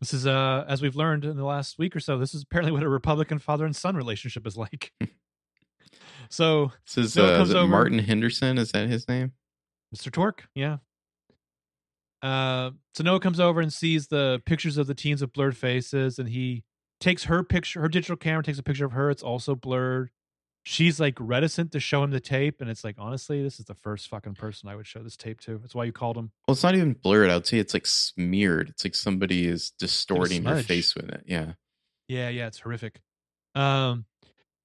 [0.00, 2.72] This is uh as we've learned in the last week or so, this is apparently
[2.72, 4.92] what a Republican father and son relationship is like.
[6.28, 8.58] so This is, uh, is Martin Henderson.
[8.58, 9.32] Is that his name?
[9.94, 10.10] Mr.
[10.12, 10.78] Torque, yeah.
[12.22, 16.18] Uh, so Noah comes over and sees the pictures of the teens with blurred faces,
[16.18, 16.64] and he
[17.00, 19.10] takes her picture, her digital camera takes a picture of her.
[19.10, 20.10] It's also blurred.
[20.62, 23.74] She's like reticent to show him the tape, and it's like, honestly, this is the
[23.74, 25.56] first fucking person I would show this tape to.
[25.56, 26.32] That's why you called him.
[26.46, 27.30] Well, it's not even blurred.
[27.30, 28.68] I would say it's like smeared.
[28.68, 31.24] It's like somebody is distorting your face with it.
[31.26, 31.52] Yeah.
[32.08, 33.00] Yeah, yeah, it's horrific.
[33.54, 34.04] Um,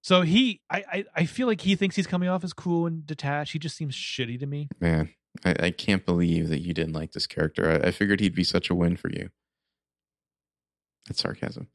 [0.03, 3.05] so he, I, I, I feel like he thinks he's coming off as cool and
[3.07, 3.53] detached.
[3.53, 4.67] He just seems shitty to me.
[4.81, 5.09] Man,
[5.43, 7.69] I, I can't believe that you didn't like this character.
[7.69, 9.29] I, I figured he'd be such a win for you.
[11.07, 11.67] That's sarcasm.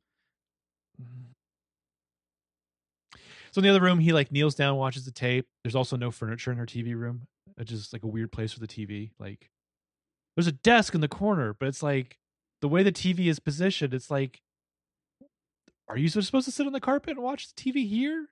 [3.52, 5.46] So in the other room, he like kneels down, watches the tape.
[5.64, 8.60] There's also no furniture in her TV room, which is like a weird place for
[8.60, 9.10] the TV.
[9.18, 9.50] Like,
[10.36, 12.18] there's a desk in the corner, but it's like
[12.60, 13.92] the way the TV is positioned.
[13.92, 14.40] It's like,
[15.88, 18.28] are you supposed to sit on the carpet and watch the TV here?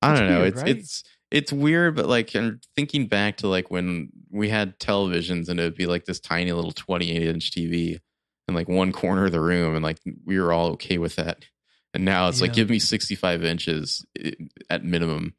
[0.00, 0.40] I don't know.
[0.40, 0.76] weird, it's right?
[0.76, 5.58] it's it's weird, but like I'm thinking back to like when we had televisions and
[5.58, 7.98] it'd be like this tiny little 28 inch TV
[8.48, 11.44] in like one corner of the room, and like we were all okay with that.
[11.94, 14.04] And now it's like give me 65 inches
[14.70, 15.34] at minimum,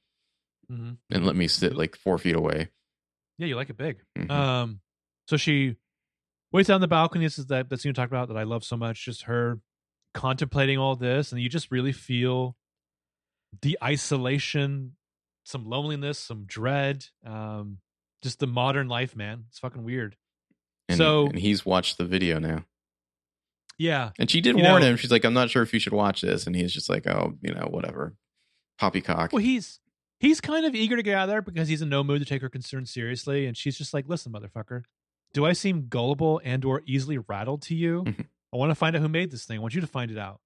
[0.71, 0.91] Mm-hmm.
[1.11, 2.69] and let me sit like four feet away.
[3.37, 3.97] Yeah, you like it big.
[4.17, 4.31] Mhm.
[4.31, 4.79] Um,
[5.27, 5.75] so she
[6.53, 7.25] waits out on the balcony.
[7.25, 9.03] This is that that scene we talked about that I love so much.
[9.05, 9.59] Just her
[10.13, 12.55] contemplating all this, and you just really feel
[13.61, 14.95] the isolation,
[15.43, 17.05] some loneliness, some dread.
[17.25, 17.79] Um,
[18.21, 19.45] just the modern life, man.
[19.49, 20.15] It's fucking weird.
[20.89, 22.65] And, So- and he's watched the video now.
[23.79, 24.97] Yeah, And she did warn know- him.
[24.97, 26.45] She's like, I'm not sure if you should watch this.
[26.45, 28.15] And he's just like, oh, you know, whatever.
[28.79, 29.33] Poppycock.
[29.33, 29.79] Well, he's
[30.19, 32.25] he's kind of eager to get out of there because he's in no mood to
[32.25, 34.83] take her concerns seriously, and she's just like, "Listen, motherfucker,
[35.33, 38.03] do I seem gullible and or easily rattled to you?
[38.03, 38.25] Mhm.
[38.53, 39.57] I want to find out who made this thing.
[39.57, 40.39] I want you to find it out."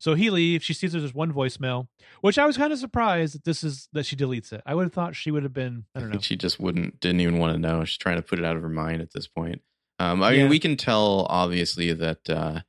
[0.00, 0.64] So he leaves.
[0.64, 1.86] She sees there's just one voicemail,
[2.22, 4.62] which I was kind of surprised that this is that she deletes it.
[4.66, 5.84] I would have thought she would have been.
[5.94, 6.20] I I don't know.
[6.20, 7.84] she just wouldn't, didn't even want to know.
[7.84, 9.60] She's trying to put it out of her mind at this point.
[9.98, 10.42] Um, I Yeah.
[10.42, 12.60] mean, we can tell obviously that uh,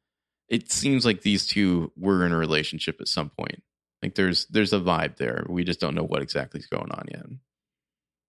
[0.50, 3.64] it seems like these two were in a relationship at some point.
[4.04, 5.46] Like there's there's a vibe there.
[5.48, 7.26] We just don't know what exactly is going on yet.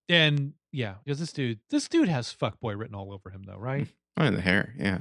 [0.07, 3.57] And yeah, because this dude, this dude has fuck boy written all over him, though,
[3.57, 3.87] right?
[4.15, 4.99] Oh, the hair, yeah.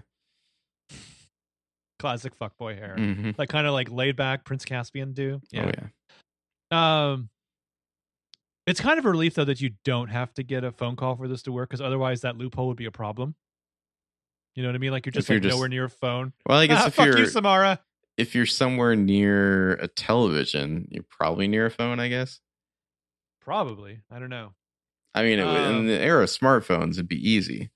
[2.02, 3.38] Classic fuckboy hair, Mhm.
[3.38, 5.40] like kind of like laid back Prince Caspian do.
[5.56, 5.70] Oh
[6.72, 7.12] yeah.
[7.12, 7.30] Um,
[8.66, 11.16] it's kind of a relief though that you don't have to get a phone call
[11.16, 13.34] for this to work, because otherwise that loophole would be a problem.
[14.56, 14.90] You know what I mean?
[14.90, 16.32] Like you're just you're like just- nowhere near a phone.
[16.46, 17.80] Well, I guess Ah, if fuck you're you, Samara.
[18.16, 22.00] if you're somewhere near a television, you're probably near a phone.
[22.00, 22.40] I guess.
[23.40, 24.00] Probably.
[24.10, 24.54] I don't know.
[25.14, 27.70] I mean, it, would- in Um, the era of smartphones, it'd be easy.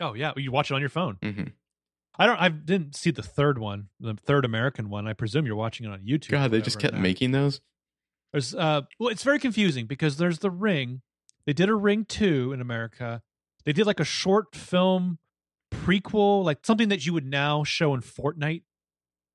[0.00, 1.16] Oh yeah, you watch it on your phone.
[1.22, 1.44] hmm
[2.18, 2.36] I don't.
[2.40, 5.08] I didn't see the third one, the third American one.
[5.08, 6.30] I presume you're watching it on YouTube.
[6.30, 7.00] God, they just kept now.
[7.00, 7.60] making those.
[8.32, 11.02] There's uh well it's very confusing because there's the ring.
[11.46, 13.22] They did a ring 2 in America.
[13.64, 15.18] They did like a short film
[15.72, 18.62] prequel, like something that you would now show in Fortnite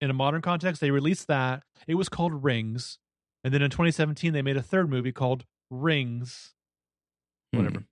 [0.02, 0.82] in a modern context.
[0.82, 1.64] They released that.
[1.88, 2.98] It was called Rings.
[3.44, 6.54] And then in 2017 they made a third movie called Rings.
[7.52, 7.80] Whatever.
[7.80, 7.86] Hmm.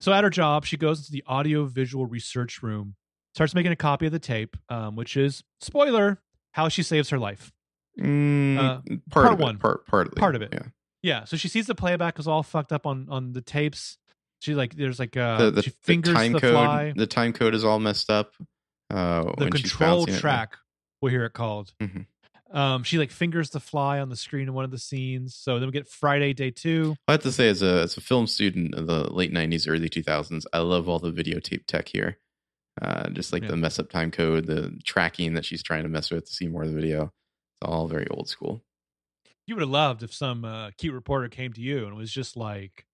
[0.00, 2.96] So at her job, she goes into the audio visual research room,
[3.34, 6.20] starts making a copy of the tape, um, which is spoiler,
[6.52, 7.52] how she saves her life.
[8.00, 8.80] Mm, Uh,
[9.10, 9.58] part, part of it, one.
[9.58, 10.50] part part of, Part of it.
[10.52, 10.62] Yeah.
[11.02, 13.98] Yeah, so she sees the playback is all fucked up on on the tapes.
[14.40, 16.92] She like there's like uh the, the, she the time the code fly.
[16.96, 18.32] the time code is all messed up.
[18.90, 20.20] Uh, The when she's control bouncing it.
[20.20, 20.56] track,
[21.02, 21.72] we'll hear it called.
[21.82, 22.06] Mhm.
[22.50, 25.34] Um, she like fingers the fly on the screen in one of the scenes.
[25.34, 26.94] So then we get Friday day two.
[27.08, 29.88] I have to say, as a as a film student of the late '90s, early
[29.88, 32.18] 2000s, I love all the videotape tech here.
[32.82, 33.50] Uh, just like Yeah.
[33.50, 36.48] the mess up time code, the tracking that she's trying to mess with to see
[36.48, 37.04] more of the video.
[37.04, 38.64] It's all very old school.
[39.46, 42.36] You would have loved if some uh, cute reporter came to you and was just
[42.36, 42.86] like,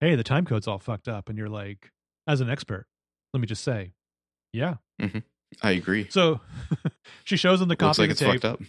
[0.00, 1.92] "Hey, the time code's all fucked up," and you're like,
[2.26, 2.86] as an expert,
[3.32, 3.92] let me just say,
[4.52, 4.76] yeah.
[5.62, 6.08] I agree.
[6.10, 6.40] So
[7.24, 8.42] she shows him the Looks copy like of it's the tape.
[8.42, 8.60] fucked up.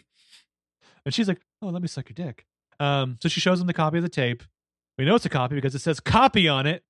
[1.05, 2.45] And she's like, "Oh, let me suck your dick."
[2.79, 4.43] Um, so she shows him the copy of the tape.
[4.97, 6.83] We know it's a copy because it says "copy" on it.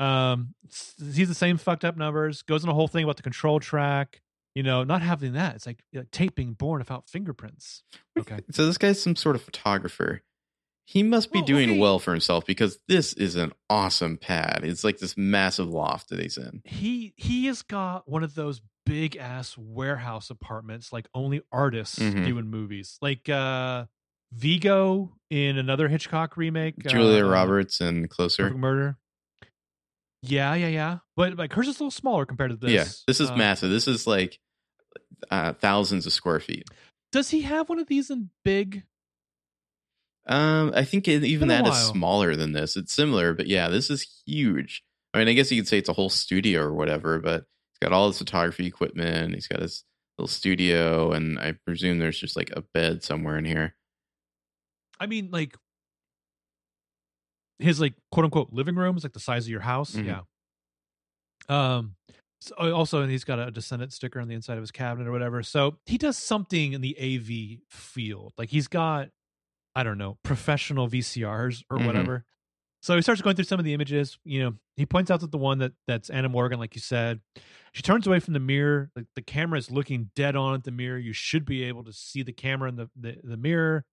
[0.00, 2.42] Um, sees the same fucked up numbers.
[2.42, 4.22] Goes on a whole thing about the control track.
[4.54, 5.54] You know, not having that.
[5.54, 7.84] It's like, like tape being born without fingerprints.
[8.18, 8.40] Okay.
[8.50, 10.22] So this guy's some sort of photographer.
[10.86, 14.62] He must be Well, doing well for himself because this is an awesome pad.
[14.64, 16.62] It's like this massive loft that he's in.
[16.64, 22.26] He he has got one of those big ass warehouse apartments like only artists Mhm.
[22.26, 22.98] do in movies.
[23.00, 23.84] Like uh
[24.32, 26.76] Viggo in another Hitchcock remake.
[26.78, 28.44] Julia uh, Roberts and Closer.
[28.44, 28.98] Perfect Murder.
[30.22, 30.98] Yeah, yeah, yeah.
[31.16, 32.70] But like hers is a little smaller compared to this.
[32.70, 33.70] Yeah, this is Uh, massive.
[33.70, 34.38] This is like
[35.30, 36.64] uh, thousands of square feet.
[37.12, 38.84] Does he have one of these in big?
[40.26, 42.76] Um, I think it, even that is smaller than this.
[42.76, 44.84] It's similar, but yeah, this is huge.
[45.12, 47.40] I mean, I guess you could say it's a whole studio or whatever, but
[47.72, 49.34] he's got all his photography equipment.
[49.34, 49.82] He's got his
[50.18, 53.74] little studio, and I presume there's just like a bed somewhere in here.
[55.00, 55.56] I mean, like
[57.60, 59.94] his like quote unquote living room is like the size of your house.
[59.94, 60.06] Mhm.
[60.06, 60.20] Yeah.
[61.48, 61.96] Um.
[62.42, 65.12] So also, and he's got a descendant sticker on the inside of his cabinet or
[65.12, 65.42] whatever.
[65.42, 68.32] So he does something in the AV field.
[68.38, 69.10] Like he's got,
[69.74, 71.84] I don't know, professional VCRs or Mhm.
[71.86, 72.24] whatever.
[72.82, 74.18] So he starts going through some of the images.
[74.24, 77.20] You know, he points out that the one that that's Anna Morgan, like you said,
[77.74, 78.90] she turns away from the mirror.
[78.96, 80.96] Like the camera is looking dead on at the mirror.
[80.98, 83.84] You should be able to see the camera in the, the, the mirror.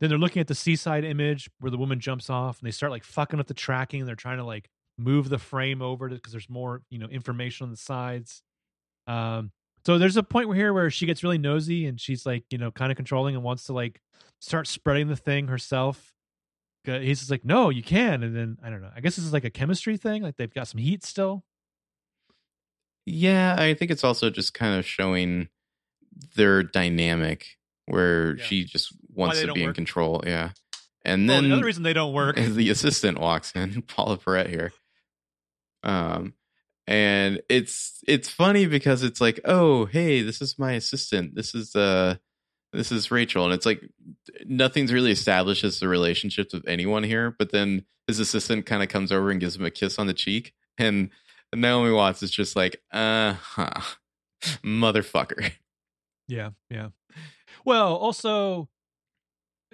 [0.00, 2.92] Then they're looking at the seaside image where the woman jumps off and they start
[2.92, 4.68] like fucking with the tracking and they're trying to like
[4.98, 8.42] move the frame over because there's more, you know, information on the sides.
[9.06, 9.52] Um
[9.86, 12.70] so there's a point here where she gets really nosy and she's like, you know,
[12.70, 14.00] kind of controlling and wants to like
[14.40, 16.12] start spreading the thing herself.
[16.84, 18.22] He's just like, no, you can.
[18.22, 18.90] And then I don't know.
[18.94, 20.22] I guess this is like a chemistry thing.
[20.22, 21.44] Like they've got some heat still.
[23.06, 25.48] Yeah, I think it's also just kind of showing
[26.36, 28.44] their dynamic where Yeah.
[28.44, 30.22] she just wants to be in control.
[30.26, 30.50] Yeah.
[31.04, 32.38] And Well, then the other reason they don't work.
[32.38, 34.72] Is the assistant walks in, Pauley Perrette here.
[35.82, 36.34] Um,
[36.86, 41.34] and it's it's funny because it's like, oh, hey, this is my assistant.
[41.34, 42.16] This is uh,
[42.72, 43.82] this is Rachel, and it's like
[44.46, 47.34] nothing's really established as the relationships of anyone here.
[47.38, 50.14] But then his assistant kind of comes over and gives him a kiss on the
[50.14, 51.10] cheek, and
[51.54, 53.80] Naomi Watts is just like, uh huh,
[54.62, 55.52] motherfucker.
[56.28, 56.88] Yeah, yeah.
[57.64, 58.68] Well, also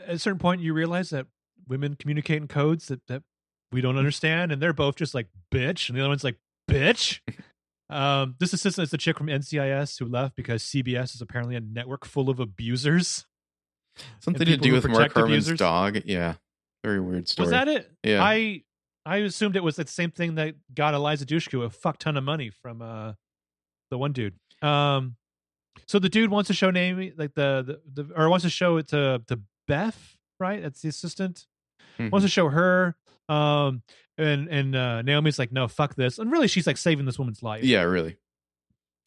[0.06, 1.26] at a certain point you realize that
[1.68, 3.22] women communicate in codes that, that
[3.72, 6.36] we don't understand, and they're both just like bitch, and the other one's like
[6.68, 7.20] bitch.
[7.90, 11.60] um, this assistant is the chick from NCIS who left because CBS is apparently a
[11.60, 13.26] network full of abusers.
[14.20, 15.58] Something to do with Mark Harmon's abusers?
[15.58, 16.02] dog.
[16.04, 16.34] Yeah,
[16.84, 17.44] very weird story.
[17.44, 17.90] Was that it?
[18.02, 18.22] Yeah.
[18.22, 18.62] I
[19.04, 22.24] I assumed it was the same thing that got Eliza Dushku a fuck ton of
[22.24, 23.14] money from uh
[23.90, 24.34] the one dude.
[24.62, 25.16] Um
[25.86, 28.76] so the dude wants to show Naomi like the, the, the or wants to show
[28.76, 30.62] it to to Beth, right?
[30.62, 31.46] That's the assistant.
[31.98, 32.10] Mhm.
[32.10, 32.96] Wants to show her.
[33.28, 33.82] Um
[34.18, 36.18] and and uh Naomi's like, no, fuck this.
[36.18, 37.64] And really she's like saving this woman's life.
[37.64, 38.16] Yeah, really.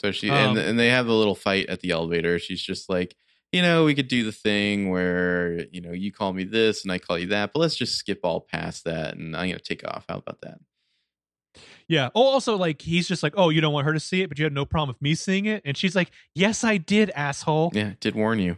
[0.02, 2.40] So she Um, and and they have the little fight at the elevator.
[2.40, 3.15] She's just like,
[3.52, 6.91] you know, we could do the thing where you know you call me this and
[6.91, 9.88] I call you that, but let's just skip all past that and I'm gonna take
[9.88, 10.06] off.
[10.10, 10.60] How about that?
[11.88, 12.09] Yeah.
[12.15, 14.39] Oh, also like he's just like, oh, you don't want her to see it, but
[14.39, 15.61] you had no problem with me seeing it.
[15.65, 17.71] And she's like, yes, I did, asshole.
[17.73, 18.57] Yeah, did warn you.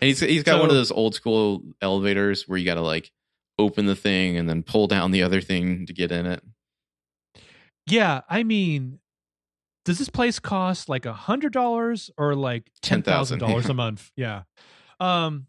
[0.00, 3.10] And he's he's got one of those old school elevators where you got to like
[3.58, 6.42] open the thing and then pull down the other thing to get in it.
[7.86, 9.00] Yeah, I mean,
[9.84, 14.10] does this place cost like a hundred dollars or like ten thousand dollars a month?
[14.16, 14.42] Yeah.
[15.00, 15.46] Um,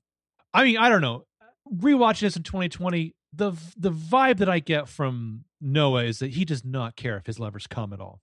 [0.54, 1.26] I mean, I don't know.
[1.74, 6.44] Rewatching this in 2020, the the vibe that I get from Noah is that he
[6.44, 8.22] does not care if his lovers come at all.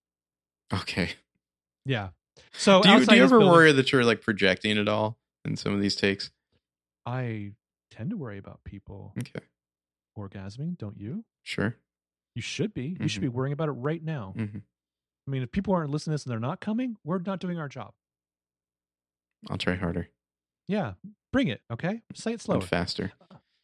[0.72, 1.10] Okay.
[1.86, 2.08] Yeah.
[2.52, 5.56] So Do you, do you ever building- worry that you're like projecting at all in
[5.56, 6.30] some of these takes?
[7.06, 7.52] I
[7.90, 9.40] tend to worry about people Okay,
[10.16, 10.76] orgasming.
[10.78, 11.24] Don't you?
[11.44, 11.76] sure.
[12.34, 12.96] You should be.
[13.00, 14.34] You should be worrying about it right now.
[14.36, 14.62] Mhm.
[15.26, 17.58] I mean, if people aren't listening to this and they're not coming, we're not doing
[17.58, 17.94] our job.
[19.48, 20.08] I'll try harder
[20.68, 20.94] Yeah,
[21.32, 21.62] bring it.
[21.70, 22.58] Okay, say it slower.
[22.60, 23.12] and faster.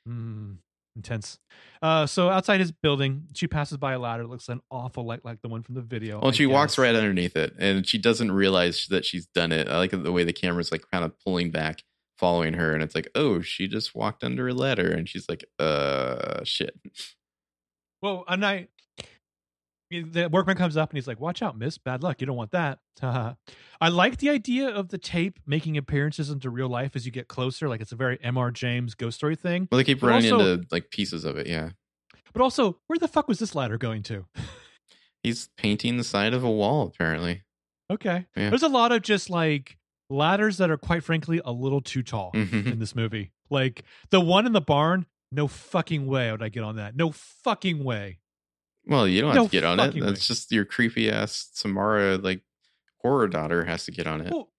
[0.09, 0.59] Mm,
[0.97, 1.39] intense.
[1.83, 4.23] Uh, so outside his building, she passes by a ladder.
[4.23, 6.16] that looks an awful like like the one from the video.
[6.16, 9.53] Well, I and she walks right underneath it, and she doesn't realize that she's done
[9.53, 9.69] it.
[9.69, 11.83] I like the way the camera's like kind of pulling back,
[12.19, 15.45] following her, and it's like, oh, she just walked under a ladder, and she's like,
[15.59, 16.79] uh, shit.
[18.03, 18.69] Well, and I,
[19.90, 21.78] the workman comes up and he's like, "Watch out, Miss!
[21.78, 22.20] Bad luck.
[22.20, 26.69] You don't want that." I like the idea of the tape making appearances into real
[26.69, 27.69] life as you get closer.
[27.69, 28.51] Like it's a very M.R.
[28.51, 29.69] James ghost story thing.
[29.70, 31.47] Well, they keep But running also- into like pieces of it.
[31.47, 31.70] Yeah,
[32.32, 34.27] But also, where the fuck was this ladder going to?
[35.23, 36.86] he's painting the side of a wall.
[36.86, 37.43] Apparently,
[37.90, 38.48] Okay, Yeah.
[38.51, 39.77] there's a lot of just like
[40.11, 42.32] ladders that are quite frankly a little too tall.
[42.35, 42.73] Mhm.
[42.73, 43.32] in this movie.
[43.51, 46.97] Like the one in the barn, no fucking way would I get on that.
[46.97, 48.19] No fucking way.
[48.86, 49.94] Well, you don't No have to get on it.
[49.94, 50.01] way.
[50.01, 52.43] That's just your creepy ass Samara like
[52.98, 54.32] horror daughter has to get on it.
[54.32, 54.51] Well,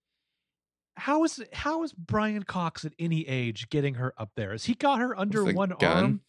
[0.98, 4.52] how is how is Brian Cox at any age getting her up there?
[4.52, 6.04] Has he got her under one gun?
[6.04, 6.22] arm?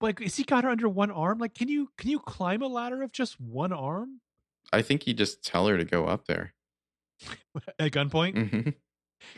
[0.00, 1.38] Like, is he got her under one arm?
[1.38, 4.20] Like, can you can you climb a ladder of just one arm
[4.72, 6.54] I think you just tell her to go up there.
[7.78, 8.50] at gunpoint?
[8.50, 8.70] hmm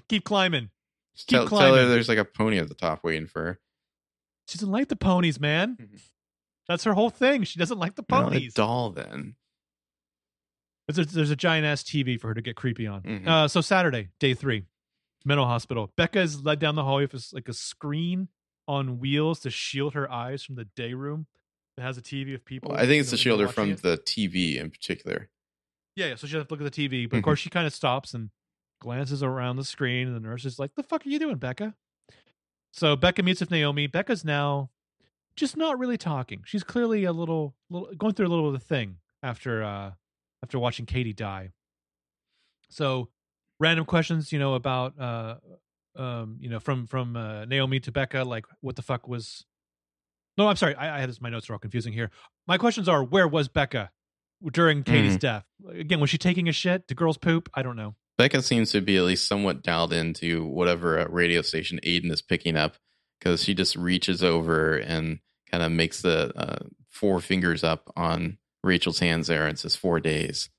[0.08, 0.70] Keep climbing.
[1.14, 3.60] Just Keep tell, tell her there's like a pony at the top waiting for her.
[4.48, 5.76] She doesn't like the ponies, man.
[5.80, 6.00] Mhm.
[6.68, 7.44] That's her whole thing.
[7.44, 9.36] She doesn't like the not a doll then.
[10.88, 13.02] There's a, there's a giant ass TV for her to get creepy on.
[13.02, 13.26] Mhm.
[13.26, 14.64] Uh, so Saturday, day three,
[15.24, 15.92] mental hospital.
[15.96, 18.28] Becca is led down the hallway with like a screen
[18.68, 21.26] on wheels to shield her eyes from the day room.
[21.76, 22.70] It has a TV of people.
[22.70, 23.82] Well, I think it's to shield her from it.
[23.82, 25.28] the TV in particular.
[25.94, 26.14] Yeah, yeah.
[26.16, 27.24] So she has to look at the TV, but of Mhm.
[27.24, 28.30] course she kind of stops and
[28.80, 31.74] glances around the screen, and the nurse is like, "The fuck are you doing, Becca?"
[32.72, 33.86] So Becca meets with Naomi.
[33.86, 34.70] Becca's now
[35.36, 36.42] just not really talking.
[36.44, 39.92] She's clearly a little, little going through a little of the thing after uh
[40.42, 41.52] after watching Katie die.
[42.68, 43.08] So
[43.60, 45.36] random questions, you know, about uh
[45.96, 49.44] um, you know, from from uh, Naomi to Becca, like what the fuck was
[50.36, 50.74] No, I'm sorry.
[50.74, 52.10] I, I had this my notes are all confusing here.
[52.46, 53.90] My questions are where was Becca
[54.52, 55.44] during Katie's death?
[55.70, 56.86] Again, was she taking a shit?
[56.86, 57.48] Did girls poop?
[57.54, 57.94] I don't know.
[58.18, 62.22] Becca seems to be at least somewhat dialed into whatever uh, radio station Aiden is
[62.22, 62.76] picking up
[63.18, 65.18] because she just reaches over and
[65.50, 70.00] kind of makes the uh, four fingers up on Rachel's hands there and says four
[70.00, 70.50] days.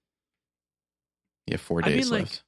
[1.46, 2.44] You have four I mean, days like, left.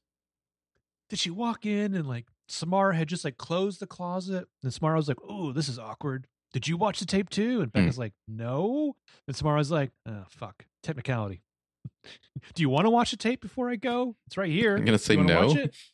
[1.09, 4.97] Did she walk in and like Samara had just like closed the closet and Samara
[4.97, 7.61] was like, "Oh, this is awkward." Did you watch the tape too?
[7.61, 8.95] And Becca's like, "No."
[9.27, 11.41] And Samara's like, "Oh, fuck, technicality."
[12.53, 14.15] Do you want to watch the tape before I go?
[14.27, 14.75] It's right here.
[14.75, 15.47] I'm gonna say no.
[15.47, 15.75] watch it?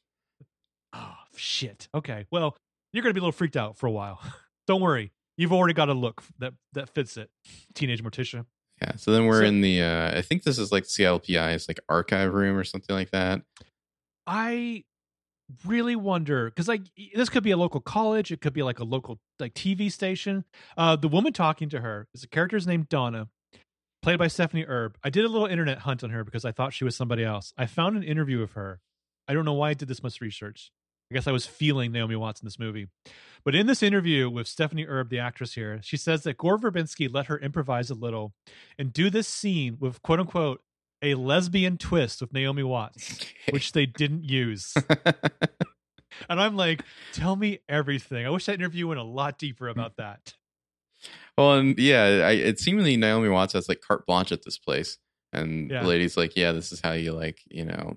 [0.98, 1.90] Oh shit.
[1.94, 2.26] Okay.
[2.32, 2.56] Well,
[2.94, 4.22] you're gonna be a little freaked out for a while.
[4.68, 5.12] Don't worry.
[5.38, 7.30] You've already got a look that that fits it.
[7.74, 8.46] Teenage Morticia.
[8.82, 8.96] Yeah.
[8.98, 12.34] So then we're So- in the, uh, I think this is like CLPI's like archive
[12.34, 13.42] room or something like that.
[14.28, 14.84] I
[15.66, 16.82] really wonder because like
[17.14, 20.44] this could be a local college, it could be like a local like TV station.
[20.78, 23.30] Uh, the woman talking to her is a character's named Donna,
[24.02, 24.98] played by Stephanie Erb.
[25.04, 27.54] I did a little internet hunt on her because I thought she was somebody else.
[27.58, 28.80] I found an interview of her.
[29.28, 30.72] I don't know why I did this much research.
[31.12, 32.88] I guess I was feeling Naomi Watts in this movie.
[33.44, 37.14] But in this interview with Stephanie Erb, the actress here, she says that Gore Verbinski
[37.14, 38.34] let her improvise a little
[38.80, 40.62] and do this scene with quote unquote
[41.02, 43.20] a lesbian twist with Naomi Watts,
[43.52, 44.74] which they didn't use.
[46.30, 46.84] And I'm like,
[47.14, 48.26] tell me everything.
[48.26, 49.78] I wish that interview went a lot deeper hmm.
[49.78, 50.34] about that.
[51.38, 54.98] well, and yeah, I, it seemingly Naomi Watts has like carte blanche at this place.
[55.34, 55.82] And Yeah.
[55.82, 57.96] the lady's like, yeah, this is how you like, you know,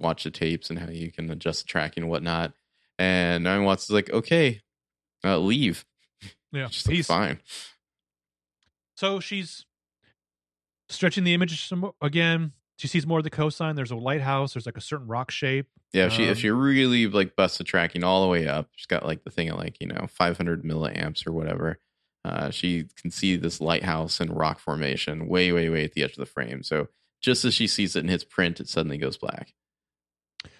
[0.00, 2.52] watch the tapes and how you can adjust the tracking and whatnot.
[2.98, 4.60] And Naomi Watts is like, okay,
[5.24, 5.84] uh, leave.
[6.52, 6.66] Yeah.
[6.68, 7.38] She's like, fine.
[8.96, 9.64] So she's
[10.88, 12.52] stretching the image some again.
[12.76, 13.76] She sees more of the coastline.
[13.76, 14.54] There's a lighthouse.
[14.54, 15.66] There's like a certain rock shape.
[15.92, 18.68] Yeah, if she Um, if she really like busts the tracking all the way up,
[18.74, 21.78] she's got like the thing at like you know 500 milliamps or whatever.
[22.24, 26.10] Uh, she can see this lighthouse and rock formation way, way, way at the edge
[26.12, 26.62] of the frame.
[26.62, 26.88] So
[27.20, 29.54] just as she sees it and hits print, it suddenly goes black.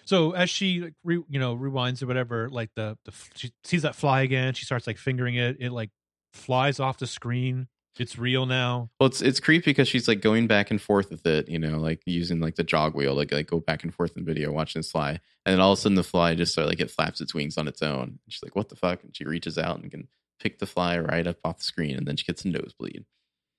[0.05, 3.83] So as she like, re, you know rewinds or whatever, like the the she sees
[3.83, 4.53] that fly again.
[4.53, 5.57] She starts like fingering it.
[5.59, 5.89] It like
[6.33, 7.67] flies off the screen.
[7.99, 8.89] It's real now.
[8.99, 11.77] Well, it's it's creepy because she's like going back and forth with it, you know,
[11.77, 14.79] like using like the jog wheel, like like go back and forth in video, watching
[14.79, 15.11] this fly,
[15.45, 17.33] and then all of a sudden the fly just sort of like it flaps its
[17.33, 18.19] wings on its own.
[18.29, 20.07] She's like, "What the fuck?" And she reaches out and can
[20.39, 23.05] pick the fly right up off the screen, and then she gets a nosebleed.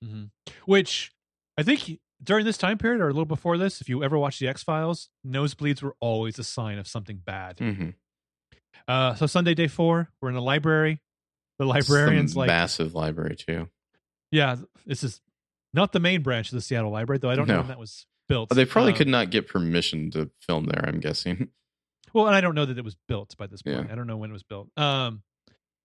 [0.03, 0.25] hmm
[0.65, 1.11] Which
[1.57, 4.39] I think during this time period or a little before this, if you ever watched
[4.39, 7.57] the X Files, nosebleeds were always a sign of something bad.
[7.57, 7.89] Mm-hmm.
[8.87, 11.01] Uh, so Sunday, day four, we're in the library.
[11.59, 13.69] The librarian's like, massive library too.
[14.31, 15.21] yeah, this is
[15.73, 17.29] not the main branch of the Seattle Library, though.
[17.29, 18.49] I don't know when that was built.
[18.49, 20.83] But they probably Um, could not get permission to film there.
[20.87, 21.49] I'm guessing.
[22.13, 23.87] Well, and I don't know that it was built by this point.
[23.87, 23.91] Yeah.
[23.91, 24.69] I don't know when it was built.
[24.77, 25.23] Um,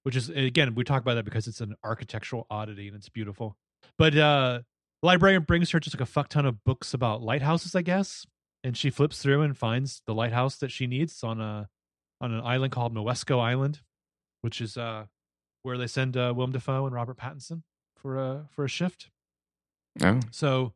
[0.03, 3.57] which is again, we talk about that because it's an architectural oddity and it's beautiful.
[3.97, 4.61] But uh,
[5.03, 8.27] the librarian brings her just like a fuck ton of books about lighthouses, I guess,
[8.65, 11.69] and she flips through and finds the lighthouse that she needs on a
[12.21, 13.81] on an island called Moesko Island,
[14.41, 15.07] which is uh
[15.63, 17.63] where they send uh, Willem Dafoe and Robert Pattinson
[17.97, 19.11] for a for a shift.
[20.03, 20.73] Oh, So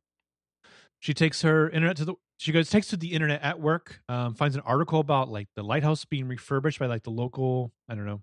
[0.99, 4.35] she takes her internet to the she goes takes to the internet at work, um,
[4.35, 8.07] finds an article about like the lighthouse being refurbished by like the local, I don't
[8.07, 8.23] know,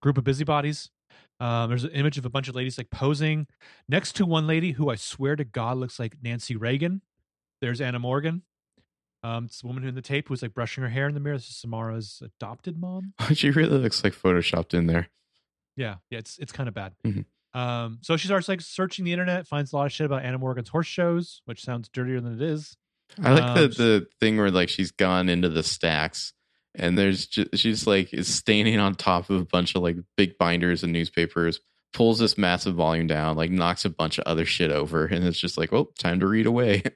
[0.00, 0.90] group of busybodies.
[1.42, 3.48] Um, there's an image of a bunch of ladies like posing
[3.88, 7.02] next to one lady who I swear to God looks like Nancy Reagan.
[7.60, 8.42] There's Anna Morgan.
[9.24, 11.20] Um, it's a woman who in the tape who's like brushing her hair in the
[11.20, 11.36] mirror.
[11.36, 13.14] This is Samara's adopted mom.
[13.34, 15.08] she really looks like photoshopped in there.
[15.76, 16.92] Yeah, yeah, it's it's kind of bad.
[17.04, 17.24] Mhm.
[17.54, 20.38] Um, so she starts like searching the internet, finds a lot of shit about Anna
[20.38, 22.76] Morgan's horse shows, which sounds dirtier than it is.
[23.22, 26.32] I like the Um, the thing where like she's gone into the stacks
[26.74, 30.38] and there's just, she's like is standing on top of a bunch of like big
[30.38, 31.60] binders and newspapers,
[31.92, 35.38] pulls this massive volume down, like knocks a bunch of other shit over, and it's
[35.38, 36.82] just like, oh, time to read away.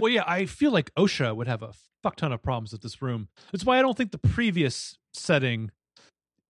[0.00, 3.00] Well, yeah, I feel like OSHA would have a fuck ton of problems with this
[3.00, 3.28] room.
[3.52, 5.70] That's why I don't think the previous setting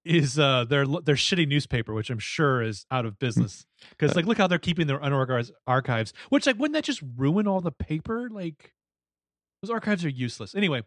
[0.05, 3.67] is uh their their shitty newspaper, which I'm sure is out of business.
[3.91, 6.13] Because like, look how they're keeping their unorganized archives.
[6.31, 8.29] Which like, wouldn't that just ruin all the paper?
[8.31, 8.73] Like,
[9.67, 10.55] those archives are useless.
[10.55, 10.83] Anyway,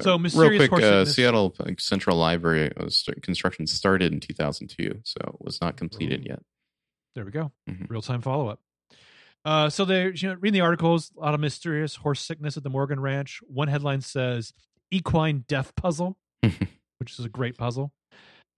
[0.00, 5.00] so mysterious Real quick, horse uh, sickness- Seattle Central Library was construction started in 2002,
[5.04, 6.42] so it was not completed yet.
[7.14, 7.50] There we go.
[7.68, 7.90] Mhm.
[7.90, 8.60] Real time follow up.
[9.44, 11.10] Uh, so they're you know reading the articles.
[11.16, 13.40] A lot of mysterious horse sickness at the Morgan Ranch.
[13.48, 14.52] One headline says
[14.90, 16.18] "Equine Death Puzzle,"
[16.98, 17.92] which is a great puzzle.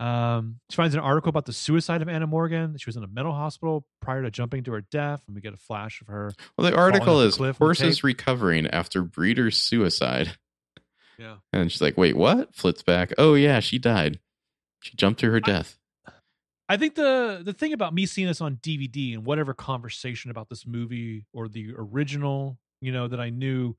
[0.03, 2.77] Um, she finds an article about the suicide of Anna Morgan.
[2.77, 5.55] She was in a mental hospital prior to jumping to her death, and we get
[5.55, 6.33] a flash of her.
[6.59, 10.37] Well, the article is cliff on the horses recovering after breeder's suicide.
[11.19, 11.37] Yeah.
[11.53, 12.53] And she's like, wait, what?
[12.53, 13.13] Flips back.
[13.17, 14.19] Oh, yeah, she died.
[14.81, 15.79] She jumped to her death.
[16.69, 20.49] I think the the thing about me seeing this on DVD and whatever conversation about
[20.49, 23.77] this movie or the original, you know, that I knew,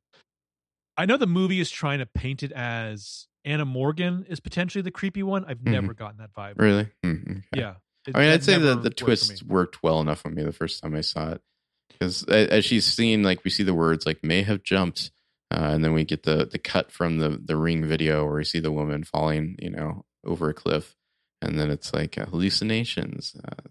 [0.98, 4.92] I know the movie is trying to paint it as Anna Morgan is potentially the
[4.92, 5.44] creepy one.
[5.46, 5.72] I've Mhm.
[5.72, 6.54] never gotten that vibe.
[6.60, 6.88] Really?
[7.04, 7.42] Hmm, okay.
[7.56, 7.76] Yeah.
[8.08, 10.82] It- I mean, I'd say never the, twist worked well enough on me the first
[10.82, 11.42] time I saw it.
[11.90, 15.12] Because as she's seen, like, we see the words, like, may have jumped.
[15.52, 18.44] Uh, and then we get the, the cut from the, the ring video where we
[18.44, 20.96] see the woman falling, you know, over a cliff.
[21.42, 23.70] And then it's like uh, hallucinations, uh,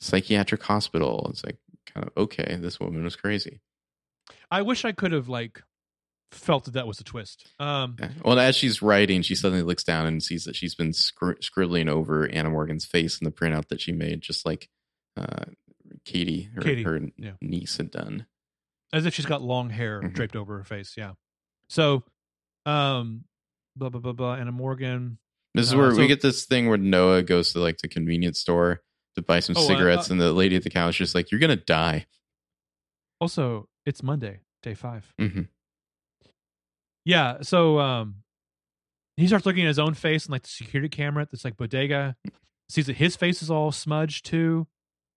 [0.00, 1.26] psychiatric hospital.
[1.30, 3.60] It's like, kind of, okay, this woman was crazy.
[4.50, 5.62] I wish I could have like
[6.32, 7.46] felt that that was a twist.
[7.58, 7.96] Um.
[8.24, 11.88] Well, as she's writing, she suddenly looks down and sees that she's been scri- scribbling
[11.88, 14.68] over Anna Morgan's face in the printout that she made, just like
[15.16, 15.44] uh,
[16.04, 17.32] Katie, her, Katie, her yeah.
[17.40, 18.26] niece, had done.
[18.92, 20.14] as if she's got long hair Mhm.
[20.14, 20.94] draped over her face.
[20.96, 21.12] Yeah.
[21.68, 22.04] So,
[22.66, 23.24] um,
[23.76, 24.34] blah blah blah blah.
[24.34, 25.18] Anna Morgan.
[25.54, 27.88] This is Uh, where so- we get this thing where Noah goes to like the
[27.88, 28.82] convenience store
[29.14, 31.30] to buy some Oh, cigarettes, uh, and the lady at the counter is just like,
[31.30, 32.06] "You're gonna die."
[33.20, 35.12] Also, it's Monday, day five.
[35.18, 35.42] hmm
[37.06, 37.38] Yeah.
[37.42, 38.16] So, um,
[39.16, 41.56] he starts looking at his own face in like the security camera at this like
[41.56, 42.16] bodega.
[42.68, 44.66] Sees that his face is all smudged too.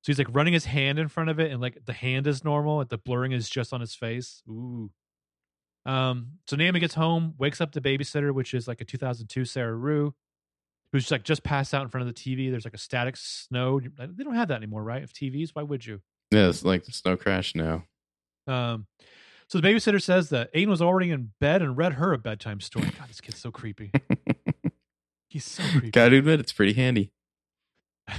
[0.02, 2.46] So he's like running his hand in front of it, and like the hand is
[2.46, 4.42] normal, the blurring is just on his face.
[4.48, 4.92] Ooh.
[5.86, 6.34] Um.
[6.48, 10.14] So Naomi gets home, wakes up the babysitter, which is like a 2002 Sarah Rue,
[10.94, 12.50] who's just like just passed out in front of the TV.
[12.52, 13.80] There's like a static snow.
[13.82, 15.04] They don't have that anymore, right?
[15.04, 16.02] Of TVs, why would you?
[16.32, 17.84] Yeah, it's like the snow crash now.
[18.48, 18.86] Um,
[19.50, 22.60] so the babysitter says that Aiden was already in bed and read her a bedtime
[22.62, 22.86] story.
[22.98, 23.92] God, this kid's so creepy.
[25.30, 25.92] He's so creepy.
[25.92, 27.12] Gotta admit, it's pretty handy.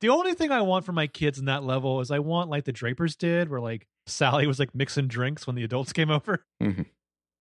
[0.00, 2.64] The only thing I want for my kids in that level is I want like
[2.64, 6.44] the Drapers did, where like Sally was like mixing drinks when the adults came over.
[6.62, 6.84] Mhm.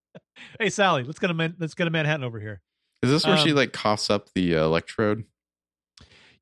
[0.60, 2.61] hey Sally, let's get a man- let's get a Manhattan over here.
[3.03, 5.26] Is this where she Um, like coughs up the uh, electrode?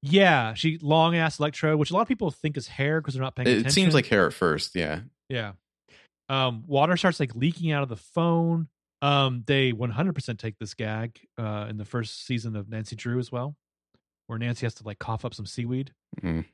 [0.03, 3.23] Yeah, she long ass electrode, which a lot of people think is hair because they're
[3.23, 3.67] not paying It, attention.
[3.67, 4.75] it seems like hair at first.
[4.75, 4.99] Yeah.
[5.33, 5.53] Yeah.
[6.29, 8.67] Um, water starts like leaking out of the phone.
[9.01, 13.31] Um, they 100% take this gag uh, in the first season of Nancy Drew as
[13.31, 13.55] well,
[14.27, 15.91] where Nancy has to like cough up some seaweed.
[16.21, 16.45] Mhm.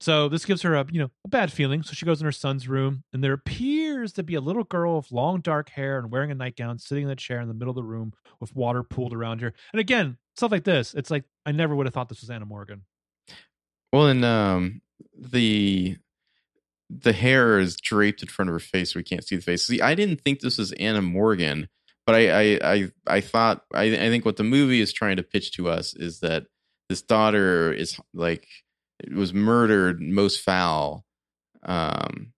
[0.00, 1.82] So this gives her a you know a bad feeling.
[1.82, 4.96] So she goes in her son's room, and there appears to be a little girl
[4.96, 7.70] with long dark hair and wearing a nightgown, sitting in a chair in the middle
[7.70, 9.52] of the room with water pooled around her.
[9.72, 12.44] And again, stuff like this, it's like I never would have thought this was Anna
[12.44, 12.82] Morgan.
[13.92, 14.82] Well, and um,
[15.16, 15.96] the
[17.00, 19.66] the hair is draped in front of her face, we can't see the face.
[19.66, 21.68] See, I didn't think this was Anna Morgan,
[22.06, 25.22] but I I I, I thought I, I think what the movie is trying to
[25.22, 26.46] pitch to us is that
[26.88, 28.46] this daughter is like
[29.12, 31.04] was murdered most foul,
[31.64, 32.32] um,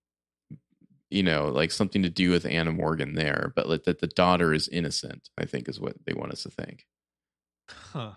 [1.11, 4.53] you know, like something to do with Anna Morgan there, but like that the daughter
[4.55, 5.29] is innocent.
[5.39, 6.87] I think is what they want us to think.
[7.69, 8.13] Huh.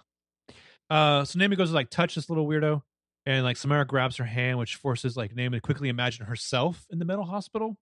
[0.89, 2.81] Uh, so Naomi goes to like touch this little weirdo,
[3.29, 6.97] and like Samara grabs her hand, which forces like Naomi to quickly imagine herself in
[6.99, 7.77] the mental hospital,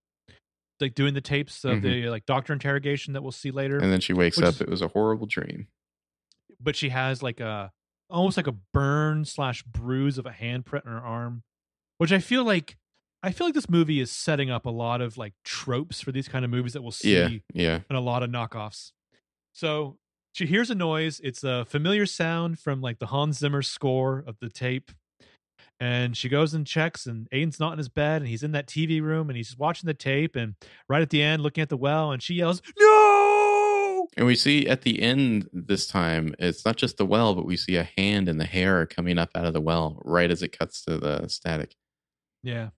[0.81, 1.81] like doing the tapes of Mhm.
[1.83, 3.77] the like doctor interrogation that we'll see later.
[3.77, 4.55] And then she wakes up.
[4.55, 5.67] is- it was a horrible dream.
[6.59, 7.71] but she has like a
[8.09, 11.43] almost like a burn slash bruise of a handprint on her arm,
[11.99, 12.77] which I feel like
[13.23, 16.27] I feel like this movie is setting up a lot of like tropes for these
[16.27, 17.79] kind of movies that we'll see Yeah, yeah.
[17.89, 18.91] and a lot of knockoffs.
[19.53, 19.97] So
[20.33, 21.19] she hears a noise.
[21.23, 24.91] It's a familiar sound from like the Hans Zimmer score of the tape.
[25.79, 28.65] And she goes and checks, and Aiden's not in his bed, and he's in that
[28.67, 30.35] TV room, and he's watching the tape.
[30.35, 30.55] And
[30.89, 34.67] right at the end, looking at the well, and she yells, "No!" And we see
[34.67, 38.27] at the end this time, it's not just the well, but we see a hand
[38.27, 41.27] and the hair coming up out of the well right as it cuts to the
[41.27, 41.75] static.
[42.41, 42.69] Yeah,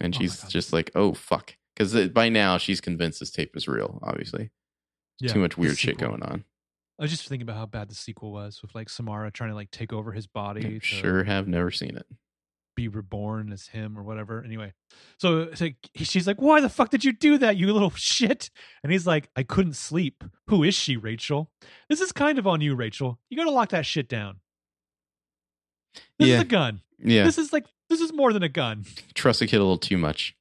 [0.00, 0.50] And Oh she's God.
[0.50, 1.56] just like, oh, fuck.
[1.74, 4.50] Because by now she's convinced this tape is real, obviously.
[5.20, 5.32] yeah.
[5.32, 6.44] Too much weird shit going on.
[6.98, 9.56] I was just thinking about how bad the sequel was with like Samara trying to
[9.56, 10.76] like take over his body.
[10.76, 12.06] I sure have never seen it.
[12.76, 14.42] be reborn as him or whatever.
[14.44, 14.72] Anyway,
[15.18, 18.50] so it's like she's like, "Why the fuck did you do that, you little shit?"
[18.82, 20.22] And he's like, "I couldn't sleep.
[20.48, 21.50] Who is she, Rachel?
[21.88, 23.18] This is kind of on you, Rachel.
[23.30, 24.40] You got to lock that shit down.
[26.18, 26.36] This Yeah.
[26.36, 26.82] is a gun.
[27.04, 28.84] Yeah, This is like this is more than a gun.
[29.14, 30.34] trust the kid a little too much.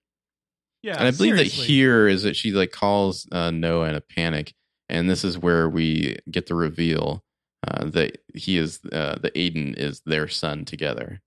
[0.84, 1.62] Yeah, and I believe seriously.
[1.64, 4.54] that here is that she like calls uh, Noah in a panic,
[4.92, 7.24] and this is where we get the reveal
[7.68, 11.22] uh, that he is uh, the Aiden is their son together,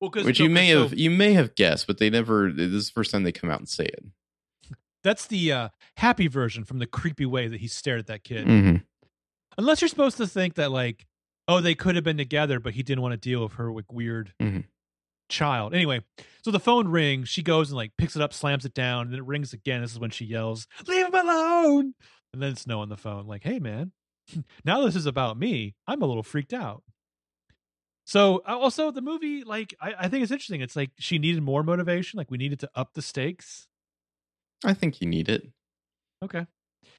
[0.00, 2.50] Well, which no, you may so have you may have guessed, but they never.
[2.52, 4.04] This is the first time they come out and say it.
[5.04, 8.46] That's the uh, happy version from the creepy way that he stared at that kid.
[8.46, 8.76] hmm
[9.58, 11.06] Unless you're supposed to think that like,
[11.48, 13.92] oh, they could have been together, but he didn't want to deal with her like
[13.92, 14.64] weird Mhm.
[15.28, 15.74] child.
[15.74, 16.02] Anyway,
[16.42, 17.28] so the phone rings.
[17.28, 19.82] She goes and like picks it up, slams it down, and then it rings again.
[19.82, 21.94] This is when she yells, "Leave him alone!"
[22.32, 23.26] And then Snow on the phone.
[23.26, 23.92] Like, hey man,
[24.64, 25.74] now this is about me.
[25.86, 26.82] I'm a little freaked out.
[28.04, 30.60] So uh, also the movie, like, I, I think it's interesting.
[30.60, 32.16] It's like she needed more motivation.
[32.18, 33.68] Like we needed to up the stakes.
[34.64, 35.48] I think you need it.
[36.24, 36.46] Okay.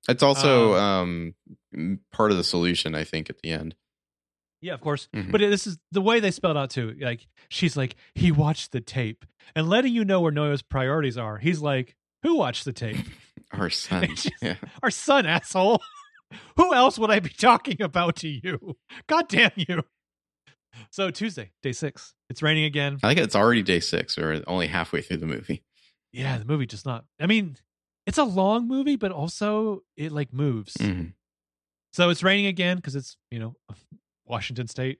[0.07, 1.33] It's also um,
[1.73, 2.95] m- part of the solution.
[2.95, 3.75] I think at the end.
[4.61, 5.09] Yeah, of course.
[5.13, 5.31] Mhm.
[5.31, 6.95] But this is the way they spelled out too.
[6.99, 11.37] Like she's like, he watched the tape, and letting you know where Noah's priorities are.
[11.37, 13.05] He's like, who watched the tape?
[13.53, 14.07] Our son.
[14.15, 14.55] Just- yeah.
[14.81, 15.81] Our son, asshole.
[16.57, 18.77] who else would I be talking about to you?
[19.07, 19.83] God damn you.
[20.89, 22.13] So Tuesday, day six.
[22.29, 22.97] It's raining again.
[23.03, 25.63] I think it's already day six, or only halfway through the movie.
[26.11, 27.05] Yeah, the movie just not.
[27.19, 27.57] I mean,
[28.07, 30.73] it's a long movie, but also it like moves.
[30.75, 31.13] Mhm.
[31.93, 33.55] So it's raining again because it's you know
[34.25, 34.99] Washington State.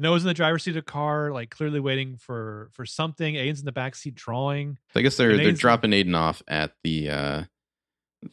[0.00, 3.34] Noah's in the driver's seat of the car, like clearly waiting for for something.
[3.34, 4.78] Aiden's in the back seat drawing.
[4.94, 7.42] So I guess they're they're dropping Aiden off at the uh,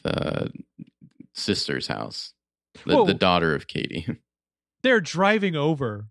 [0.03, 0.51] the
[1.33, 2.33] sister's house,
[2.85, 4.07] the, the daughter of Katie.
[4.83, 6.07] They're driving over,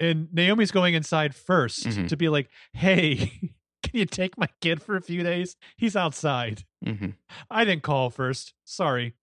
[0.00, 2.08] and Naomi's going inside 1st Mhm.
[2.08, 3.16] to be like, "Hey,
[3.82, 5.56] can you take my kid for a few days?
[5.76, 7.10] He's outside." hmm
[7.50, 8.54] I didn't call first.
[8.64, 9.14] Sorry.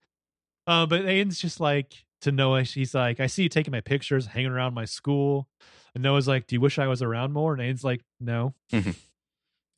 [0.67, 2.63] Uh, but Aiden's just like to Noah.
[2.63, 5.47] She's like, "I see you taking my pictures, hanging around my school."
[5.93, 8.55] And Noah's like, "Do you wish I was around more?" And Aiden's like, "No."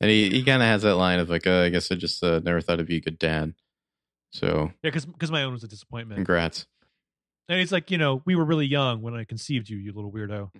[0.00, 2.22] And he, he kind of has that line of like, uh, I guess I just
[2.22, 3.54] uh, never thought I'd be a good dad.
[4.32, 6.16] So Yeah, because because my own was a disappointment.
[6.18, 6.66] congrats.
[7.48, 10.12] And he's like, you know, we were really young when I conceived you, you little
[10.12, 10.50] weirdo.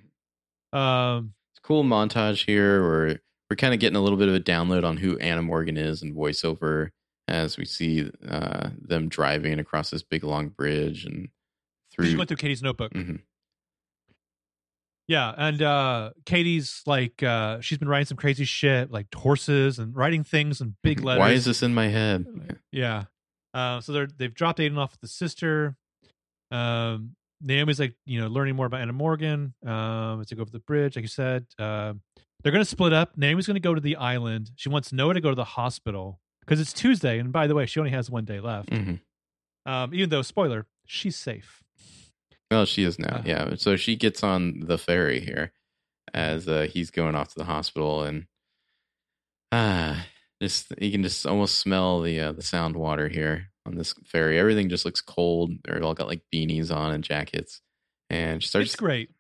[0.77, 3.21] Um, It's a cool montage here where
[3.51, 6.01] we're kind of getting a little bit of a download on who Anna Morgan is
[6.03, 6.89] and voiceover
[7.27, 11.29] as we see uh, them driving across this big long bridge and
[11.93, 12.07] through.
[12.07, 12.93] she's going through Katie's notebook.
[12.95, 13.21] Mhm.
[15.09, 19.95] Yeah, and uh Katie's like uh she's been writing some crazy shit, like horses and
[19.97, 21.21] writing things in big letters.
[21.21, 22.27] Why is this in my head?
[22.73, 23.05] Yeah.
[23.55, 25.77] Uh, so they're they've dropped Aiden off with the sister.
[26.51, 29.55] Um, Naomi's like you know learning more about Anna Morgan.
[29.65, 31.95] Um, as they go over the bridge, like you said, uh,
[32.43, 33.17] they're gonna split up.
[33.17, 34.51] Naomi's gonna go to the island.
[34.57, 37.67] She wants Noah to go to the hospital because it's Tuesday, and by the way,
[37.67, 38.71] she only has one day left.
[38.71, 38.95] hmm
[39.67, 41.63] Um, even though spoiler, she's safe.
[42.51, 43.17] Well, she is now.
[43.17, 43.23] Uh.
[43.25, 43.55] yeah.
[43.57, 45.53] So she gets on the ferry here
[46.15, 48.27] as uh, he's going off to the hospital, and
[49.53, 50.07] ah,
[50.43, 54.39] just you can just almost smell the uh, the sound water here on this ferry.
[54.39, 55.53] Everything just looks cold.
[55.65, 57.61] They're all got like beanies on and jackets,
[58.11, 59.11] and she starts it's great.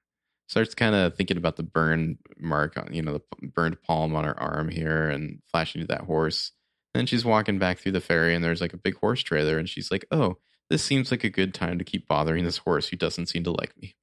[0.48, 4.24] starts kind of thinking about the burn mark on you know the burned palm on
[4.24, 6.52] her arm here, and flashing to that horse.
[6.94, 9.68] Then she's walking back through the ferry, and there's like a big horse trailer, and
[9.68, 10.38] she's like, "Oh,
[10.70, 13.52] this seems like a good time to keep bothering this horse who doesn't seem to
[13.52, 13.96] like me."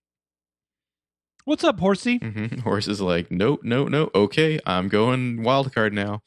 [1.46, 2.18] What's up, horsey?
[2.18, 4.12] hmm Horse is like, nope, nope, nope.
[4.16, 6.22] Okay, I'm going wild card now.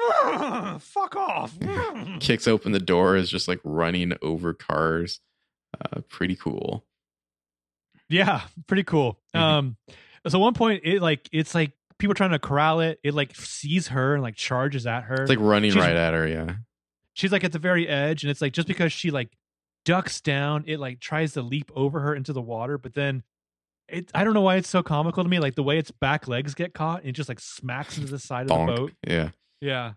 [0.80, 1.58] Fuck off.
[2.20, 5.20] Kicks open the door, is just like running over cars.
[5.80, 6.84] Uh, pretty cool.
[8.08, 9.18] Yeah, pretty cool.
[9.34, 9.40] Mhm.
[9.40, 9.76] Um,
[10.26, 12.98] so at one point, it like it's like people trying to corral it.
[13.04, 15.22] It like sees her and like charges at her.
[15.22, 16.26] It's like running She's- right at her.
[16.26, 16.56] Yeah.
[17.14, 19.30] She's like at the very edge, and it's like just because she like
[19.84, 23.22] ducks down, it like tries to leap over her into the water, but then.
[23.92, 25.40] It, I don't know why it's so comical to me.
[25.40, 28.20] Like the way its back legs get caught, and it just like smacks into the
[28.20, 28.92] side of the boat.
[29.04, 29.30] Yeah.
[29.60, 29.92] Yeah.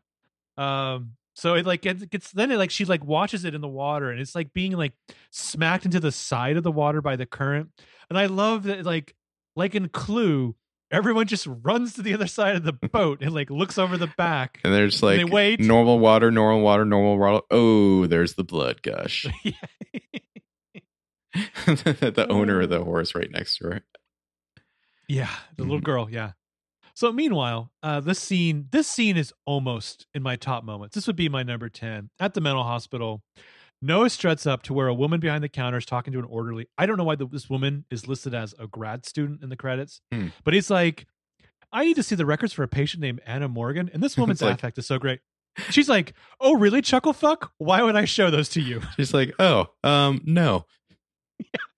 [0.58, 1.14] Um.
[1.36, 4.12] So it like gets, gets then it like she like watches it in the water,
[4.12, 4.94] and it's like being like
[5.32, 7.70] smacked into the side of the water by the current.
[8.10, 9.16] And I love that like
[9.56, 10.56] like in Clue,
[10.92, 14.12] everyone just runs to the other side of the boat and like looks over the
[14.16, 14.60] back.
[14.64, 15.60] And there's And like they wait.
[15.60, 17.44] normal water, normal water, normal water.
[17.50, 19.26] Oh, there's the blood gush.
[21.66, 23.82] the owner of the horse right next to her.
[25.08, 25.84] Yeah, the little Mhm.
[25.84, 26.10] girl.
[26.10, 26.34] Yeah.
[26.96, 30.96] So meanwhile, uh, this scene, this scene is almost in my top moments.
[30.96, 33.24] This would be my number ten at the mental hospital.
[33.82, 36.68] Noah struts up to where a woman behind the counter is talking to an orderly.
[36.78, 39.58] I don't know why the, this woman is listed as a grad student in the
[39.58, 40.28] credits, Hmm.
[40.46, 41.06] but he's like,
[41.72, 43.90] I need to see the records for a patient named Anna Morgan.
[43.94, 45.20] And this woman's like- affect is so great.
[45.70, 47.52] She's like, "Oh, really, chuckle fuck?
[47.60, 48.82] Why would I show those to you?
[48.96, 50.66] She's like, oh, um, no.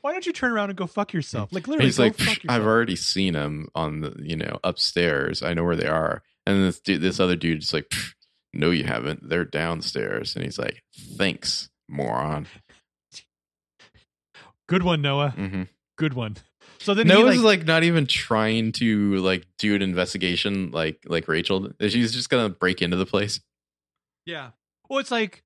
[0.00, 1.52] Why don't you turn around and go fuck yourself?
[1.52, 4.58] Like literally, He's go like, fuck yourself." I've already seen them on the, you know,
[4.64, 5.42] upstairs.
[5.42, 6.22] I know where they are.
[6.46, 7.90] And this dude, this other dude's like,
[8.52, 9.28] no, you haven't.
[9.28, 10.36] They're downstairs.
[10.36, 10.82] And he's like,
[11.16, 12.46] thanks, moron.
[14.68, 15.30] Good one, Noah.
[15.30, 15.62] hmm
[15.96, 16.36] Good one.
[16.78, 20.98] So then he Noah's like, like, not even trying to like do an investigation like
[21.06, 21.70] like Rachel.
[21.80, 23.40] She's just gonna break into the place.
[24.26, 24.50] yeah.
[24.90, 25.42] Well, it's like,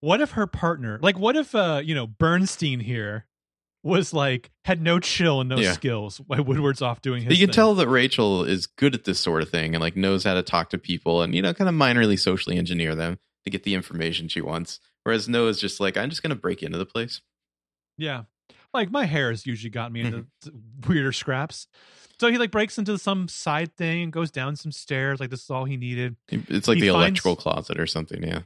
[0.00, 3.26] what if her partner, like, what if uh, you know, Bernstein here
[3.82, 5.72] was like had no chill and no Yeah.
[5.72, 7.32] skills while Woodward's off doing his.
[7.38, 7.54] you can thing.
[7.54, 10.42] tell that Rachel is good at this sort of thing and like knows how to
[10.42, 13.74] talk to people and you know kind of minorly socially engineer them to get the
[13.74, 14.80] information she wants.
[15.04, 17.22] Whereas Noah's just like, I'm just gonna break into the place.
[17.96, 18.24] Yeah.
[18.74, 20.88] Like my hair has usually gotten me into Mm-hmm.
[20.92, 21.66] weirder scraps.
[22.20, 25.20] So he like breaks into some side thing and goes down some stairs.
[25.20, 26.16] Like this is all he needed.
[26.28, 26.94] It's like He the finds-
[27.24, 28.22] electrical closet or something.
[28.22, 28.40] Yeah.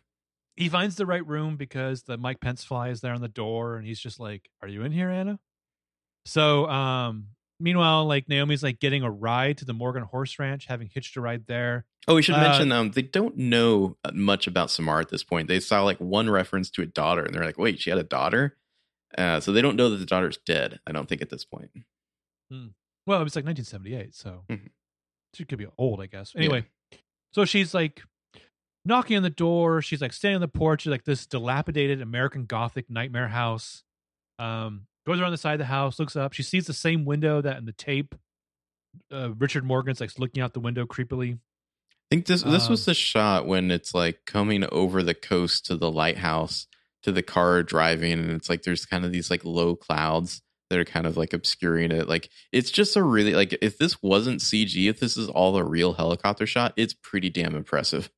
[0.56, 3.76] He finds the right room because the Mike Pence fly is there on the door
[3.76, 5.39] and he's just like, Are you in here, Anna?
[6.26, 7.28] So um
[7.60, 11.20] meanwhile, like Naomi's like getting a ride to the Morgan Horse Ranch, having hitched a
[11.20, 11.86] ride there.
[12.06, 15.48] Oh, we should Uh, mention um they don't know much about Samar at this point.
[15.48, 18.02] They saw like one reference to a daughter, and they're like, "Wait, she had a
[18.05, 18.56] daughter."
[19.16, 20.81] Uh, so they don't know that the daughter's dead.
[20.86, 21.70] I don't think at this point.
[22.51, 24.70] Well, it was like 1978, so Mhm.
[25.35, 26.35] she could be old, I guess.
[26.36, 26.66] Anyway,
[27.32, 28.02] so she's like
[28.85, 29.82] knocking on the door.
[29.82, 33.82] She's like standing on the porch, she's like this dilapidated American Gothic nightmare house.
[34.39, 36.32] Um, goes around the side of the house, looks up.
[36.32, 38.15] She sees the same window that in the tape.
[39.12, 41.35] Uh, Richard Morgan's like looking out the window creepily.
[41.35, 45.66] I think this this was Um, the shot when it's like coming over the coast
[45.66, 46.66] to the lighthouse
[47.02, 50.78] to the car driving, and it's like there's kind of these like low clouds that
[50.78, 52.09] are kind of like obscuring it.
[52.09, 55.65] Like it's just a really like if this wasn't CG, if this is all a
[55.65, 58.11] real helicopter shot, it's pretty damn impressive.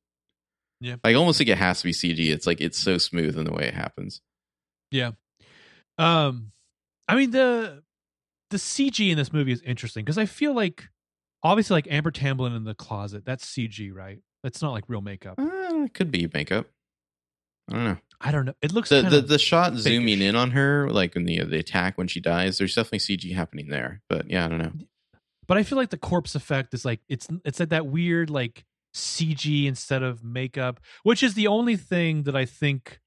[0.79, 0.97] Yeah.
[1.03, 2.29] like almost like it has to be CG.
[2.31, 4.21] It's like it's so smooth in the way it happens.
[4.91, 5.11] Yeah.
[5.97, 6.51] Um,
[7.07, 7.83] I mean the
[8.49, 10.83] the CG in this movie is interesting because I feel like
[11.43, 14.19] obviously like Amber Tamblyn in the closet that's CG, right?
[14.43, 15.39] That's not like real makeup.
[15.39, 16.67] Uh, it could be makeup.
[17.69, 17.97] I don't know.
[18.21, 18.53] I don't know.
[18.61, 21.97] It looks The the, the shot zooming in on her, like in the the attack
[21.97, 24.01] when she dies, there's definitely CG happening there.
[24.09, 24.71] But yeah, I don't know.
[25.47, 28.63] but I feel like the corpse effect is like it's it's like that weird like
[28.97, 32.99] CG instead of makeup, which is the only thing that I think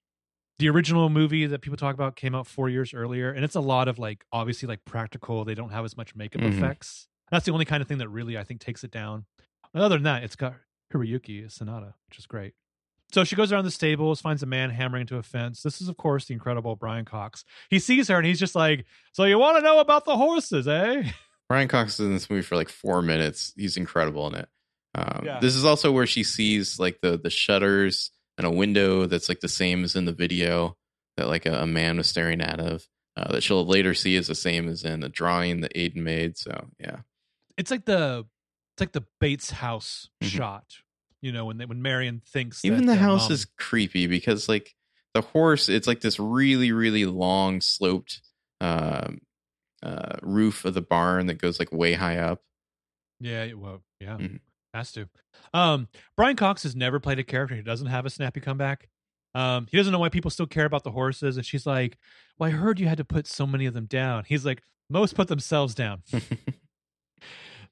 [0.59, 3.61] the original movie that people talk about came out four years earlier, and it's a
[3.61, 5.45] lot of like obviously like practical.
[5.45, 6.57] They don't have as much makeup Mhm.
[6.59, 7.09] effects.
[7.31, 9.25] That's the only kind of thing that really I think takes it down.
[9.75, 10.55] Other than that, it's got
[10.93, 12.55] Hiroyuki Sanada, which is great.
[13.13, 15.63] So she goes around the stables, finds a man hammering into a fence.
[15.63, 17.45] This is, of course, the incredible Brian Cox.
[17.69, 20.69] He sees her and he's just like, "So you want to know about the horses,
[20.69, 21.11] eh?"
[21.49, 23.53] Brian Cox is in this movie for like four minutes.
[23.57, 24.49] He's incredible in it.
[24.95, 25.39] Um, Yeah.
[25.41, 29.41] This is also where she sees like the the shutters and a window that's like
[29.41, 30.77] the same as in the video
[31.17, 32.87] that like a, a man was staring out of.
[33.17, 36.39] Uh, that she'll later see is the same as in a drawing that Aiden made.
[36.39, 37.01] So yeah,
[37.59, 38.25] it's like the
[38.75, 40.29] it's like the Bates house Mhm.
[40.29, 40.65] shot.
[41.21, 44.49] You know, when they, when Marion thinks even that, the house mom- is creepy because
[44.49, 44.75] like
[45.13, 48.23] the horse, it's like this really really long sloped
[48.61, 49.21] um,
[49.83, 52.43] uh, roof of the barn that goes like way high up.
[53.21, 54.41] yeah, well, yeah, Mhm.
[54.75, 55.09] Has to.
[55.53, 58.89] Um, Brian Cox has never played a character who doesn't have a snappy comeback.
[59.35, 61.97] Um, he doesn't know why people still care about the horses, and she's like,
[62.39, 65.15] "Well, I heard you had to put so many of them down." He's like, "Most
[65.15, 66.03] put themselves down."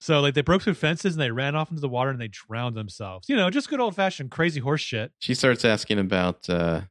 [0.01, 2.29] So like they broke through fences and they ran off into the water and they
[2.29, 3.29] drowned themselves.
[3.29, 5.11] You know, just good old fashioned crazy horse shit.
[5.19, 6.83] she starts asking about uh,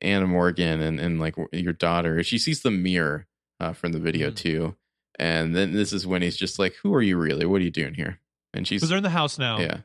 [0.00, 2.24] Anna Morgan and, and like your daughter.
[2.24, 3.28] She sees the mirror
[3.60, 4.36] uh, from the video Mhm.
[4.36, 4.76] too,
[5.16, 7.46] and then this is when he's just like, "Who are you really?
[7.46, 8.18] What are you doing here?"
[8.56, 9.58] And she's Because they're in the house now.
[9.60, 9.78] yeah,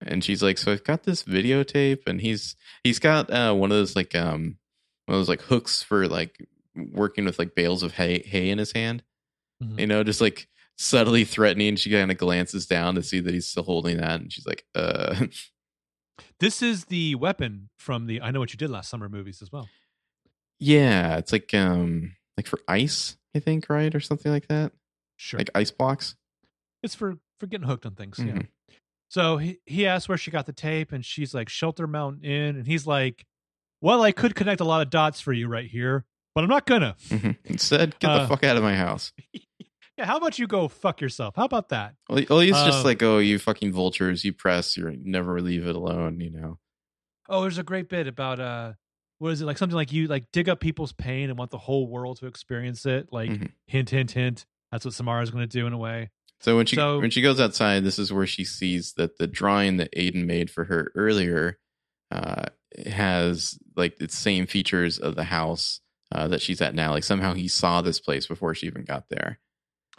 [0.00, 3.76] and she's like, "So I've got this videotape," and he's he's got uh, one of
[3.76, 4.56] those like um
[5.06, 6.44] one of those like hooks for like
[6.76, 9.02] working with like bales of hay hay in his hand.
[9.62, 9.78] Mhm.
[9.80, 10.48] You know, just like
[10.78, 11.76] subtly threatening.
[11.76, 14.64] She kind of glances down to see that he's still holding that, and she's like,
[14.74, 15.26] "Uh."
[16.38, 19.50] This is the weapon from the I Know What You Did Last Summer movies as
[19.52, 19.68] well.
[20.58, 23.94] Yeah, it's like um like for ice, I think, right?
[23.94, 24.72] Or something like that.
[25.16, 25.38] Sure.
[25.38, 26.16] Like ice blocks.
[26.82, 28.18] it's for for getting hooked on things.
[28.18, 28.24] Yeah.
[28.34, 28.48] Mhm.
[29.08, 32.56] So he he asks where she got the tape, and she's like Shelter Mountain Inn,
[32.56, 33.26] and he's like,
[33.80, 36.04] "Well, I could connect a lot of dots for you right here,
[36.34, 37.36] but I'm not gonna." Mhm.
[37.44, 39.12] Instead, get Uh, the fuck out of my house.
[39.98, 41.34] Yeah, how about you go fuck yourself?
[41.36, 41.94] How about that?
[42.08, 45.66] Well, well, he's just uh, like, oh, you fucking vultures, you press, you never leave
[45.66, 46.58] it alone, you know.
[47.28, 48.72] Oh, there's a great bit about uh,
[49.18, 49.58] what is it like?
[49.58, 52.86] Something like you like dig up people's pain and want the whole world to experience
[52.86, 53.08] it.
[53.12, 53.52] Like Mhm.
[53.66, 54.46] hint, hint, hint.
[54.72, 56.08] That's what Samara's going to do in a way.
[56.40, 59.26] So when she So- when she goes outside, this is where she sees that the
[59.26, 61.58] drawing that Aiden made for her earlier
[62.10, 62.46] uh,
[62.86, 65.80] has like the same features of the house
[66.12, 66.90] uh, that she's at now.
[66.92, 69.38] Like somehow he saw this place before she even got there.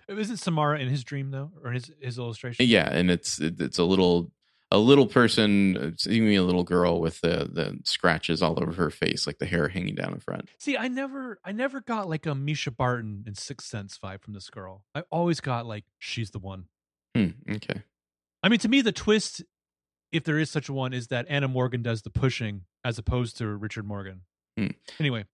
[0.09, 2.65] Isn't Samara in his dream though, or his his illustration?
[2.67, 4.31] Yeah, and it's it, it's a little
[4.71, 9.27] a little person, seemingly a little girl with the the scratches all over her face,
[9.27, 10.49] like the hair hanging down in front.
[10.59, 14.33] See, I never, I never got like a Mischa Barton and Sixth Sense vibe from
[14.33, 14.85] this girl.
[14.95, 16.65] I always got like she's the one.
[17.15, 17.83] Hmm, okay.
[18.41, 19.43] I mean, to me, the twist,
[20.11, 23.37] if there is such a one, is that Anna Morgan does the pushing as opposed
[23.37, 24.21] to Richard Morgan.
[24.57, 24.67] Hmm.
[24.99, 25.25] Anyway,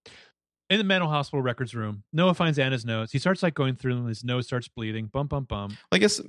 [0.70, 3.12] in the mental hospital records room, Noah finds Anna's notes.
[3.12, 4.08] He starts like going through them.
[4.08, 5.06] His nose starts bleeding.
[5.08, 5.78] Bum bum bum.
[5.92, 6.24] I guess uh,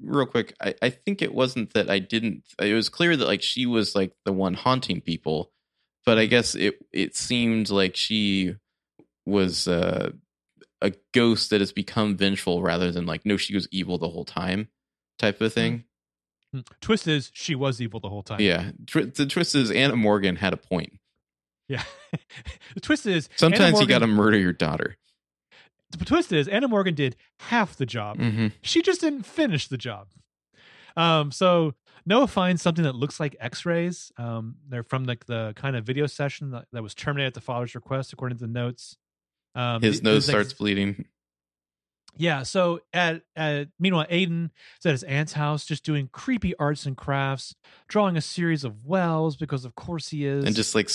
[0.00, 2.44] real quick, I, I think it wasn't that I didn't.
[2.60, 5.50] It was clear that like she was like the one haunting people,
[6.06, 8.54] but I guess it it seemed like she
[9.26, 10.10] was uh,
[10.80, 14.24] a ghost that has become vengeful rather than like no, she was evil the whole
[14.24, 14.68] time
[15.18, 15.84] type of thing.
[16.52, 16.60] Hmm.
[16.80, 18.40] Twist is she was evil the whole time.
[18.40, 20.92] Yeah, Tw- the twist is Anna Morgan had a point.
[21.72, 21.82] Yeah.
[22.74, 24.96] the twist is Sometimes you got to murder your daughter.
[25.96, 28.16] The twist is Anna Morgan did half the job.
[28.18, 30.08] hmm she just didn't finish the job.
[30.96, 31.74] Um, so
[32.06, 34.10] Noah finds something that looks like X-rays.
[34.16, 37.40] Um, they're from like the kind of video session that, that was terminated at the
[37.40, 38.96] father's request, according to the notes.
[39.54, 41.04] Um, His nose it's like- starts bleeding.
[42.16, 42.42] yeah.
[42.42, 44.50] So at, at meanwhile, Aiden
[44.80, 47.54] is at his aunt's house, just doing creepy arts and crafts,
[47.88, 50.44] drawing a series of wells because of course he is.
[50.44, 50.90] and just like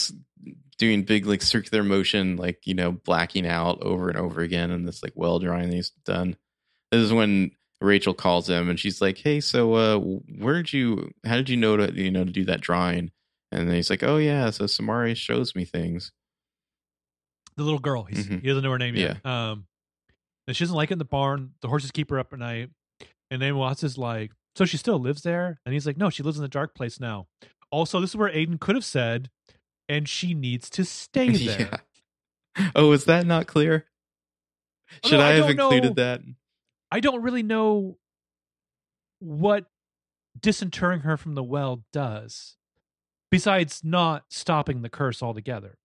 [0.77, 4.87] doing big like circular motion like you know blacking out over and over again and
[4.87, 6.35] this like well drawing that he's done
[6.91, 7.51] this is when
[7.81, 11.57] rachel calls him and she's like hey so uh where did you how did you
[11.57, 13.11] know to you know to do that drawing
[13.51, 16.11] and then he's like oh yeah so samari shows me things
[17.55, 18.03] the little girl.
[18.03, 18.41] He's, Mhm.
[18.41, 19.25] He doesn't know her name yet.
[19.25, 19.65] Um,
[20.47, 21.53] and she doesn't like it in the barn.
[21.61, 22.69] The horses keep her up at night.
[23.31, 25.59] And then Watts is like, so she still lives there?
[25.65, 27.25] And he's like, no, she lives in the dark place now.
[27.71, 29.31] Also, this is where Aiden could have said,
[29.89, 31.81] and she needs to stay there.
[32.57, 33.85] yeah oh is that not clear
[35.03, 35.69] Oh, should no, i, I have don't know.
[35.71, 36.21] included that
[36.89, 37.97] I don't really know
[39.19, 39.65] what
[40.39, 42.55] disinterring her from the well does,
[43.31, 45.77] besides not stopping the curse altogether.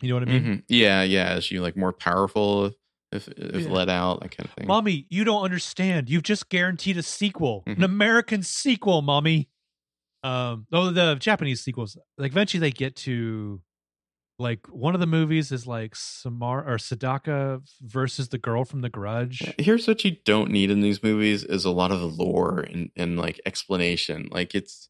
[0.00, 0.42] You know what I mean?
[0.44, 0.62] Mhm.
[0.68, 2.74] yeah yeah is she like more powerful if
[3.12, 3.70] if, if Yeah.
[3.70, 6.08] let out that kind of thing Mommy, you don't understand.
[6.08, 7.84] You've just guaranteed a sequel, an Mhm.
[7.84, 9.48] American sequel, mommy.
[10.22, 11.96] Um, oh, the Japanese sequels.
[12.18, 13.60] Like eventually they get to,
[14.38, 18.88] like one of the movies is like Samar or Sadako versus the girl from The
[18.88, 19.54] Grudge.
[19.58, 23.18] Here's what you don't need in these movies is a lot of lore and, and
[23.18, 24.28] like explanation.
[24.30, 24.88] Like it's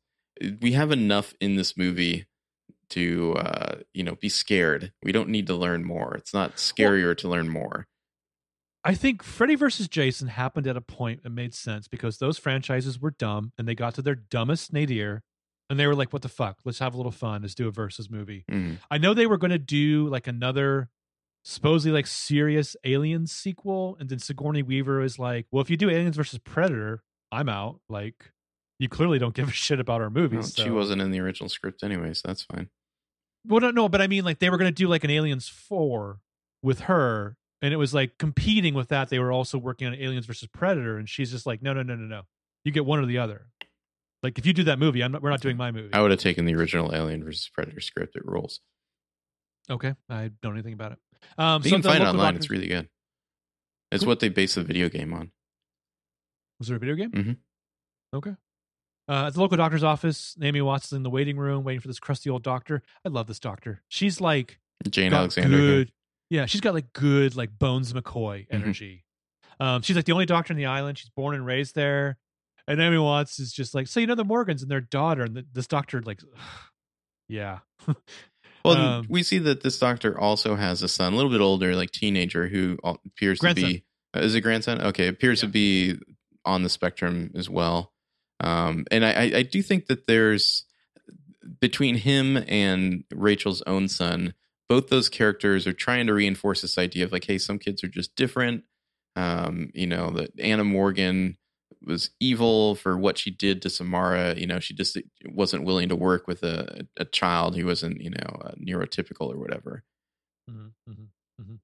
[0.61, 2.27] we have enough in this movie
[2.91, 4.93] to uh you know be scared.
[5.03, 6.15] We don't need to learn more.
[6.15, 7.87] It's not scarier to learn more.
[8.85, 12.99] I think Freddy versus Jason happened at a point that made sense because those franchises
[12.99, 15.23] were dumb and they got to their dumbest nadir
[15.69, 16.59] and they were like, what the fuck?
[16.65, 17.43] Let's have a little fun.
[17.43, 18.45] Let's do a versus movie.
[18.51, 18.79] Mhm.
[18.91, 20.89] I know they were going to do like another
[21.45, 23.97] supposedly like serious alien sequel.
[24.01, 27.81] And then Sigourney Weaver is like, well, if you do aliens versus Predator, I'm out.
[27.89, 28.33] Like,
[28.79, 30.55] you clearly don't give a shit about our Well, movies.
[30.57, 32.71] She so- wasn't in the original script anyway, so that's fine.
[33.47, 35.49] Well, no, no, but I mean, like they were going to do like an Aliens
[35.49, 36.21] four
[36.63, 39.09] with her, and it was like competing with that.
[39.09, 41.95] They were also working on Aliens versus Predator, and she's just like, no, no, no,
[41.97, 42.23] no, no.
[42.65, 43.47] You get one or the other.
[44.23, 45.23] Like if you do that movie, I'm not.
[45.23, 45.91] We're not doing my movie.
[45.95, 48.17] I would have taken the original Alien versus Predator script.
[48.17, 48.61] It rules.
[49.71, 50.99] Okay, I don't know anything about it.
[51.39, 52.17] Um, You so can find it online.
[52.35, 52.89] doctors- It's really good.
[53.93, 55.33] It's what they base the video game on.
[56.59, 57.11] Was there a video game?
[57.11, 57.33] mm-hmm.
[58.17, 58.35] Okay.
[59.09, 61.89] Uh, at the local doctor's office, Naomi Watts is in the waiting room waiting for
[61.89, 62.83] this crusty old doctor.
[63.05, 63.83] I love this doctor.
[63.89, 65.57] She's like Jane Alexander.
[65.57, 65.93] Good,
[66.31, 68.55] yeah, she's got like good like Bones McCoy Mm-hmm.
[68.57, 69.05] energy.
[69.59, 70.97] Um, she's like the only doctor in the island.
[70.97, 72.17] She's born and raised there.
[72.67, 75.35] And Naomi Watts is just like, so you know the Morgans and their daughter, and
[75.35, 76.21] th- this doctor like,
[77.29, 77.59] yeah,
[78.65, 81.75] Well, Um, we see that this doctor also has a son, a little bit older,
[81.75, 83.65] like teenager, who appears Grandson.
[83.65, 83.85] to be
[84.15, 84.81] uh, is a grandson?
[84.83, 85.97] Okay, appears to be
[86.45, 87.93] on the spectrum as well.
[88.41, 90.65] Um, and I, I, I do think that there's
[91.61, 94.35] between him and Rachel's own son,
[94.71, 97.89] both those characters are trying to reinforce this idea of like, hey, some kids are
[97.89, 98.63] just different.
[99.17, 101.37] Um, you know, that Anna Morgan
[101.85, 104.37] was evil for what she did to Samara.
[104.37, 108.11] You know, she just wasn't willing to work with a, a child who wasn't, you
[108.11, 109.83] know, uh, neurotypical or whatever.
[110.49, 111.07] Mhm, mhm,
[111.43, 111.59] mhm.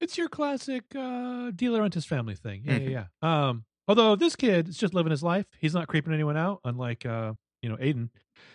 [0.00, 2.62] it's your classic uh, De Laurentiis family thing.
[2.64, 2.90] Yeah, Mhm.
[2.90, 3.48] yeah, yeah.
[3.48, 5.46] Um, although this kid is just living his life.
[5.60, 8.08] He's not creeping anyone out, unlike uh, you know Aiden.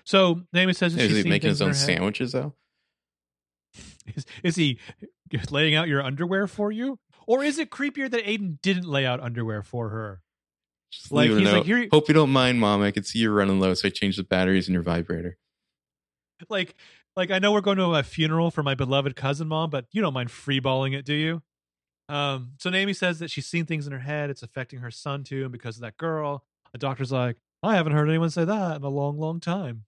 [0.03, 1.75] So Naomi says that Is she's he seeing making his own head.
[1.77, 2.55] sandwiches though?
[4.15, 4.79] Is, is he
[5.51, 6.97] laying out your underwear for you?
[7.27, 10.21] Or is it creepier that Aiden didn't lay out underwear for her?
[10.91, 12.81] Just Like, he's like, "Here- Hope you don't mind, mom.
[12.81, 15.37] I can see you're running low, so I changed the batteries in your vibrator.
[16.49, 16.75] Like,
[17.15, 20.01] like I know we're going to a funeral for my beloved cousin mom, but you
[20.01, 21.43] don't mind freeballing it, do you?
[22.07, 24.31] Um, so Naomi says that she's seen things in her head.
[24.31, 27.93] It's affecting her son too, and because of that girl, the doctor's like, I haven't
[27.93, 29.83] heard anyone say that in a long, long time.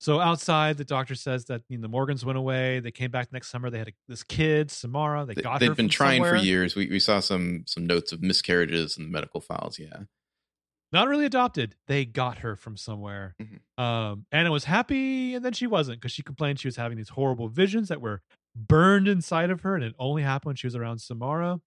[0.00, 2.80] So outside, the doctor says that you know, the Morgans went away.
[2.80, 3.68] They came back next summer.
[3.68, 5.26] They had a, this kid, Samara.
[5.26, 6.38] They They, got they've been trying somewhere.
[6.38, 6.74] for years.
[6.74, 9.78] We we saw some some notes of miscarriages in the medical files.
[9.78, 10.04] Yeah,
[10.90, 11.76] Not really adopted.
[11.86, 13.34] They got her from somewhere.
[13.40, 13.82] Mhm.
[13.82, 17.10] Um, Anna was happy, and then she wasn't because she complained she was having these
[17.10, 18.22] horrible visions that were
[18.56, 21.60] burned inside of her, and it only happened when she was around Samara.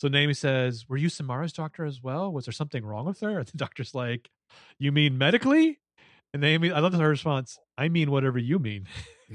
[0.00, 2.32] So Naomi says, "Were you Samara's doctor as well?
[2.32, 4.30] Was there something wrong with her?" And the doctor's like,
[4.78, 5.78] "You mean medically?"
[6.32, 7.58] And Naomi, I love her response.
[7.78, 8.86] I mean whatever you mean.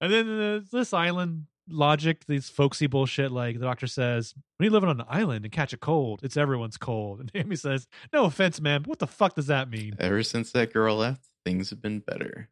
[0.00, 3.32] and then uh, this island logic, these folksy bullshit.
[3.32, 6.36] Like the doctor says, when you live on an island and catch a cold, it's
[6.36, 7.20] everyone's cold.
[7.20, 10.52] And Naomi says, "No offense, man, but what the fuck does that mean?" ever since
[10.52, 12.48] that girl left, things have been better.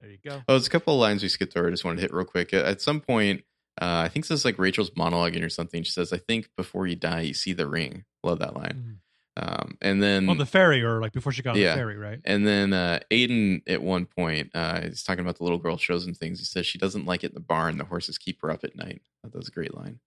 [0.00, 0.42] There you go.
[0.48, 1.68] Oh, there's a couple of lines we skipped over.
[1.68, 2.52] I just wanted to hit real quick.
[2.52, 3.44] At- At some point,
[3.80, 5.82] uh, I think this is like Rachel's monologuing or something.
[5.82, 9.00] She says, "I think before you die, you see the ring." Love that line.
[9.36, 12.20] Um, and then on the ferry, or like before she got on the ferry, right?
[12.24, 16.06] And then uh, Aiden at one point, uh, he's talking about the little girl shows
[16.06, 16.38] him things.
[16.38, 17.78] He says she doesn't like it in the barn.
[17.78, 19.00] The horses keep her up at night.
[19.24, 20.00] That was a great line.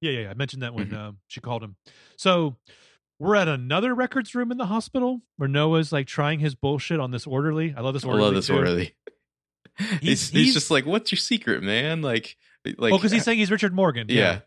[0.00, 0.30] Yeah, yeah, yeah.
[0.30, 0.96] I mentioned that when Mhm.
[0.96, 1.76] um, she called him.
[2.16, 2.56] So
[3.20, 7.12] we're at another records room in the hospital where Noah's like trying his bullshit on
[7.12, 7.74] this orderly.
[7.76, 8.24] I love this I orderly.
[8.26, 8.56] love this too.
[8.56, 8.94] orderly.
[9.78, 12.36] He's- He's, he's, just like, "What's your secret, man?" Like,
[12.78, 14.06] like, oh, because he's saying he's Richard Morgan.
[14.08, 14.40] yeah.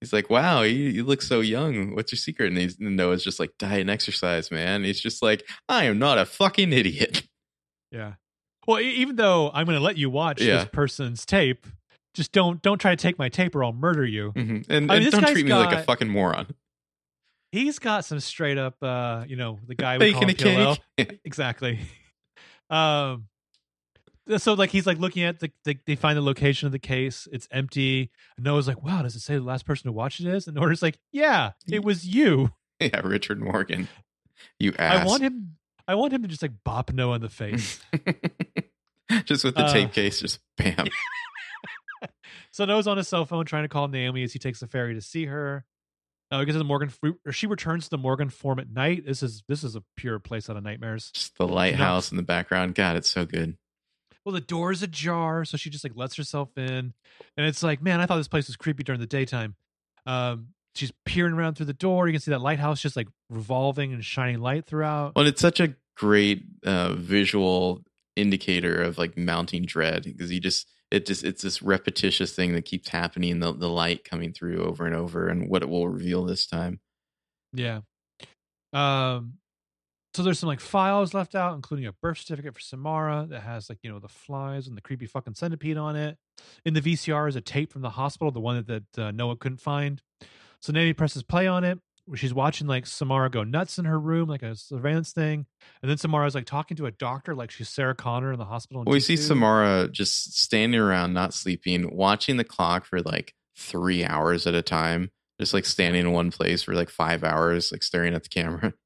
[0.00, 1.94] He's like, "Wow, you, you look so young.
[1.94, 5.22] What's your secret?" And, he's, and Noah's just like, "Diet and exercise, man." He's just
[5.22, 7.24] like, "I am not a fucking idiot."
[7.90, 8.14] Yeah.
[8.66, 10.58] Well, even though I'm going to let you watch Yeah.
[10.58, 11.66] this person's tape,
[12.14, 14.32] just don't don't try to take my tape or I'll murder you.
[14.36, 14.66] Mhm.
[14.68, 16.48] And, I mean, and don't treat me like a fucking moron.
[17.50, 20.58] He's got some straight up, uh, you know, the guy we call Baking him a
[20.74, 20.78] PLL.
[20.98, 21.20] cake.
[21.24, 21.78] exactly.
[22.70, 23.28] Um,
[24.36, 27.26] so like he's like looking at the, the they find the location of the case.
[27.32, 28.10] It's empty.
[28.36, 30.56] And Noah's like, "Wow, does it say the last person to watch it is?" And
[30.56, 32.50] Norder's like, "Yeah, it was you."
[32.80, 33.88] yeah, Richard Morgan.
[34.60, 35.02] You ass.
[35.02, 35.56] I want him.
[35.86, 37.80] I want him to just like bop Noah in the face.
[39.24, 40.86] just with the Uh, tape case, just bam.
[42.50, 44.94] so Noah's on his cell phone trying to call Naomi as he takes the ferry
[44.94, 45.64] to see her.
[46.30, 46.92] Uh, he gets to the Morgan,
[47.24, 49.06] or she returns to the Morgan form at night.
[49.06, 51.10] This is this is a pure place out of nightmares.
[51.14, 52.74] Just the lighthouse in the background.
[52.74, 53.56] God, it's so good.
[54.28, 56.92] Well the door's ajar so she just like lets herself in
[57.38, 59.56] and it's like man i thought this place was creepy during the daytime
[60.04, 63.94] um she's peering around through the door you can see that lighthouse just like revolving
[63.94, 67.82] and shining light throughout Well, it's such a great uh, visual
[68.16, 72.66] indicator of like mounting dread because you just it just it's this repetitious thing that
[72.66, 73.40] keeps happening.
[73.40, 76.80] The the light coming through over and over, and what it will reveal this time.
[77.54, 77.80] yeah
[78.74, 79.34] um
[80.14, 83.68] so there's some like files left out including a birth certificate for samara that has
[83.68, 86.16] like you know the flies and the creepy fucking centipede on it
[86.64, 89.36] in the vcr is a tape from the hospital the one that, that uh, noah
[89.36, 90.02] couldn't find
[90.60, 91.78] so Naomi presses play on it
[92.14, 95.46] she's watching like Samara go nuts in her room, like a surveillance thing,
[95.82, 98.82] and then Samara's like talking to a doctor, like she's Sarah Connor in the hospital.
[98.82, 103.34] in Well, we see Samara just standing around, not sleeping, watching the clock for like
[103.56, 105.10] three hours at a time,
[105.40, 108.72] just like standing in one place for like five hours, like staring at the camera.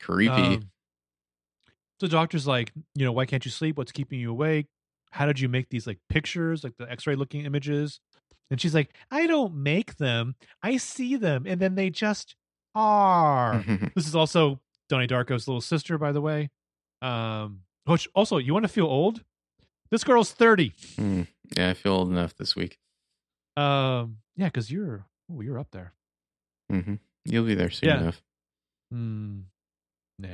[0.00, 0.32] Creepy.
[0.32, 0.70] Um,
[2.00, 3.78] the doctor's like, you know, why can't you sleep?
[3.78, 4.66] What's keeping you awake?
[5.12, 8.00] How did you make these like pictures, like the X-ray looking images?
[8.50, 10.34] And she's like, I don't make them.
[10.62, 12.34] I see them, and then they just
[12.74, 13.64] are.
[13.94, 16.50] This is also Donnie Darko's little sister, by the way.
[17.00, 19.22] Um, which also, you want to feel old?
[19.90, 20.72] This girl's thirty.
[20.96, 21.22] Hmm.
[21.56, 22.78] yeah, I feel old enough this week.
[23.56, 25.92] Um, yeah, because you're, oh, you're up there.
[26.68, 26.94] hmm
[27.24, 28.00] You'll be there soon Yeah.
[28.00, 28.22] enough.
[28.90, 29.40] Hmm.
[30.18, 30.28] Nah.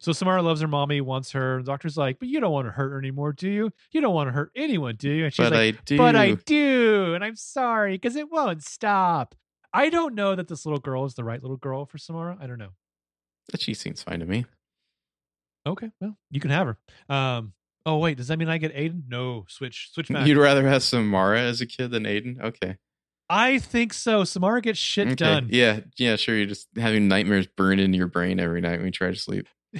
[0.00, 1.58] So Samara loves her mommy, wants her.
[1.58, 3.70] The doctor's like, but you don't want to hurt her anymore, do you?
[3.92, 5.24] You don't want to hurt anyone, do you?
[5.24, 5.96] And she's but like, I do.
[5.96, 9.34] but I do, and I'm sorry because it won't stop.
[9.72, 12.36] I don't know that this little girl is the right little girl for Samara.
[12.40, 12.70] I don't know.
[13.50, 14.44] But she seems fine to me.
[15.66, 17.14] Okay, well, you can have her.
[17.14, 17.52] Um.
[17.84, 19.02] Oh wait, does that mean I get Aiden?
[19.08, 20.26] No, switch, switch back.
[20.26, 22.40] You'd rather have Samara as a kid than Aiden?
[22.40, 22.76] Okay.
[23.34, 24.24] I think so.
[24.24, 25.14] Samara gets shit okay.
[25.14, 25.48] done.
[25.50, 26.36] Yeah, yeah, sure.
[26.36, 29.48] You're just having nightmares burn into your brain every night when you try to sleep.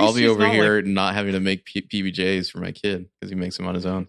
[0.00, 3.06] I'll be over not, like- here not having to make P- PBJs for my kid
[3.20, 4.06] because he makes them on his own.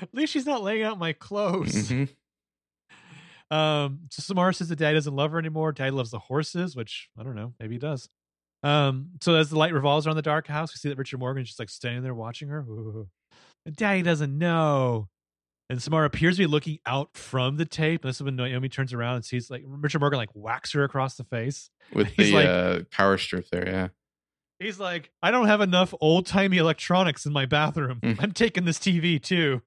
[0.00, 1.90] at least she's not laying out my clothes.
[1.90, 2.08] Mhm.
[3.50, 5.72] Um, so Samara says that dad doesn't love her anymore.
[5.72, 8.08] Dad loves the horses, which I don't know, maybe he does.
[8.62, 11.48] Um, so as the light revolves around the dark house, we see that Richard Morgan's
[11.48, 12.60] just like standing there watching her.
[12.60, 13.08] Ooh.
[13.70, 15.08] Daddy doesn't know.
[15.72, 18.04] And Samara appears to be looking out from the tape.
[18.04, 20.84] And this is when Naomi turns around and sees like Richard Morgan like whacks her
[20.84, 21.70] across the face.
[21.94, 23.66] with He's the like- uh, power strip there.
[23.66, 23.88] Yeah,
[24.60, 28.00] He's like, I don't have enough old timey electronics in my bathroom.
[28.02, 28.22] Mm.
[28.22, 29.62] I'm taking this TV too.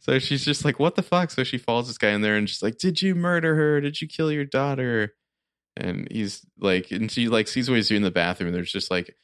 [0.00, 2.48] so she's just like, "What the fuck?" So she follows this guy in there, and
[2.48, 3.80] she's like, "Did you murder her?
[3.80, 5.14] Did you kill your daughter?"
[5.76, 8.48] And he's like, and she like sees what he's doing in the bathroom.
[8.48, 9.14] And there's just like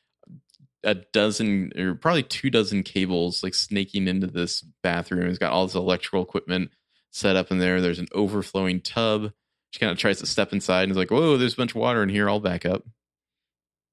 [0.85, 5.29] a dozen or probably two dozen cables like snaking into this bathroom.
[5.29, 6.71] He's got all this electrical equipment
[7.11, 7.81] set up in there.
[7.81, 9.33] There's an overflowing tub.
[9.71, 11.77] She kind of tries to step inside and is like, "Whoa, there's a bunch of
[11.77, 12.29] water in here.
[12.29, 12.85] I'll back up."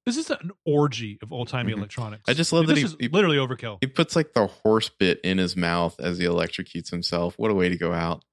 [0.06, 1.78] This is an orgy of old timey Mhm.
[1.78, 2.24] electronics.
[2.28, 3.78] I just love Like, that this he- is he- literally overkill.
[3.82, 7.38] He puts like the horse bit in his mouth as he electrocutes himself.
[7.38, 8.24] What a way to go out!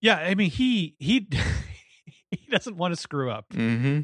[0.00, 1.28] Yeah, I mean he he
[2.30, 3.48] he doesn't want to screw up.
[3.50, 4.00] Mm-hmm.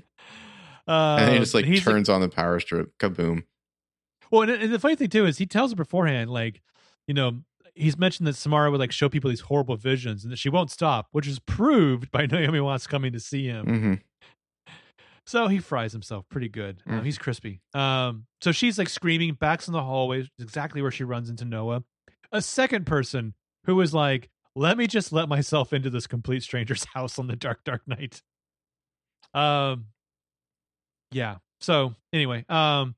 [0.91, 2.97] Uh, and he just like he's turns on the power strip.
[2.99, 3.45] Kaboom!
[4.31, 6.63] Well, and, and the funny thing too is he tells her beforehand, like,
[7.07, 7.43] you know,
[7.75, 10.71] he's mentioned that Samara would like show people these horrible visions and that she won't
[10.71, 13.67] stop, which is proved by Naomi Watts coming to see him.
[13.67, 13.95] hmm
[15.27, 16.83] So he fries himself pretty good.
[16.89, 17.05] Uh, Mhm.
[17.05, 17.61] he's crispy.
[17.73, 21.85] Um, so she's like screaming, backs in the hallway, exactly where she runs into Noah.
[22.33, 23.35] A second person
[23.65, 27.37] who was like, "Let me just let myself into this complete stranger's house on the
[27.37, 28.23] dark, dark night."
[29.35, 29.87] Um,
[31.13, 31.37] yeah.
[31.61, 32.95] So anyway, um,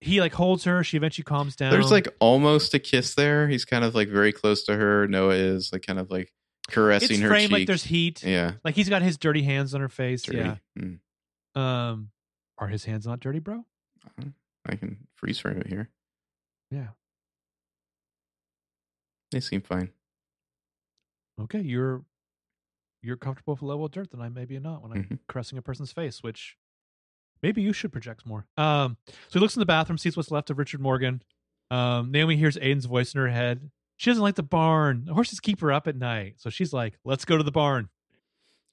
[0.00, 0.82] he like holds her.
[0.84, 1.70] She eventually calms down.
[1.70, 3.48] There's like almost a kiss there.
[3.48, 5.06] He's kind of like very close to her.
[5.08, 6.32] Noah is like kind of like
[6.68, 7.52] caressing it's her framed cheek.
[7.58, 8.22] like there's heat.
[8.22, 10.22] yeah, Like he's got his dirty hands on her face.
[10.22, 10.38] dirty.
[10.38, 10.56] Yeah.
[10.78, 10.98] Mm.
[11.60, 12.10] Um,
[12.58, 13.64] are his hands not dirty, bro?
[14.68, 15.88] I can freeze frame it here.
[16.70, 16.88] Yeah.
[19.30, 19.90] They seem fine.
[21.40, 22.04] okay, you're
[23.02, 25.18] you're comfortable with a level of dirt, then I maybe not when I'm Mhm.
[25.28, 26.56] caressing a person's face, which
[27.42, 28.46] maybe you should project more.
[28.56, 31.22] Um, so he looks in the bathroom, sees what's left of Richard Morgan.
[31.70, 33.70] Um, Naomi hears Aiden's voice in her head.
[33.96, 35.04] She doesn't like the barn.
[35.06, 37.88] The horses keep her up at night, so she's like, "Let's go to the barn."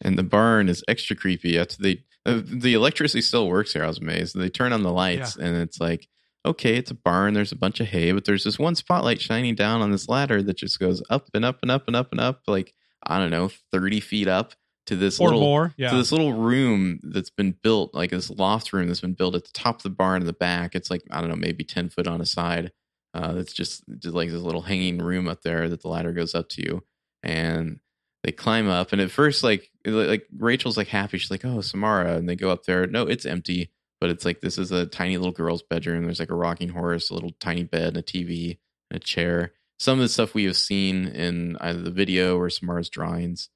[0.02, 1.58] And the barn is extra creepy.
[1.58, 3.84] After they, uh, the electricity still works here.
[3.84, 4.38] I was amazed.
[4.38, 6.08] They turn on the lights, and it's like,
[6.46, 7.34] okay, it's a barn.
[7.34, 10.41] There's a bunch of hay, but there's this one spotlight shining down on this ladder
[10.44, 12.74] that just goes up and up and up and up and up, like
[13.04, 14.54] I don't know, thirty feet up
[14.90, 15.91] to this Or little more, yeah.
[15.91, 19.45] to this little room that's been built, like this loft room that's been built at
[19.45, 20.76] the top of the barn in the back.
[20.76, 22.72] It's like I don't know, maybe ten foot on a side.
[23.14, 26.34] Uh, it's just just like this little hanging room up there that the ladder goes
[26.34, 26.84] up to,
[27.24, 27.80] and
[28.24, 28.91] they climb up.
[28.91, 32.49] And at first, like like Rachel's like happy, she's like, "Oh, Samara," and they go
[32.49, 32.88] up there.
[32.88, 33.72] No, it's empty,
[34.02, 36.06] but it's like this is a tiny little girl's bedroom.
[36.06, 38.57] There's like a rocking horse, a little tiny bed, and a TV,
[38.90, 39.53] and a chair.
[39.78, 43.49] Some of the stuff we have seen in either the video or Samara's drawings.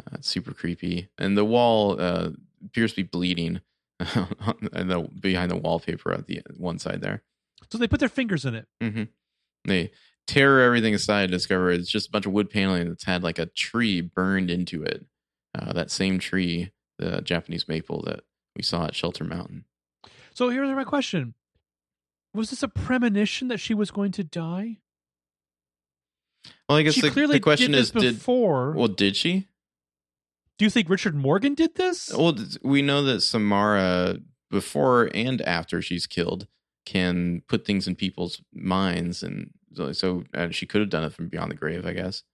[0.00, 2.30] Uh, it's super creepy, and the wall uh,
[2.64, 3.60] appears to be bleeding,
[4.00, 7.22] and the behind the wallpaper at the one side there.
[7.70, 8.66] so they put their fingers in it.
[8.80, 9.04] hmm
[9.66, 9.90] They
[10.26, 13.38] tear everything aside and discover it's just a bunch of wood paneling that's had like
[13.38, 15.04] a tree burned into it.
[15.58, 18.20] Uh, that same tree, the Japanese maple that
[18.56, 19.64] we saw at Shelter Mountain.
[20.32, 21.34] So here's my question:
[22.32, 24.78] Was this a premonition that she was going to die?
[26.68, 28.72] Well, I guess she the, clearly the question did is, this did before.
[28.72, 29.48] well, did she?
[30.60, 32.12] Do you think Richard Morgan did this?
[32.14, 34.18] Well, we know that Samara,
[34.50, 36.48] before and after she's killed,
[36.84, 41.14] can put things in people's minds, and so, so uh, she could have done it
[41.14, 42.24] from beyond the grave, I guess.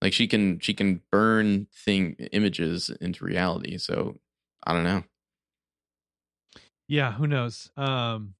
[0.00, 3.76] Like she can, she can burn thing images into reality.
[3.76, 4.20] So
[4.64, 5.02] I don't know.
[6.86, 7.72] Yeah, who knows?
[7.76, 8.34] Um,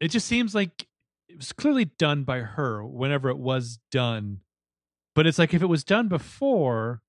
[0.00, 0.86] it just seems like
[1.28, 4.40] it was clearly done by her whenever it was done.
[5.14, 7.02] But it's like if it was done before,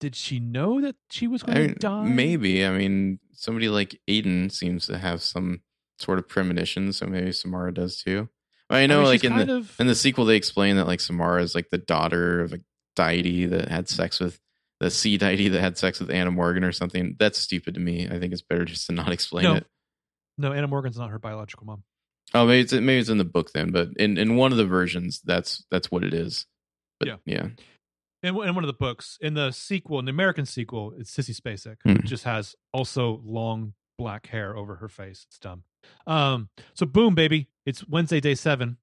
[0.00, 2.04] did she know that she was going I to die?
[2.04, 2.64] maybe.
[2.64, 5.60] I mean, somebody like Aiden seems to have some
[5.98, 8.28] sort of premonition, so maybe Samara does too.
[8.68, 11.42] I know, mean, like in the of- in the sequel, they explain that like Samara
[11.42, 12.60] is like the daughter of a
[12.96, 14.40] deity that had sex with
[14.80, 17.16] the sea deity that had sex with Anna Morgan or something.
[17.18, 18.08] That's stupid to me.
[18.10, 19.54] I think it's better just to not explain No.
[19.54, 19.66] it.
[20.38, 21.82] No, Anna Morgan's not her biological mom.
[22.34, 24.66] Oh, maybe it's maybe it's in the book then, but in in one of the
[24.66, 26.44] versions, that's that's what it is.
[26.98, 27.16] But Yeah.
[27.24, 27.48] yeah,
[28.26, 31.38] In, in one of the books, in the sequel, in the American sequel, it's Sissy
[31.38, 31.92] Spacek, Hmm.
[31.92, 35.24] who just has also long black hair over her face.
[35.28, 35.62] It's dumb.
[36.06, 38.78] Um, so boom, baby, it's Wednesday, day seven.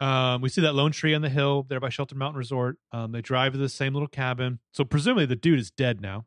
[0.00, 2.78] Um, we see that lone tree on the hill there by Shelter Mountain Resort.
[2.92, 4.60] Um, they drive to the same little cabin.
[4.72, 6.26] So presumably the dude is dead now.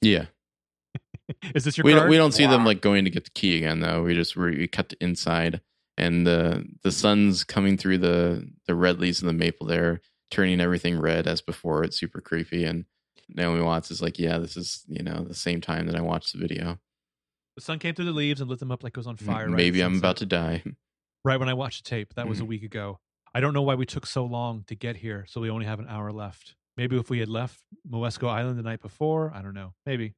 [0.00, 0.26] yeah.
[1.54, 2.02] Is this your we card?
[2.04, 4.02] don't we don't see them like going to get the key again though.
[4.02, 5.60] We just we, we cut to inside
[5.98, 10.00] and the the sun's coming through the the red leaves and the maple there,
[10.30, 11.84] turning everything red as before.
[11.84, 12.84] It's super creepy and
[13.28, 16.32] Naomi Watts is like, yeah, this is you know the same time that I watched
[16.32, 16.78] the video.
[17.56, 19.46] the sun came through the leaves and lit them up like it was on fire.
[19.48, 20.62] right Maybe I'm about to die.
[21.24, 22.14] right when I watched the tape.
[22.14, 22.48] That was a Mhm.
[22.48, 23.00] week ago.
[23.34, 25.80] I don't know why we took so long to get here, so we only have
[25.80, 26.54] an hour left.
[26.76, 27.60] Maybe if we had left
[27.90, 29.74] Moesko Island the night before, I don't know.
[29.84, 30.14] Maybe.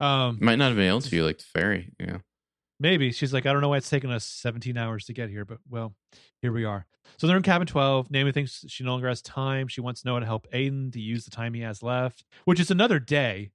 [0.00, 1.92] Um, Might not have been able to, like the ferry.
[2.00, 2.18] Yeah.
[2.82, 5.44] Maybe she's like, I don't know why it's taken us 17 hours to get here,
[5.44, 5.94] but well,
[6.40, 6.84] here we are.
[7.16, 8.10] So they're in cabin 12.
[8.10, 9.68] Naomi thinks she no longer has time.
[9.68, 12.72] She wants Noah to help Aiden to use the time he has left, which is
[12.72, 13.52] another day.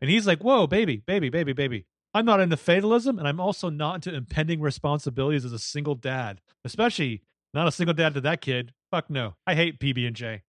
[0.00, 1.86] And he's like, Whoa, baby, baby, baby, baby.
[2.14, 6.40] I'm not into fatalism, and I'm also not into impending responsibilities as a single dad,
[6.64, 8.72] especially not a single dad to that kid.
[8.92, 9.34] Fuck no.
[9.48, 10.42] I hate PB and J.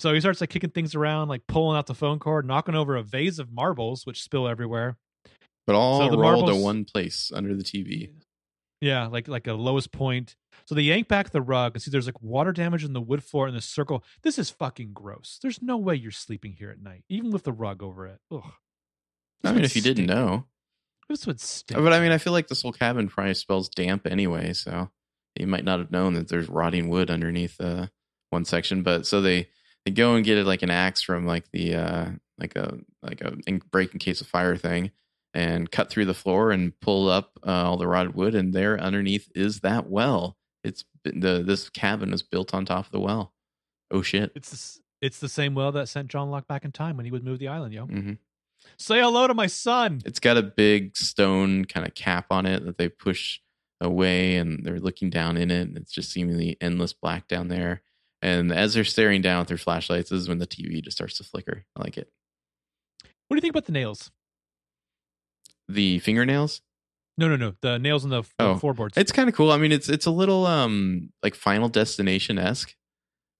[0.00, 2.96] So he starts like kicking things around, like pulling out the phone cord, knocking over
[2.96, 4.96] a vase of marbles, which spill everywhere.
[5.66, 8.10] But all So the rolled to one place under the TV.
[8.80, 10.34] Yeah, like like a lowest point.
[10.64, 13.22] So they yank back the rug and see there's like water damage in the wood
[13.22, 14.04] floor in the circle.
[14.22, 15.38] This is fucking gross.
[15.40, 18.18] There's no way you're sleeping here at night, even with the rug over it.
[18.30, 18.42] Ugh.
[19.42, 20.46] This I mean, if you didn't know.
[21.08, 21.80] this would stink.
[21.80, 24.90] But I mean, I feel like this whole cabin probably smells damp anyway, so
[25.36, 27.86] you might not have known that there's rotting wood underneath uh,
[28.30, 28.82] one section.
[28.82, 29.48] But so they
[29.84, 33.20] they go and get it like an axe from like the uh, like a like
[33.20, 33.36] a
[33.70, 34.90] break in case of fire thing,
[35.34, 38.78] and cut through the floor and pull up uh, all the rotted wood, and there
[38.80, 40.36] underneath is that well.
[40.64, 43.32] It's been- the this cabin is built on top of the well.
[43.90, 44.32] Oh shit!
[44.34, 47.10] it's the, it's the same well that sent John Locke back in time when he
[47.12, 47.86] would move the island, yo.
[47.86, 48.12] hmm
[48.78, 50.02] Say hello to my son.
[50.04, 53.40] It's got a big stone kind of cap on it that they push
[53.80, 57.82] away, and they're looking down in it, and it's just seemingly endless black down there.
[58.22, 61.16] And as they're staring down with their flashlights, this is when the TV just starts
[61.18, 61.64] to flicker.
[61.76, 62.08] I like it.
[63.26, 64.12] What do you think about the nails?
[65.74, 66.60] The fingernails.
[67.18, 67.52] No, no, no.
[67.60, 68.96] The nails on the f- Oh, floorboards.
[68.96, 69.50] It's kind of cool.
[69.52, 72.74] I mean, it's it's a little um like Final Destination esque.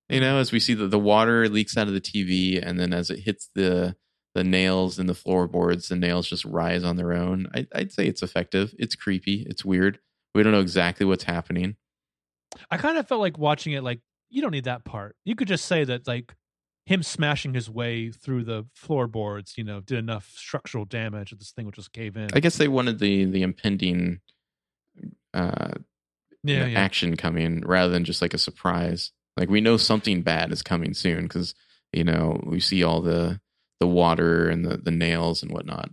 [0.09, 2.93] You know, as we see that the water leaks out of the TV, and then
[2.93, 3.97] as it hits the
[4.35, 7.47] the nails and the floorboards, the nails just rise on their own.
[7.55, 8.75] I, I'd say it's effective.
[8.79, 9.47] It's creepy.
[9.49, 9.99] It's weird.
[10.35, 11.77] We don't know exactly what's happening.
[12.71, 14.01] I kind of felt like watching it like
[14.31, 15.17] you don't need that part.
[15.25, 16.35] You could just say that like
[16.85, 21.53] him smashing his way through the floorboards, you know, did enough structural damage that this
[21.53, 22.29] thing would just cave in.
[22.33, 24.21] I guess they wanted the the impending
[25.35, 25.75] uh,
[26.43, 26.81] you yeah, know, yeah.
[26.81, 29.13] action coming rather than just like a surprise.
[29.37, 31.55] Like we know something bad is coming soon because
[31.93, 33.41] you know we see all the
[33.81, 35.91] the water and the the nails and whatnot.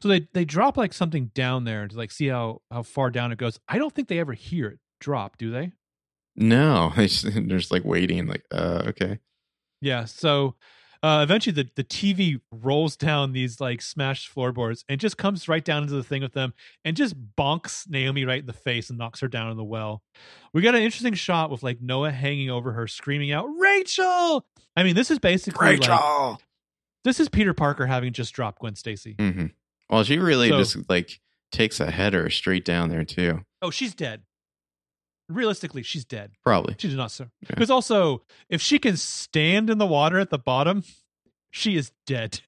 [0.00, 3.32] So they they drop like something down there to like see how how far down
[3.32, 3.58] it goes.
[3.68, 5.72] I don't think they ever hear it drop, do they?
[6.36, 8.26] No, they're just like waiting.
[8.26, 9.18] Like, uh, okay,
[9.84, 10.06] Yeah.
[10.06, 10.54] So
[11.02, 15.62] uh, eventually the, the TV rolls down these like smashed floorboards and just comes right
[15.62, 16.54] down into the thing with them
[16.84, 20.02] and just bonks Naomi right in the face and knocks her down in the well.
[20.54, 24.46] We got an interesting shot with like Noah hanging over her, screaming out, Rachel!
[24.76, 26.38] I mean, this is basically like
[27.04, 29.14] this is Peter Parker having just dropped Gwen Stacy.
[29.18, 29.46] hmm
[29.90, 31.20] Well, she really So- just like
[31.52, 33.44] takes a header straight down there too.
[33.60, 34.22] Oh, she's dead.
[35.28, 36.32] Realistically, she's dead.
[36.44, 36.74] Probably.
[36.78, 37.24] She did not so.
[37.40, 37.48] Yeah.
[37.50, 40.84] Because also, if she can stand in the water at the bottom,
[41.50, 42.40] she is dead.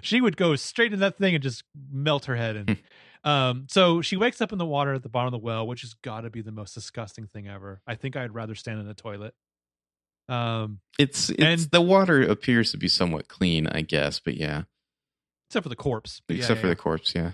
[0.00, 2.78] She would go straight in that thing and just melt her head in.
[3.24, 5.80] um, so she wakes up in the water at the bottom of the well, which
[5.80, 7.80] has got to be the most disgusting thing ever.
[7.86, 9.34] I think I'd rather stand in a toilet.
[10.28, 14.62] Um, It's it's And- the water appears to be somewhat clean, I guess, but yeah,
[15.50, 16.22] except for the corpse.
[16.28, 17.12] But yeah, except for yeah, the corpse.
[17.14, 17.32] Yeah,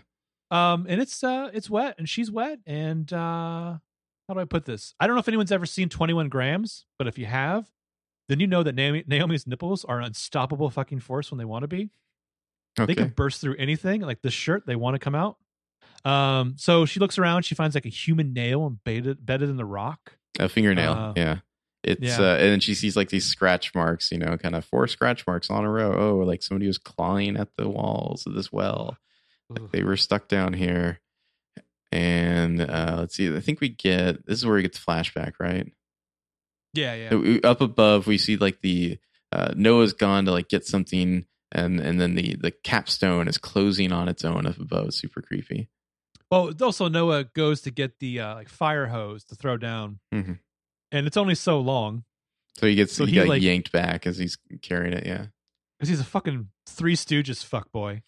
[0.51, 0.73] yeah.
[0.73, 3.77] um, and it's uh, it's wet, and she's wet, and uh,
[4.29, 4.95] how do I put this?
[5.01, 7.67] I don't know if anyone's ever seen Twenty One Grams, but if you have,
[8.29, 11.63] then you know that Naomi, Naomi's nipples are an unstoppable fucking force when they want
[11.63, 11.91] to be.
[12.79, 12.87] okay.
[12.87, 14.67] They can burst through anything, like this shirt.
[14.67, 15.39] They want to come out.
[16.05, 17.43] Um, so she looks around.
[17.43, 20.17] She finds like a human nail embedded, embedded in the rock.
[20.39, 20.93] a fingernail.
[20.93, 21.39] uh, yeah,
[21.83, 22.21] it's yeah.
[22.21, 24.13] Uh, and then she sees like these scratch marks.
[24.13, 25.93] You know, kind of four scratch marks on a row.
[25.95, 28.99] Oh, like somebody was clawing at the walls of this well.
[29.57, 29.71] Ugh.
[29.73, 31.01] They were stuck down here.
[31.93, 33.35] And uh, let's see.
[33.35, 35.73] I think we get this is where we get the flashback, right?
[36.75, 37.39] Yeah, yeah.
[37.45, 38.99] Up above, we see like the
[39.33, 43.91] uh, Noah's gone to like get something, and and then the the capstone is closing
[43.93, 44.89] on its own up above.
[44.89, 45.69] It's super creepy.
[46.31, 50.39] Well, also Noah goes to get the uh, like fire hose to throw down, Mhm.
[50.93, 52.05] and it's only so long
[52.59, 55.07] So he gets So he, he, got like- yanked back as he's carrying it.
[55.07, 55.27] Yeah,
[55.79, 58.03] because he's a fucking Three Stooges fuck boy.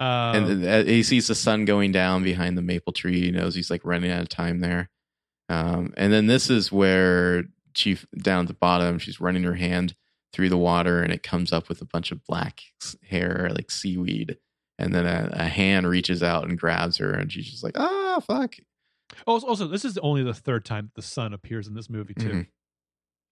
[0.00, 3.20] Um, and uh, he sees the sun going down behind the maple tree.
[3.20, 4.90] He knows he's like running out of time there.
[5.48, 7.44] Um, and then this is where
[7.74, 9.94] Chief down at the bottom, she's running her hand
[10.32, 12.60] through the water, and it comes up with a bunch of black
[13.02, 14.36] hair, like seaweed.
[14.78, 18.20] And then a, a hand reaches out and grabs her, and she's just like, "Ah,
[18.20, 18.54] fuck!"
[19.26, 22.46] also, also, this is only the third time the sun appears in this movie too.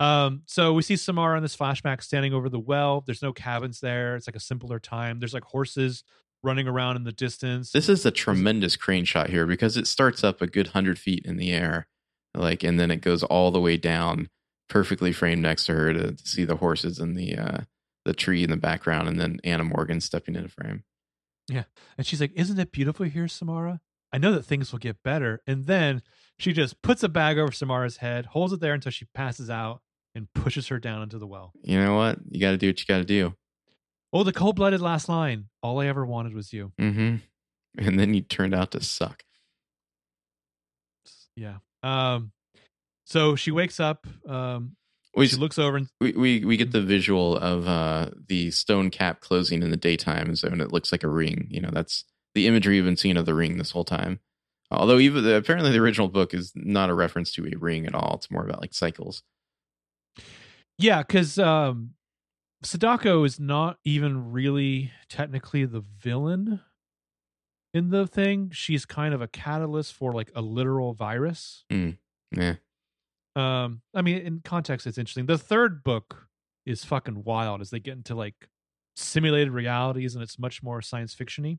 [0.01, 0.05] Mhm.
[0.05, 3.03] Um, so we see Samara in this flashback standing over the well.
[3.07, 4.17] There's no cabins there.
[4.17, 5.19] It's like a simpler time.
[5.21, 6.05] There's like horses
[6.43, 7.73] running around in the distance.
[7.73, 11.25] This is a tremendous crane shot here because it starts up a good hundred feet
[11.25, 11.89] in the air.
[12.35, 14.29] like, and then it goes all the way down,
[14.69, 17.59] perfectly framed next to her to, to see the horses and the uh,
[18.05, 20.85] the tree in the background, and then Anna Morgan stepping into frame.
[21.49, 21.65] Yeah,
[21.99, 23.81] and she's like, Isn't it beautiful here, Samara?
[24.13, 25.43] I know that things will get better.
[25.47, 26.03] And then
[26.39, 29.81] she just puts a bag over Samara's head, holds it there until she passes out,
[30.15, 31.53] and pushes her down into the well.
[31.63, 32.19] You know what?
[32.31, 33.35] You got to do what you got to do.
[34.17, 35.45] Oh, the cold blooded last line.
[35.63, 36.73] All I ever wanted was you.
[36.79, 37.17] hmm
[37.77, 39.23] And then you turned out to suck.
[41.37, 41.57] Yeah.
[41.83, 42.33] Um,
[43.05, 44.07] so she wakes up.
[44.27, 44.77] Um,
[45.15, 48.89] We, she looks over and we, we we get the visual of uh, the stone
[48.89, 50.63] cap closing in the daytime zone.
[50.63, 51.49] It looks like a ring.
[51.51, 54.21] You know, that's the imagery you've been seeing of the ring this whole time.
[54.71, 57.95] Although even the, apparently the original book is not a reference to a ring at
[57.95, 58.15] all.
[58.15, 59.23] It's more about like cycles.
[60.79, 61.96] Yeah, because um,
[62.63, 66.61] Sadako is not even really technically the villain
[67.75, 68.51] in the thing.
[68.53, 71.65] She's kind of a catalyst for like a literal virus.
[72.33, 72.55] Yeah.
[73.37, 75.27] Um, I mean, in context, it's interesting.
[75.27, 76.27] The third book
[76.65, 78.49] is fucking wild as they get into like
[78.97, 81.59] simulated realities, and it's much more science fictiony.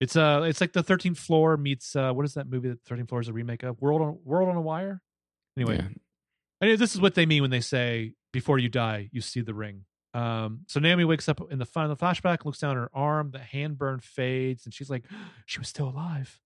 [0.00, 3.08] It's uh, it's like the Thirteenth Floor meets uh, what is that movie that Thirteenth
[3.08, 3.80] Floor is a remake of?
[3.80, 5.02] World on World on a Wire.
[5.56, 5.88] Anyway, Yeah.
[6.60, 9.40] I mean, this is what they mean when they say before you die, you see
[9.40, 9.84] the ring.
[10.12, 13.78] Um, so Naomi wakes up in the final flashback, looks down her arm, the hand
[13.78, 15.04] burn fades, and she's like,
[15.46, 16.40] she was still alive.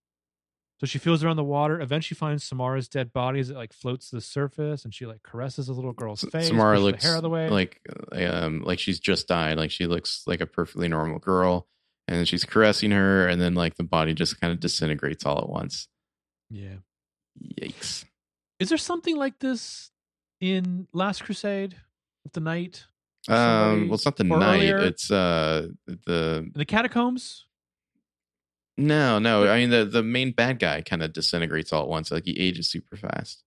[0.79, 4.11] So she feels around the water, eventually finds Samara's dead body as it like floats
[4.11, 6.47] to the surface, and she like caresses the little girl's face.
[6.47, 7.49] Samara looks hair out of the way.
[7.49, 7.81] like
[8.13, 9.57] um like she's just died.
[9.57, 11.67] Like she looks like a perfectly normal girl,
[12.07, 15.49] and she's caressing her, and then like the body just kind of disintegrates all at
[15.49, 15.87] once.
[16.49, 16.75] yeah.
[17.59, 18.05] Yikes!
[18.59, 19.91] Is there something like this
[20.39, 21.75] in Last Crusade
[22.23, 22.85] with the knight?
[23.27, 24.57] Um, well, it's not the night.
[24.57, 27.45] earlier- It's uh the the catacombs?
[28.77, 29.47] no, no.
[29.47, 32.11] I mean the the main bad guy kind of disintegrates all at once.
[32.11, 33.43] Like he ages super fast.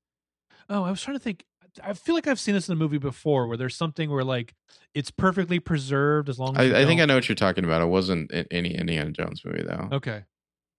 [0.69, 1.45] Oh, I was trying to think.
[1.83, 4.55] I feel like I've seen this in a movie before where there's something where like
[4.95, 7.81] it's perfectly preserved as long as I, I think I know what you're talking about.
[7.81, 9.89] It wasn't any Indiana Jones movie though.
[9.91, 10.25] Okay.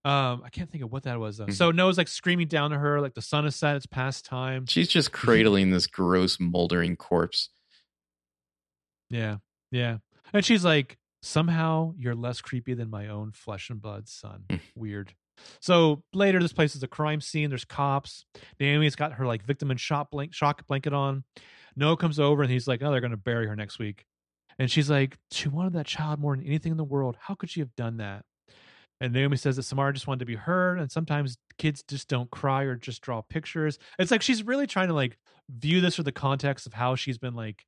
[0.05, 1.45] Um, I can't think of what that was though.
[1.45, 1.53] Mhm.
[1.53, 4.65] So Noah's like screaming down to her, like the sun is set, it's past time.
[4.65, 7.49] She's just cradling this gross moldering corpse.
[9.09, 9.37] Yeah,
[9.71, 9.97] yeah.
[10.33, 14.43] And she's like, somehow you're less creepy than my own flesh and blood son.
[14.49, 14.57] Hmm.
[14.75, 15.13] Weird.
[15.61, 17.49] So later, this place is a crime scene.
[17.49, 18.25] There's cops.
[18.59, 21.23] Naomi's got her like victim and shock blank shock blanket on.
[21.75, 24.05] Noah comes over and he's like, "Oh, they're gonna bury her next week."
[24.59, 27.17] And she's like, "She wanted that child more than anything in the world.
[27.19, 28.25] How could she have done that?"
[29.03, 32.31] And Naomi says that Samara just wanted to be heard, and sometimes kids just don't
[32.31, 33.77] cry or just draw pictures.
[33.99, 35.17] It's like she's really trying to like
[35.49, 37.65] view this for the context of how she's been like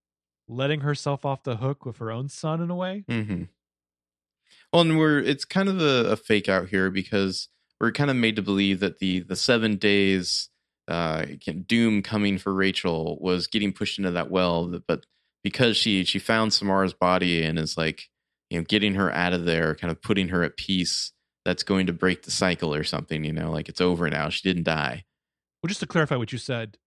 [0.47, 3.03] letting herself off the hook with her own son in a way.
[3.09, 3.43] Mm-hmm.
[4.71, 7.49] Well, and we're it's kind of a, a fake out here because
[7.81, 10.47] we're kind of made to believe that the the seven days
[10.87, 11.25] uh,
[11.65, 15.05] doom coming for Rachel was getting pushed into that well, but
[15.43, 18.03] because she she found Samara's body and is like
[18.49, 21.11] you know getting her out of there, kind of putting her at peace.
[21.45, 24.29] That's going to break the cycle or something, you know, like it's over now.
[24.29, 25.05] She didn't die.
[25.61, 26.77] Well, just to clarify what you said,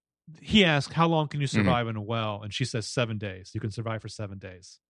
[0.42, 1.58] he asked, "How long can you Mm-hmm.
[1.58, 3.52] survive in a well?" And she says, seven days.
[3.54, 4.80] You can survive for seven days."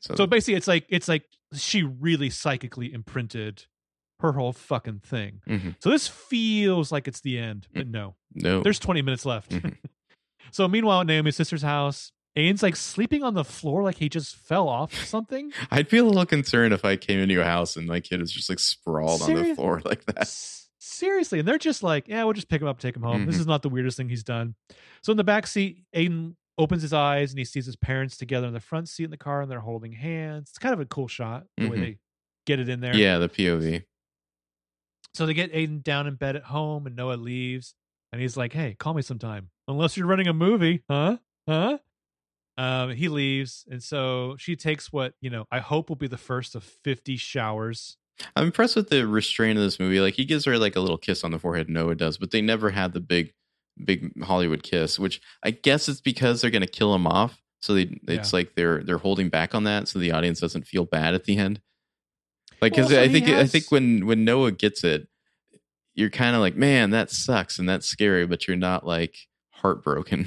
[0.00, 1.24] So, So basically, it's like it's like
[1.54, 3.64] she really psychically imprinted
[4.20, 5.40] her whole fucking thing.
[5.48, 5.76] Mhm.
[5.80, 9.50] So this feels like it's the end, but no, no, there's 20 minutes left.
[9.50, 9.76] Mhm.
[10.52, 14.36] so meanwhile, at Naomi's sister's house, Aiden's like sleeping on the floor, like he just
[14.36, 15.52] fell off something.
[15.70, 18.30] I'd feel a little concerned if I came into a house and my kid is
[18.30, 20.28] just like sprawled on the floor like that.
[20.78, 23.26] Seriously, and they're just like, yeah, we'll just pick him up, take him home.
[23.26, 23.40] This Mhm.
[23.40, 24.54] is not the weirdest thing he's done.
[25.02, 28.46] So in the back seat, Aiden opens his eyes and he sees his parents together
[28.46, 30.50] in the front seat in the car, and they're holding hands.
[30.50, 31.80] It's kind of a cool shot the way Mhm.
[31.80, 31.98] they
[32.46, 32.94] get it in there.
[32.96, 33.84] Yeah, the POV.
[35.14, 37.74] So they get Aiden down in bed at home, and Noah leaves,
[38.12, 41.18] and he's like, "Hey, call me sometime, unless you're running a movie, huh?
[41.48, 41.78] Huh?"
[42.58, 45.46] Um, he leaves, and so she takes what you know.
[45.50, 47.96] I hope will be the first of fifty showers.
[48.34, 50.00] I'm impressed with the restraint of this movie.
[50.00, 51.68] Like he gives her like a little kiss on the forehead.
[51.68, 53.32] Noah does, but they never had the big,
[53.82, 54.98] big Hollywood kiss.
[54.98, 57.40] Which I guess it's because they're going to kill him off.
[57.60, 60.84] So they, it's like they're they're holding back on that, so the audience doesn't feel
[60.84, 61.60] bad at the end.
[62.60, 65.06] Like because Well, I he think I think when when Noah gets it,
[65.94, 69.16] you're kind of like, man, that sucks and that's scary, but you're not like
[69.50, 70.26] heartbroken.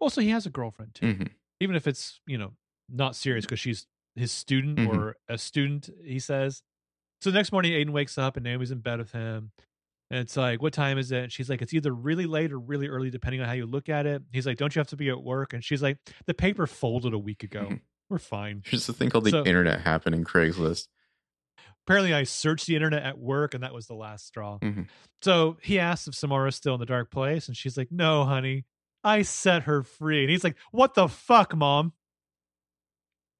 [0.00, 1.28] Also, he has a girlfriend too, Mhm.
[1.60, 2.56] even if it's you know
[2.88, 3.86] not serious because she's
[4.16, 4.88] his student Mhm.
[4.88, 5.88] or a student.
[6.04, 6.62] He says.
[7.20, 9.52] So the next morning, Aiden wakes up and Naomi's in bed with him.
[10.10, 11.22] And it's like, what time is it?
[11.24, 13.88] And she's like, it's either really late or really early, depending on how you look
[13.90, 14.22] at it.
[14.32, 15.52] He's like, don't you have to be at work?
[15.52, 17.66] And she's like, the paper folded a week ago.
[17.70, 17.80] Mhm.
[18.08, 18.62] We're fine.
[18.70, 20.24] There's a thing called the So- internet happening.
[20.24, 20.88] Craigslist.
[21.86, 24.58] apparently I searched the internet at work and that was the last straw.
[24.60, 24.88] Mhm.
[25.22, 28.64] So he asks if Samara's still in the dark place, and she's like, No, honey,
[29.02, 30.22] I set her free.
[30.22, 31.92] And he's like, What the fuck, mom?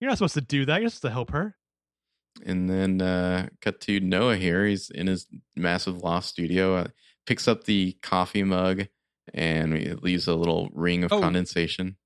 [0.00, 0.80] You're not supposed to do that.
[0.80, 1.56] You're supposed to help her.
[2.46, 4.64] And then uh, cut to Noah here.
[4.66, 5.26] He's in his
[5.56, 6.86] massive loft studio, uh,
[7.26, 8.86] picks up the coffee mug,
[9.34, 11.20] and it leaves a little ring of Oh.
[11.20, 11.96] condensation.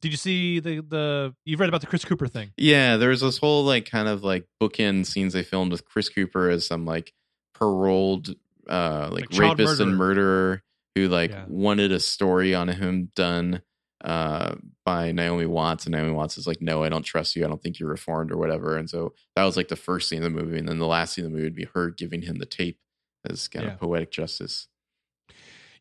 [0.00, 2.52] Did you see the the you've read about the Chris Cooper thing?
[2.56, 6.48] Yeah, there's this whole like kind of like bookend scenes they filmed with Chris Cooper
[6.50, 7.12] as some like
[7.54, 8.28] paroled
[8.68, 10.62] uh like, Like rapist and murderer.
[10.96, 11.44] Who like Yeah.
[11.46, 13.62] wanted a story on him done
[14.04, 14.54] uh
[14.84, 17.62] by Naomi Watts and Naomi Watts is like no I don't trust you I don't
[17.62, 20.30] think you're reformed or whatever and so that was like the first scene of the
[20.42, 22.46] movie and then the last scene of the movie would be her giving him the
[22.46, 22.78] tape
[23.28, 23.72] as kind Yeah.
[23.74, 24.68] of poetic justice.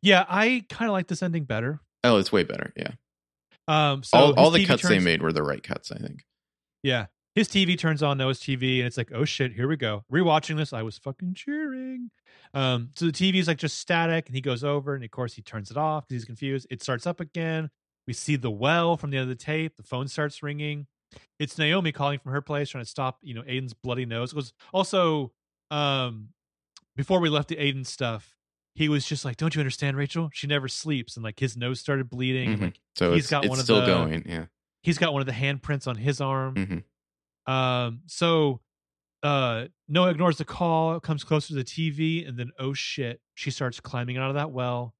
[0.01, 1.79] Yeah, I kind of like this ending better.
[2.03, 2.71] Oh, it's way better.
[2.77, 2.91] Yeah.
[3.67, 6.23] Um, so all all the TV cuts they made were the right cuts, I think.
[6.83, 7.07] Yeah.
[7.33, 10.03] His TV turns on Noah's TV and it's like, oh shit, here we go.
[10.11, 12.11] Rewatching this, I was fucking cheering.
[12.55, 15.33] Um, so the TV is like just static and he goes over and of course
[15.33, 16.65] he turns it off because he's confused.
[16.71, 17.69] It starts up again.
[18.07, 19.75] We see the well from the end of the tape.
[19.75, 20.87] The phone starts ringing.
[21.39, 24.31] It's Naomi calling from her place trying to stop, you know, Aiden's bloody nose.
[24.31, 25.31] It was also
[25.69, 26.29] um
[26.95, 28.35] before we left the Aiden stuff,
[28.73, 30.29] he was just like, Don't you understand, Rachel?
[30.33, 31.17] She never sleeps.
[31.17, 32.49] And like his nose started bleeding.
[32.53, 32.63] and, Mhm.
[32.63, 34.23] like So he's it's, got one of still the- going.
[34.27, 34.45] Yeah.
[34.81, 36.55] he's got one of the handprints on his arm.
[36.55, 37.51] Mhm.
[37.51, 38.61] Um, so
[39.25, 43.51] uh Noah ignores the call, comes closer to the TV, and then oh shit, she
[43.51, 44.93] starts climbing out of that well.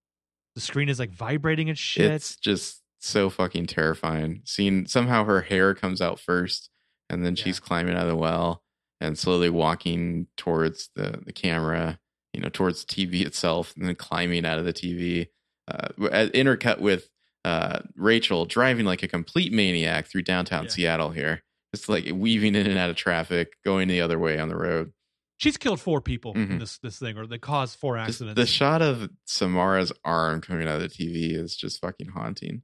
[0.56, 2.12] The screen is like vibrating and shit.
[2.12, 4.42] It's just so fucking terrifying.
[4.46, 6.70] Seeing somehow her hair comes out first,
[7.10, 7.44] and then Yeah.
[7.44, 8.64] she's climbing out of the well
[9.02, 12.00] and slowly walking towards the the camera,
[12.34, 15.28] you know, towards the TV itself, and then climbing out of the TV.
[15.68, 15.88] Uh,
[16.34, 17.10] intercut with
[17.44, 20.70] uh, Rachel driving like a complete maniac through downtown Yeah.
[20.70, 21.44] Seattle here,
[21.76, 24.92] just like weaving in and out of traffic, going the other way on the road.
[25.38, 26.60] She's killed four people in Mhm.
[26.60, 28.36] this this thing, or they caused four Just accidents.
[28.36, 32.62] the shot of Samara's arm coming out of the TV is just fucking haunting.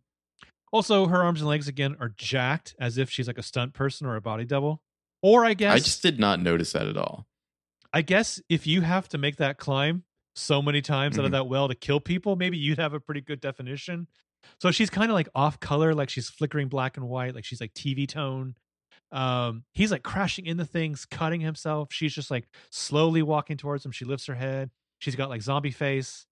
[0.73, 4.07] also, her arms and legs again are jacked as if she's like a stunt person
[4.07, 4.81] or a body double.
[5.21, 7.27] Or I guess I just did not notice that at all.
[7.91, 11.33] I guess if you have to make that climb so many times out of Mhm.
[11.33, 14.07] that well to kill people, maybe you'd have a pretty good definition.
[14.61, 17.59] So she's kind of like off color, like she's flickering black and white, like she's
[17.59, 18.55] like TV tone.
[19.11, 21.91] Um, he's like crashing into things, cutting himself.
[21.91, 23.91] She's just like slowly walking towards him.
[23.91, 24.71] She lifts her head.
[24.99, 26.25] She's got like zombie face.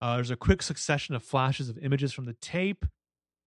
[0.00, 2.84] Uh, there's a quick succession of flashes of images from the tape.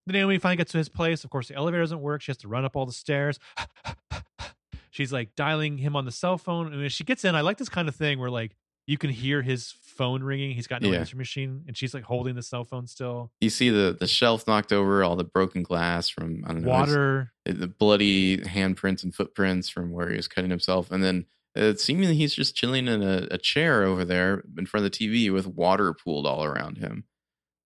[0.06, 1.24] Then Naomi finally gets to his place.
[1.24, 2.22] Of course, the elevator doesn't work.
[2.22, 3.38] She has to run up all the stairs.
[4.90, 6.66] She's like dialing him on the cell phone.
[6.68, 8.56] And when she gets in, I like this kind of thing where like
[8.86, 10.52] you can hear his phone ringing.
[10.52, 11.00] He's got no Yeah.
[11.00, 13.30] answer machine, and she's like holding the cell phone still.
[13.40, 16.68] you see the the shelf knocked over, all the broken glass from I don't know,
[16.70, 17.32] Water.
[17.44, 21.26] the bloody handprints and footprints from where he was cutting himself, and then
[21.56, 24.96] uh, seemingly he's just chilling in a, a chair over there in front of the
[24.98, 27.04] TV with water pooled all around him.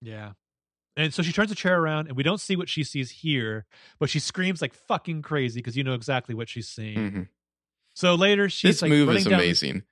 [0.00, 0.32] Yeah.
[0.96, 3.64] And so she turns the chair around, and we don't see what she sees here,
[3.98, 6.98] but she screams like fucking crazy because you know exactly what she's seeing.
[6.98, 7.28] Mhm.
[7.94, 9.82] So later, she's This like move is down- amazing.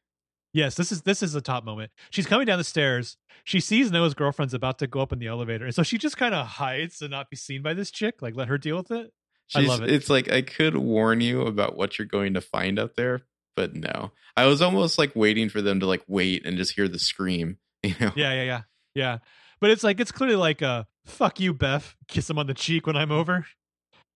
[0.52, 1.93] Yes, this is this is a top moment.
[2.10, 3.16] She's coming down the stairs.
[3.44, 6.16] She sees Noah's girlfriend's about to go up in the elevator, and so she just
[6.16, 8.20] kind of hides to not be seen by this chick.
[8.20, 9.12] Like, let her deal with it.
[9.55, 9.90] I She's, love it.
[9.90, 13.22] It's like I could warn you about what you're going to find up there,
[13.56, 14.12] but no.
[14.36, 17.59] I was almost like waiting for them to like wait and just hear the scream.
[17.82, 18.12] You know?
[18.14, 18.60] Yeah, yeah, yeah,
[18.94, 19.18] yeah.
[19.59, 21.97] But it's like it's clearly like a fuck you, Beth.
[22.09, 23.47] Kiss him on the cheek when I'm over.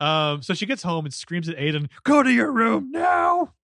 [0.01, 3.55] Um, so she gets home and screams at Aiden, "Go to your room now!"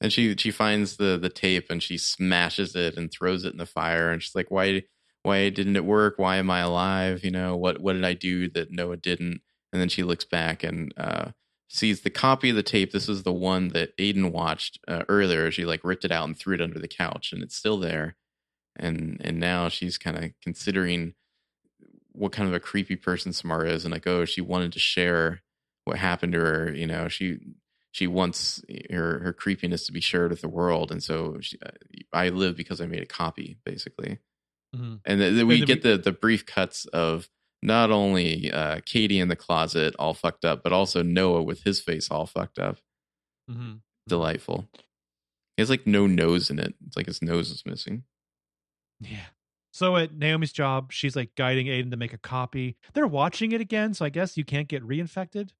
[0.00, 3.58] And she she finds the the tape and she smashes it and throws it in
[3.58, 4.82] the fire and she's like, why
[5.26, 6.14] why didn't it work?
[6.18, 7.24] Why am I alive?
[7.24, 9.40] You know what what did I do that Noah didn't?
[9.72, 11.30] And then she looks back and uh,
[11.68, 12.92] sees the copy of the tape.
[12.92, 15.50] This is the one that Aiden watched uh, earlier.
[15.50, 18.16] She like ripped it out and threw it under the couch and it's still there.
[18.76, 21.14] And and now she's kind of considering
[22.12, 25.42] what kind of a creepy person Samara is and like oh she wanted to share
[25.84, 26.72] what happened to her.
[26.72, 27.38] You know she
[27.96, 31.70] she wants her her creepiness to be shared with the world, and so she, uh,
[32.12, 34.18] I live because I made a copy, basically.
[34.74, 35.00] Mhm.
[35.06, 37.30] And then we then get the the brief cuts of
[37.62, 41.80] not only uh, Katie in the closet all fucked up, but also Noah with his
[41.80, 42.80] face all fucked up.
[43.50, 43.80] Mhm.
[44.06, 44.68] Delightful.
[45.56, 46.74] He has like no nose in it.
[46.86, 48.04] It's like his nose is missing.
[49.00, 49.28] Yeah.
[49.72, 52.76] So at Naomi's job, she's like guiding Aiden to make a copy.
[52.92, 55.52] They're watching it again, so I guess you can't get reinfected.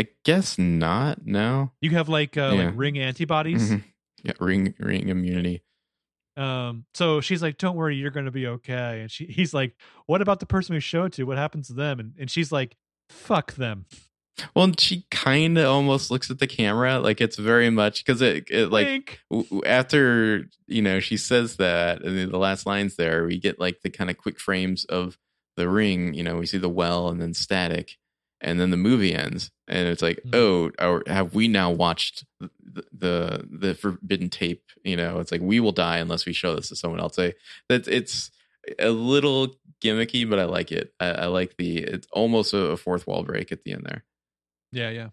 [0.00, 1.24] I guess not.
[1.26, 1.72] No.
[1.80, 2.64] You have like uh, Yeah.
[2.66, 3.70] like ring antibodies.
[3.70, 3.84] Mhm.
[4.22, 5.62] Yeah, ring ring immunity.
[6.36, 9.76] Um, so she's like, "Don't worry, you're going to be okay." And she, he's like,
[10.06, 11.24] "What about the person we showed to?
[11.24, 12.76] What happens to them?" And and she's like,
[13.08, 13.86] "Fuck them."
[14.56, 18.48] Well, she kind of almost looks at the camera like it's very much because it,
[18.50, 23.24] it like w- after you know she says that and then the last lines there
[23.26, 25.16] we get like the kind of quick frames of
[25.56, 27.96] the ring you know we see the well and then static
[28.44, 30.34] and then the movie ends and it's like Mhm.
[30.34, 35.40] oh or have we now watched the, the the forbidden tape you know it's like
[35.40, 37.34] we will die unless we show this to someone else that
[37.88, 38.30] it's
[38.78, 42.76] a little gimmicky but i like it i, I like the it's almost a, a
[42.76, 44.04] fourth wall break at the end there
[44.72, 45.08] Yeah, yeah.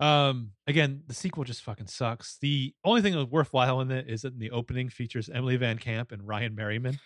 [0.00, 2.36] Um, again, the sequel just fucking sucks.
[2.40, 5.56] The only thing that was worthwhile in it is that in the opening features Emily
[5.56, 6.98] VanCamp and Ryan Merriman.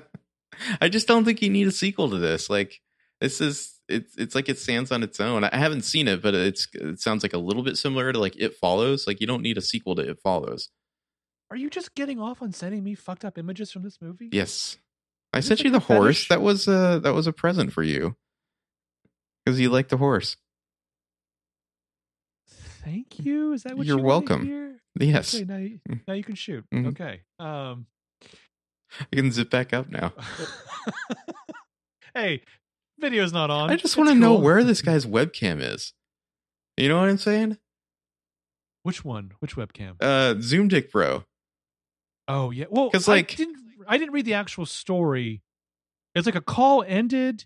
[0.80, 2.48] I just don't think you need a sequel to this.
[2.50, 2.80] Like
[3.22, 5.44] this is it's it's like it stands on its own.
[5.44, 8.36] I haven't seen it, but it's it sounds like a little bit similar to like
[8.36, 9.06] It Follows.
[9.06, 10.70] Like you don't need a sequel to It Follows.
[11.50, 14.28] Are you just getting off on sending me fucked up images from this movie?
[14.32, 14.76] Yes.
[15.32, 16.28] I sent you the horse.
[16.28, 18.16] That was uh that was a present for you.
[19.46, 20.36] Cuz you like the horse.
[22.84, 23.52] Thank you.
[23.52, 24.78] Is that what You're you welcome.
[24.98, 25.34] Yes.
[25.34, 26.00] Okay, now you, Mm.
[26.06, 26.64] now you can shoot.
[26.72, 26.88] Mhm.
[26.88, 27.22] Okay.
[27.38, 27.86] Um
[29.00, 30.12] I can zip back up now.
[32.14, 32.42] hey,
[33.02, 33.68] video's not on.
[33.70, 35.92] I just want to know where this guy's webcam is.
[36.78, 37.58] You know what I'm saying?
[38.82, 39.32] Which one?
[39.40, 39.96] Which webcam?
[40.00, 41.24] Uh Zoom Dick Bro.
[42.28, 42.64] Oh yeah.
[42.70, 45.42] Well, 'Cause, I like- didn't I didn't read the actual story.
[46.14, 47.44] It's like a call ended,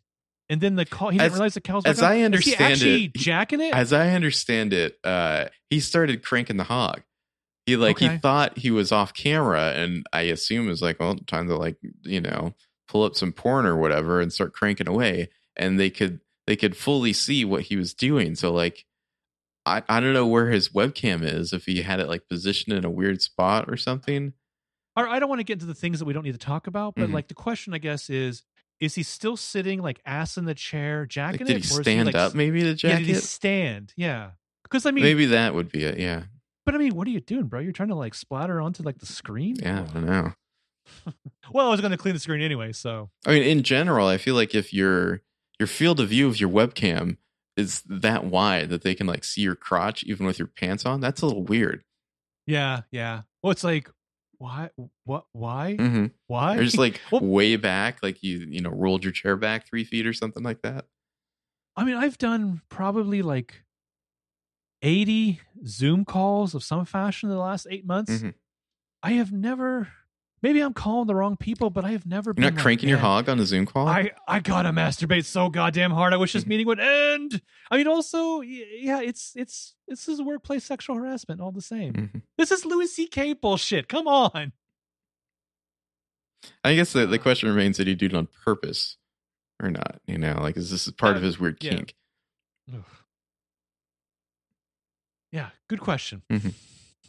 [0.49, 1.09] and then the call.
[1.11, 1.83] He didn't As- realize the call.
[1.85, 2.03] As.
[2.03, 3.75] I understand actually it, he- jacking it.
[3.75, 7.03] As I understand it, uh, he started cranking the hog.
[7.65, 8.13] He like Okay.
[8.13, 11.57] he thought he was off camera, and I assume it was like, well, time to
[11.57, 12.55] like you know
[12.89, 15.29] pull up some porn or whatever and start cranking away.
[15.57, 18.35] And they could they could fully see what he was doing.
[18.35, 18.85] So like,
[19.65, 22.85] I I don't know where his webcam is if he had it like positioned in
[22.85, 24.33] a weird spot or something.
[24.95, 26.67] I I don't want to get into the things that we don't need to talk
[26.67, 27.13] about, but Mhm.
[27.13, 28.43] like the question, I guess, is:
[28.81, 32.07] Is he still sitting like ass in the chair, Like, jacking did it, he stand
[32.07, 33.23] like, up maybe to Yeah, jack did he it?
[33.23, 33.93] stand?
[33.97, 35.99] Yeah, because I mean, Maybe that would be it.
[35.99, 36.25] Yeah,
[36.65, 37.61] but I mean, what are you doing, bro?
[37.61, 39.57] You're trying to like splatter onto like the screen.
[39.63, 39.87] yeah.
[39.91, 40.33] I don't know.
[41.53, 44.19] Well, I was going to clean the screen anyway, so I mean, in general, I
[44.19, 45.23] feel like if your
[45.59, 47.17] your field of view of your webcam
[47.57, 51.01] is that wide that they can like see your crotch even with your pants on,
[51.01, 51.83] that's a little weird.
[52.47, 53.23] yeah, yeah.
[53.43, 53.89] Well, it's like,
[54.39, 54.69] why?
[55.05, 55.25] What?
[55.33, 55.77] Why?
[55.79, 56.07] Mm-hmm.
[56.27, 56.57] Why?
[56.59, 59.85] Or just like Well- way back, like you you know rolled your chair back three
[59.85, 60.85] feet or something like that.
[61.77, 63.63] I mean, I've done probably like
[64.83, 68.13] 80 Zoom calls of some fashion in the last eight months.
[68.13, 68.35] Mhm.
[69.03, 69.89] I have never,
[70.43, 72.89] maybe I'm calling the wrong people, but I have never You're been not like, cranking
[72.89, 73.87] your hog on a Zoom call.
[73.89, 76.13] I, I gotta masturbate so goddamn hard.
[76.13, 76.49] I wish this Mhm.
[76.49, 77.41] meeting would end.
[77.71, 81.93] I mean, also, yeah, it's, it's, this is workplace sexual harassment all the same.
[81.93, 82.23] Mhm.
[82.39, 83.35] This is Louis C.K.
[83.35, 83.89] bullshit.
[83.89, 84.53] Come on.
[86.65, 87.23] I guess the, the Uh.
[87.23, 88.99] question remains: Did he do it on purpose
[89.61, 90.01] or not?
[90.07, 91.71] You know, like is this part of Uh, his weird yeah.
[91.71, 91.95] kink?
[95.33, 96.23] Yeah, good question.
[96.31, 96.55] Mhm.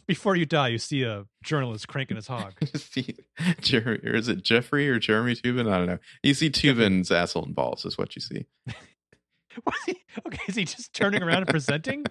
[0.08, 2.54] Before you die, you see a journalist cranking his hog.
[2.74, 3.14] see
[3.60, 5.70] Jeremy, or is it Jeffrey or Jeremy Toobin?
[5.70, 5.98] I don't know.
[6.22, 8.46] You see Toobin's asshole and balls is what you see.
[9.66, 12.04] Was he, okay, is he just turning around and presenting?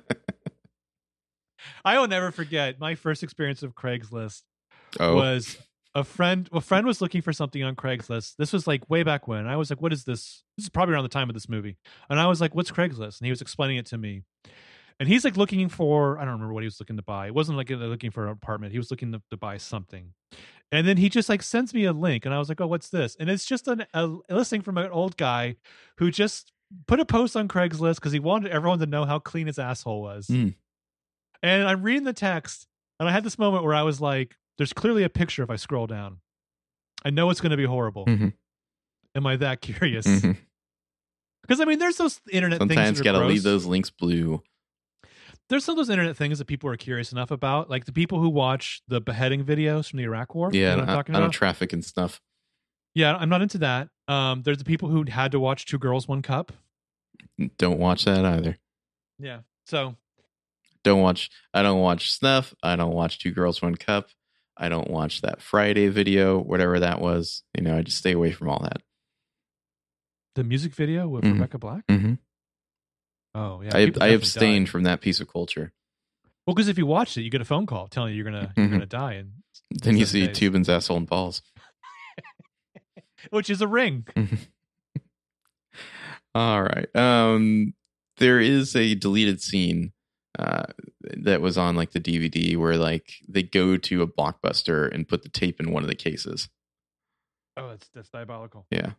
[1.86, 4.42] I will never forget my first experience of Craigslist
[5.00, 5.58] Oh, was
[5.96, 6.50] a friend.
[6.52, 8.36] A friend was looking for something on Craigslist.
[8.38, 9.48] This was like way back when.
[9.48, 11.78] I was like, "What is this?" This is probably around the time of this movie,
[12.10, 14.24] and I was like, "What's Craigslist?" And he was explaining it to me.
[15.00, 17.28] And he's like looking for I don't remember what he was looking to buy.
[17.28, 18.72] It wasn't like looking for an apartment.
[18.72, 20.14] He was looking to, to buy something.
[20.72, 22.90] And then he just like sends me a link, and I was like, "Oh, what's
[22.90, 25.56] this?" And it's just an, a listing from an old guy
[25.98, 26.52] who just
[26.88, 30.02] put a post on Craigslist because he wanted everyone to know how clean his asshole
[30.02, 30.28] was.
[30.28, 30.56] Mm.
[31.42, 32.68] And I'm reading the text,
[33.00, 35.56] and I had this moment where I was like, "There's clearly a picture if I
[35.56, 36.18] scroll down.
[37.06, 38.06] I know it's going to be horrible.
[38.06, 38.34] Mhm.
[39.16, 40.06] Am I that curious?
[40.06, 40.38] Mhm.
[41.44, 42.98] Because I mean, there's those internet sometimes things.
[42.98, 44.42] that got are to leave those links blue.
[45.50, 48.20] There's some of those internet things that people are curious enough about, like the people
[48.20, 50.50] who watch the beheading videos from the Iraq War.
[50.52, 51.34] Yeah, you know I, I'm talking I don't about.
[51.34, 52.20] traffic and stuff.
[52.94, 53.90] yeah, I'm not into that.
[54.10, 56.52] Um, there's the people who had to watch Two Girls One Cup.
[57.58, 58.58] Don't watch that either.
[59.20, 59.96] Yeah, so
[60.84, 61.30] Don't watch.
[61.54, 62.54] I don't watch Snuff.
[62.62, 64.10] I don't watch Two Girls One Cup.
[64.58, 67.44] I don't watch that Friday video, whatever that was.
[67.56, 68.82] You know, I just stay away from all that.
[70.36, 71.34] the music video with Mhm.
[71.34, 71.88] Rebecca Black.
[71.88, 72.14] Mm-hmm.
[73.38, 74.72] Oh yeah, I, I abstained died.
[74.72, 75.72] from that piece of culture.
[76.46, 78.54] Well, because if you watched it, you get a phone call telling you you're gonna
[78.58, 78.72] you're Mhm.
[78.72, 79.32] gonna die, and
[79.70, 80.38] Then you see days.
[80.40, 81.42] Toobin's asshole and balls.
[83.30, 84.06] which is a ring.
[86.36, 86.88] All right.
[86.96, 87.74] Um,
[88.18, 89.92] there is a deleted scene
[90.38, 90.66] uh,
[91.02, 95.24] that was on like the DVD where like they go to a blockbuster and put
[95.24, 96.50] the tape in one of the cases.
[97.56, 98.66] Oh, that's that's diabolical.
[98.70, 98.92] Yeah.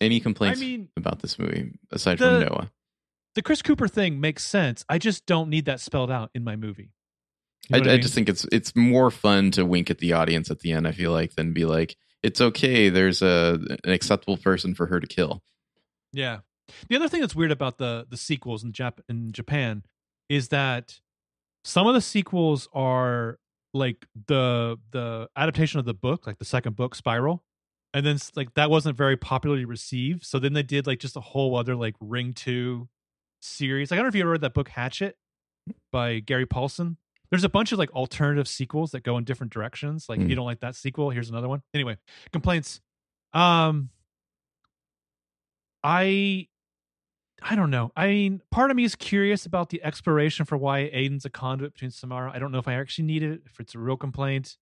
[0.00, 2.70] Any I complaints mean, about this movie aside the- from Noah?
[3.34, 4.84] the Chris Cooper thing makes sense.
[4.88, 6.90] I just don't need that spelled out in my movie.
[7.68, 8.02] You know I, I mean?
[8.02, 10.88] just think it's it's more fun to wink at the audience at the end.
[10.88, 12.88] I feel like than be like, it's okay.
[12.88, 15.42] There's a an acceptable person for her to kill.
[16.12, 16.38] Yeah.
[16.88, 19.82] The other thing that's weird about the the sequels in Jap- in Japan
[20.28, 21.00] is that
[21.64, 23.38] some of the sequels are
[23.74, 27.44] like the the adaptation of the book, like the second book, Spiral,
[27.94, 30.24] and then like that wasn't very popularly received.
[30.24, 32.88] So then they did like just a whole other like Ring Two
[33.40, 33.90] series.
[33.90, 35.16] Like, I don't know if you ever read that book Hatchet
[35.92, 36.96] by Gary Paulsen.
[37.30, 40.08] There's a bunch of like alternative sequels that go in different directions.
[40.08, 40.30] Like, if Hmm.
[40.30, 41.62] you don't like that sequel, here's another one.
[41.74, 41.96] Anyway,
[42.32, 42.80] complaints.
[43.32, 43.90] Um,
[45.82, 46.48] I
[47.40, 47.92] I don't know.
[47.96, 51.72] I mean, part of me is curious about the exploration for why Aiden's a conduit
[51.74, 52.32] between Samara.
[52.34, 54.56] I don't know if I actually need it, if it's a real complaint.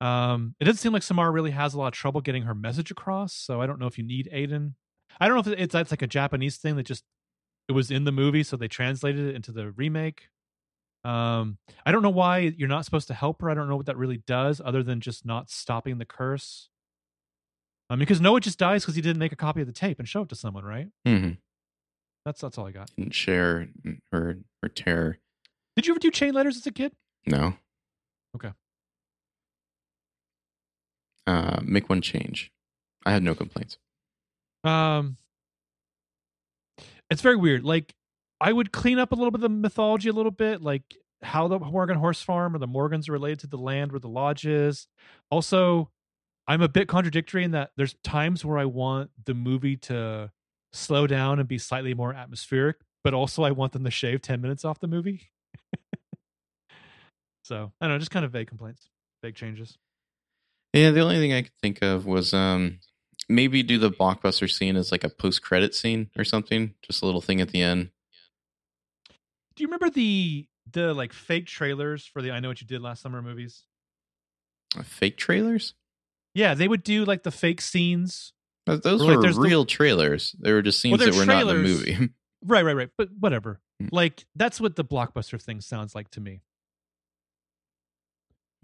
[0.00, 2.90] Um, it doesn't seem like Samara really has a lot of trouble getting her message
[2.90, 4.74] across, so I don't know if you need Aiden.
[5.20, 7.04] I don't know if it's that's like a Japanese thing that just
[7.68, 10.28] it was in the movie, so they translated it into the remake.
[11.04, 13.50] Um, I don't know why you're not supposed to help her.
[13.50, 16.68] I don't know what that really does, other than just not stopping the curse.
[17.90, 20.08] Um, because Noah just dies because he didn't make a copy of the tape and
[20.08, 20.88] show it to someone, right?
[21.06, 21.32] Mm-hmm.
[22.24, 22.90] That's that's all I got.
[22.96, 23.68] Didn't share
[24.12, 25.18] her her terror.
[25.76, 26.92] Did you ever do chain letters as a kid?
[27.26, 27.54] No.
[28.36, 28.50] Okay.
[31.28, 32.50] Uh, make one change.
[33.04, 33.76] I had no complaints.
[34.64, 35.18] Um,
[37.10, 37.64] it's very weird.
[37.64, 37.94] Like,
[38.40, 41.46] I would clean up a little bit of the mythology a little bit, like how
[41.46, 44.46] the Morgan horse farm or the Morgans are related to the land where the lodge
[44.46, 44.88] is.
[45.30, 45.90] Also,
[46.46, 50.32] I'm a bit contradictory in that there's times where I want the movie to
[50.72, 54.40] slow down and be slightly more atmospheric, but also I want them to shave 10
[54.40, 55.28] minutes off the movie.
[57.44, 58.88] so I don't know, just kind of vague complaints,
[59.22, 59.76] vague changes.
[60.78, 62.78] Yeah, the only thing I could think of was um
[63.28, 66.74] maybe do the blockbuster scene as like a post credit scene or something.
[66.82, 67.90] Just a little thing at the end.
[69.56, 72.80] Do you remember the the like fake trailers for the I Know What You Did
[72.82, 73.64] Last Summer movies?
[74.78, 75.74] Uh, Fake trailers?
[76.34, 78.32] Yeah, they would do like the fake scenes.
[78.66, 80.36] Th- Those Or, like, were the- real trailers.
[80.38, 82.10] They were just scenes they're that were not in the movie.
[82.44, 82.90] Right, right, right.
[82.96, 83.60] But whatever.
[83.80, 83.88] Hmm.
[83.90, 86.42] Like that's what the blockbuster thing sounds like to me.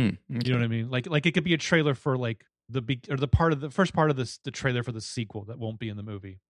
[0.00, 0.90] Hmm, You know what I mean?
[0.90, 3.60] Like like it could be a trailer for like the big or the part of
[3.60, 6.02] the first part of this the trailer for the sequel that won't be in the
[6.02, 6.40] movie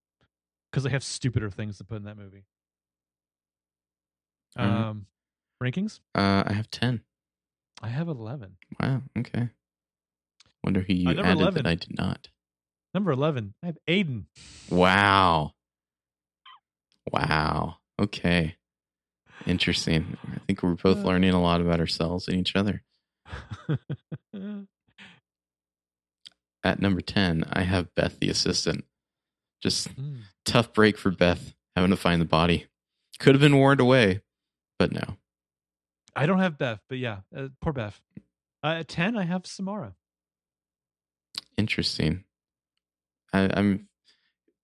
[0.70, 2.44] because they have stupider things to put in that movie.
[4.56, 4.66] Right.
[4.66, 5.06] Um,
[5.62, 6.00] rankings.
[6.14, 7.02] Uh, I have ten.
[7.82, 8.56] I have eleven.
[8.80, 9.02] Wow.
[9.18, 9.48] Okay.
[10.62, 11.54] Wonder who you Uh, added 11.
[11.54, 12.28] that I did not.
[12.94, 13.54] Number eleven.
[13.62, 14.26] I have Aiden.
[14.70, 15.54] Wow.
[17.12, 17.78] Wow.
[18.00, 18.56] Okay.
[19.46, 20.16] Interesting.
[20.32, 21.02] I think we're both Uh.
[21.02, 22.82] learning a lot about ourselves and each other.
[26.64, 28.84] At number 10, I have Beth the assistant.
[29.62, 30.22] Just Mm.
[30.44, 32.66] tough break for Beth having to find the body.
[33.18, 34.20] Could have been warned away,
[34.78, 35.16] but no.
[36.16, 38.00] I don't have Beth, but yeah, uh, poor Beth.
[38.62, 39.94] Uh, at ten, I have Samara.
[41.56, 42.24] Interesting.
[43.32, 43.88] I, I'm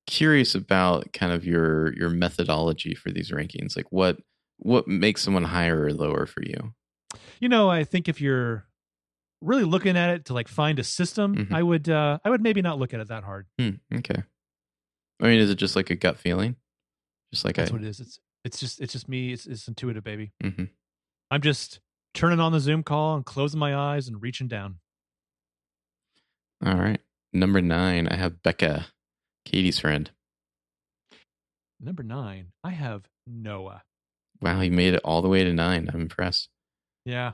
[0.06, 3.76] curious about kind of your your methodology for these rankings.
[3.76, 4.18] Like what
[4.58, 6.74] what makes someone higher or lower for you?
[7.40, 8.66] You know, I think if you're
[9.40, 11.52] really looking at it to like find a system, Mhm.
[11.52, 13.46] I would uh I would maybe not look at it that hard.
[13.58, 14.22] Hmm, okay.
[15.20, 16.56] I mean, is it just like a gut feeling?
[17.32, 17.74] Just like That's I.
[17.74, 18.00] what it is.
[18.00, 19.32] It's it's just it's just me.
[19.32, 20.32] It's, it's intuitive, baby.
[20.42, 20.64] Mm-hmm.
[21.30, 21.80] I'm just
[22.14, 24.76] turning on the Zoom call and closing my eyes and reaching down.
[26.64, 27.00] All right.
[27.32, 28.86] Number nine, I have Becca,
[29.44, 30.10] Katie's friend.
[31.78, 33.82] Number nine, I have Noah.
[34.42, 35.88] Wow, he made it all the way to nine.
[35.92, 36.48] I'm impressed.
[37.04, 37.32] Yeah,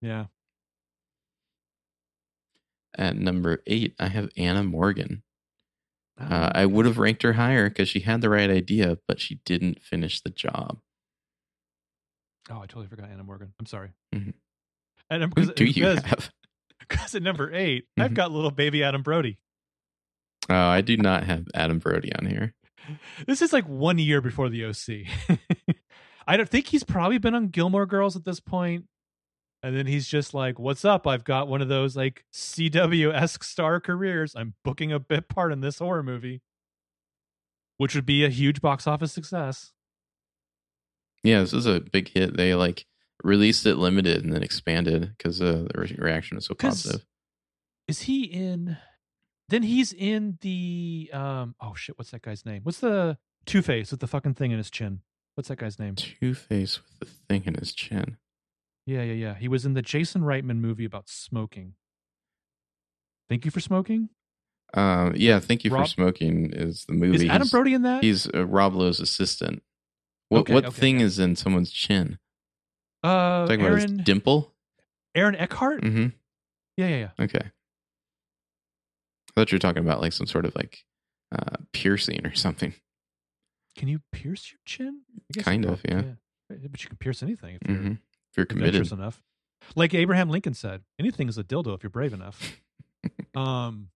[0.00, 0.26] yeah.
[2.96, 5.22] At number eight, I have Anna Morgan.
[6.20, 9.36] Uh, I would have ranked her higher because she had the right idea, but she
[9.44, 10.78] didn't finish the job.
[12.50, 13.52] oh, I totally forgot Anna Morgan.
[13.60, 13.90] I'm sorry.
[14.14, 14.34] Mhm.
[15.10, 16.32] And I'm, Who do you because, have?
[16.80, 19.38] because at number 8 i I've got little baby Adam Brody.
[20.50, 22.54] Oh, I do not have Adam Brody on here.
[23.26, 25.38] This is like one year before the OC.
[26.26, 28.86] I don't think he's probably been on Gilmore Girls at this point.
[29.68, 31.06] And then he's just like, "What's up?
[31.06, 34.34] I've got one of those like CW esque star careers.
[34.34, 36.40] I'm booking a bit part in this horror movie,
[37.76, 39.74] which would be a huge box office success."
[41.22, 42.38] Yeah, this is a big hit.
[42.38, 42.86] They like
[43.22, 47.04] released it limited and then expanded because uh, the re- reaction was so positive.
[47.86, 48.78] Is he in?
[49.50, 51.56] Then he's in the um.
[51.60, 51.98] Oh shit!
[51.98, 52.62] What's that guy's name?
[52.62, 55.02] What's the Two Face with the fucking thing in his chin?
[55.34, 55.94] What's that guy's name?
[55.94, 58.16] Two Face with the thing in his chin.
[58.88, 59.34] Yeah, yeah, yeah.
[59.34, 61.74] He was in the Jason Reitman movie about smoking.
[63.28, 64.08] Thank you for smoking.
[64.72, 66.52] Um, yeah, thank you Rob- for smoking.
[66.54, 67.16] Is the movie?
[67.16, 68.02] Is Adam He's- Brody in that?
[68.02, 69.62] He's uh, Rob Lowe's assistant.
[70.30, 71.06] What Okay, what okay, thing yeah.
[71.06, 72.18] is in someone's chin?
[73.04, 74.54] Uh, Talking about his Aaron dimple?
[75.14, 75.82] Aaron Eckhart.
[75.82, 76.06] Mm-hmm.
[76.78, 77.24] Yeah, yeah, yeah.
[77.24, 77.40] Okay.
[77.44, 80.78] I thought you were talking about like some sort of like
[81.32, 82.74] uh, piercing or something.
[83.76, 85.02] Can you pierce your chin?
[85.38, 86.12] Kind of, prob- yeah.
[86.48, 87.92] But you can pierce anything if Mm-hmm.
[87.92, 87.98] If
[88.38, 88.90] you're committed.
[88.92, 89.20] enough.
[89.76, 92.58] Like Abraham Lincoln said, anything is a dildo if you're brave enough.
[93.36, 93.88] um,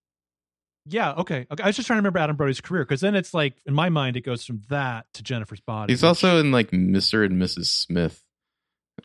[0.85, 1.47] yeah, okay.
[1.49, 1.63] okay.
[1.63, 3.89] I was just trying to remember Adam Brody's career because then it's like in my
[3.89, 5.93] mind it goes from that to Jennifer's body.
[5.93, 7.25] He's which- also in like Mr.
[7.25, 7.67] and Mrs.
[7.67, 8.21] Smith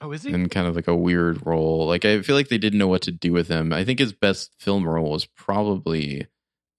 [0.00, 0.32] oh, is he?
[0.32, 1.86] in kind of like a weird role.
[1.86, 3.72] Like I feel like they didn't know what to do with him.
[3.72, 6.26] I think his best film role was probably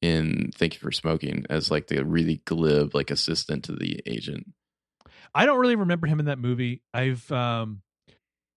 [0.01, 4.51] in Thank You for Smoking as like the really glib like assistant to the agent.
[5.33, 6.81] I don't really remember him in that movie.
[6.93, 7.81] I've um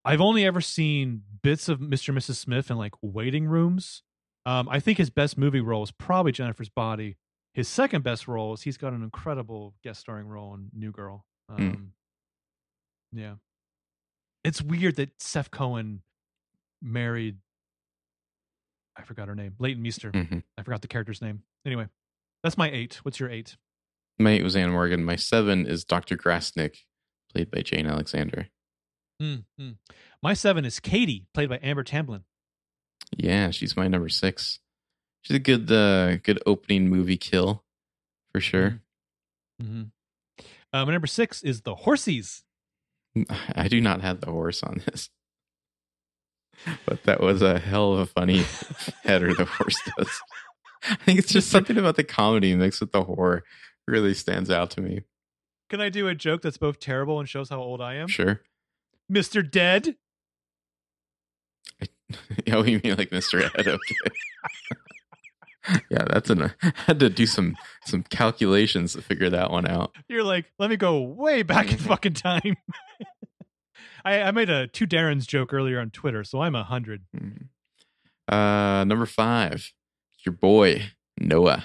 [0.04, 2.08] I've only ever seen bits of Mr.
[2.08, 2.34] and Mrs.
[2.36, 4.02] Smith in like waiting rooms.
[4.46, 7.16] Um I think his best movie role is probably Jennifer's Body.
[7.54, 11.24] His second best role is he's got an incredible guest starring role in New Girl.
[11.48, 11.92] Um
[13.12, 13.34] yeah.
[14.44, 16.02] It's weird that Seth Cohen
[16.80, 17.38] married
[18.96, 19.54] I forgot her name.
[19.58, 20.10] Leighton Meester.
[20.10, 21.42] hmm I forgot the character's name.
[21.64, 21.86] Anyway,
[22.42, 23.00] that's my 8.
[23.02, 23.56] What's your 8?
[24.18, 25.04] My eight was Anna Morgan.
[25.04, 26.16] My seven is Dr.
[26.16, 26.76] Grasnik,
[27.32, 28.48] played by Jane Alexander.
[29.22, 29.76] Mm, mm.
[30.22, 32.24] My 7 is Katie, played by Amber Tamblyn.
[33.16, 34.58] Yeah, she's my number six.
[35.22, 37.62] She's a good uh good opening movie kill
[38.32, 38.80] for sure.
[39.62, 39.82] Mm-hmm.
[40.72, 42.42] Uh, my number six is the Horsies.
[43.54, 45.10] I do not have the horse on this.
[46.86, 48.44] But that was a hell of a funny
[49.04, 50.20] header the horse does.
[50.84, 53.44] I think it's just something about the comedy mixed with the horror
[53.86, 55.02] really stands out to me.
[55.68, 58.08] Can I do a joke that's both terrible and shows how old I am?
[58.08, 58.40] Sure.
[59.12, 59.48] Mr.
[59.48, 59.96] Dead.
[62.52, 63.42] Oh, you mean like Mr.
[63.42, 63.66] Ed?
[63.66, 63.78] Okay.
[65.90, 66.52] yeah, that's an.
[66.62, 67.56] I had to do some
[67.86, 69.94] some calculations to figure that one out.
[70.08, 72.58] You're like, let me go way back in fucking time.
[74.04, 77.04] I, I made a two Darren's joke earlier on Twitter, so I'm a hundred.
[77.16, 77.46] Mhm.
[78.28, 79.72] Uh, number five,
[80.26, 81.64] your boy Noah.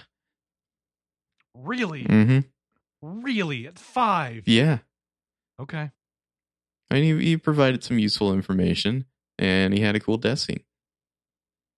[1.53, 2.39] Really, mm-hmm.
[3.01, 4.43] really at five.
[4.45, 4.77] Yeah,
[5.59, 5.91] Okay.
[6.89, 9.05] And he, he provided some useful information,
[9.37, 10.63] and he had a cool death scene.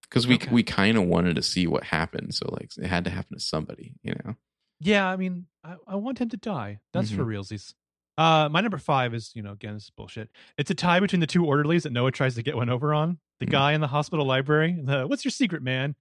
[0.04, 0.52] Because we Okay.
[0.52, 3.44] we kind of wanted to see what happened, so like it had to happen to
[3.44, 4.36] somebody, you know.
[4.80, 6.80] Yeah, I mean, I, I want him to die.
[6.94, 7.28] That's for Mhm.
[7.36, 7.74] realsies.
[8.18, 10.30] Uh, my number five is, you know, again, this is bullshit.
[10.58, 13.20] It's a tie between the two orderlies that Noah tries to get one over on.
[13.40, 13.52] The Mhm.
[13.52, 15.96] guy in the hospital library, the "What's your secret, man?"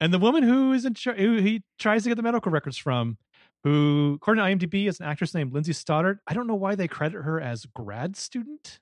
[0.00, 2.76] and the woman who is in char- who he tries to get the medical records
[2.78, 3.18] from,
[3.64, 6.18] who, according to IMDb, is an actress named Lindsay Stoddard.
[6.26, 8.80] I don't know why they credit her as grad student.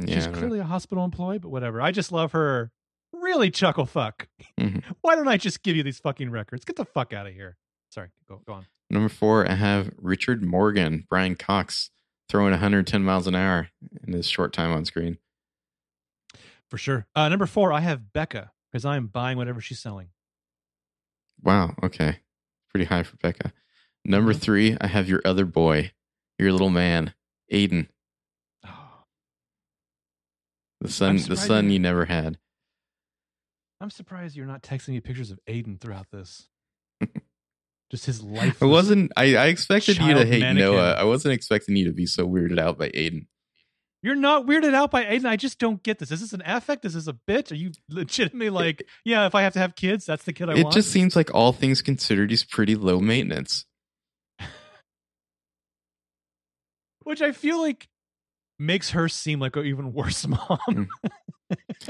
[0.00, 1.80] Yeah, She's I clearly a hospital employee, but whatever.
[1.82, 2.70] I just love her.
[3.12, 4.28] Really chuckle fuck.
[4.58, 4.84] Mhm.
[5.00, 6.64] Why don't I just give you these fucking records?
[6.64, 7.56] Get the fuck out of here.
[7.90, 8.66] Sorry, go go on.
[8.88, 11.90] Number four, I have Richard Morgan, Brian Cox,
[12.28, 13.68] throwing 110 miles an hour
[14.06, 15.18] in his short time on screen.
[16.68, 17.06] For sure.
[17.16, 20.10] Uh, number four, I have Becca because I'm buying whatever she's selling.
[21.42, 21.74] Wow.
[21.82, 22.20] Okay.
[22.70, 23.52] Pretty high for Becca.
[24.04, 24.40] Number Mhm.
[24.40, 25.92] three, I have your other boy,
[26.38, 27.14] your little man,
[27.52, 27.88] Aiden,
[28.64, 29.04] Oh,
[30.80, 32.38] the son, the son you- you never had.
[33.80, 36.48] I'm surprised you're not texting me pictures of Aiden throughout this.
[37.90, 38.62] Just his life.
[38.62, 39.10] I wasn't.
[39.16, 40.72] I, I expected you to hate mannequin.
[40.76, 40.92] Noah.
[40.92, 43.26] I wasn't expecting you to be so weirded out by Aiden.
[44.02, 45.26] You're not weirded out by Aiden.
[45.26, 46.10] I just don't get this.
[46.10, 46.86] Is this an affect?
[46.86, 47.52] Is this a bitch?
[47.52, 50.54] Are you legitimately like, yeah, if I have to have kids, that's the kid I
[50.54, 50.74] it want?
[50.74, 53.66] It just seems like all things considered, he's pretty low maintenance.
[57.02, 57.88] Which I feel like
[58.58, 60.58] makes her seem like an even worse mom.
[60.66, 60.84] Hmm.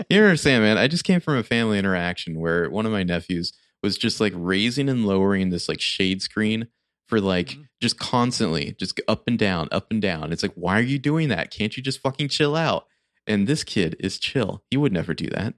[0.09, 0.79] You understand, man?
[0.79, 4.33] I just came from a family interaction where one of my nephews was just like
[4.35, 6.69] raising and lowering this like shade screen
[7.11, 7.69] for like Mhm.
[7.83, 10.33] just constantly, just up and down, up and down.
[10.33, 11.51] It's like, why are you doing that?
[11.51, 12.87] Can't you just fucking chill out?
[13.27, 14.65] And this kid is chill.
[14.71, 15.55] He would never do that.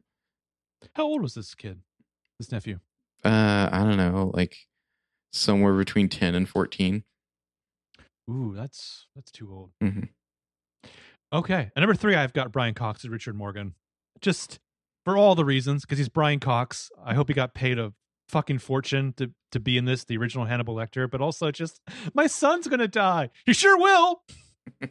[0.97, 1.83] How old was this kid?
[2.39, 2.81] This nephew?
[3.25, 4.67] Uh, I don't know, like
[5.33, 7.05] somewhere between 10 and 14.
[8.31, 9.73] Ooh, that's that's too old.
[9.83, 10.09] Mhm.
[11.33, 13.75] Okay, and number three, I've got Brian Cox and Richard Morgan.
[14.21, 14.59] Just
[15.05, 16.91] for all the reasons, because he's Brian Cox.
[17.05, 17.95] I hope he got paid a
[18.33, 21.09] fucking fortune to to be in this, the original Hannibal Lecter.
[21.09, 21.81] But also, just
[22.15, 23.31] my son's gonna die.
[23.47, 24.23] He sure will.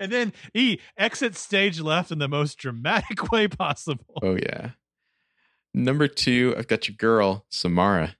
[0.00, 4.14] and then he exits stage left in the most dramatic way possible.
[4.22, 4.70] Oh, yeah.
[5.72, 8.16] Number two, I've got your girl, Samara.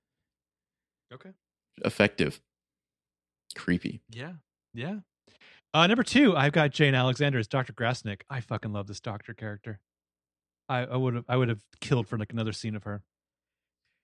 [1.12, 1.31] Okay.
[1.84, 2.40] Effective.
[3.57, 4.02] Creepy.
[4.08, 4.34] Yeah.
[4.73, 4.99] Yeah.
[5.74, 7.73] Uh, number two, I've got Jane Alexander as Dr.
[7.73, 8.23] Grasnik.
[8.28, 9.81] I fucking love this doctor character.
[10.68, 13.02] I, I would have I would have killed for like another scene of her.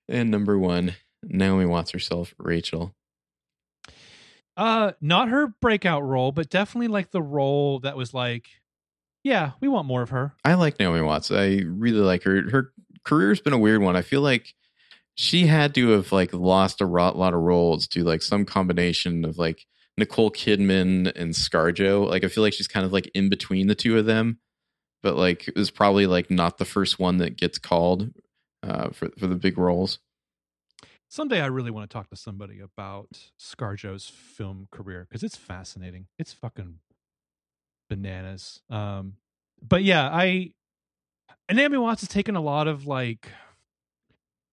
[0.08, 2.94] And number one, Naomi Watts herself, Rachel.
[4.56, 8.48] Uh, not her breakout role, but definitely like the role that was like,
[9.22, 10.34] yeah, we want more of her.
[10.44, 11.30] I like Naomi Watts.
[11.30, 12.48] I really like her.
[12.50, 12.72] Her
[13.04, 13.96] career's been a weird one.
[13.96, 14.54] I feel like
[15.14, 19.36] she had to have like lost a lot of roles to like some combination of
[19.36, 19.66] like
[19.98, 22.08] Nicole Kidman and ScarJo.
[22.08, 24.38] Like I feel like she's kind of like in between the two of them,
[25.02, 28.10] but like it was probably like not the first one that gets called
[28.62, 29.98] uh, for for the big roles.
[31.08, 36.06] Someday I really want to talk to somebody about ScarJo's film career because it's fascinating.
[36.18, 36.80] It's fucking
[37.88, 38.60] bananas.
[38.68, 39.14] Um,
[39.66, 40.52] but yeah, I
[41.48, 43.30] and Naomi Watts has taken a lot of like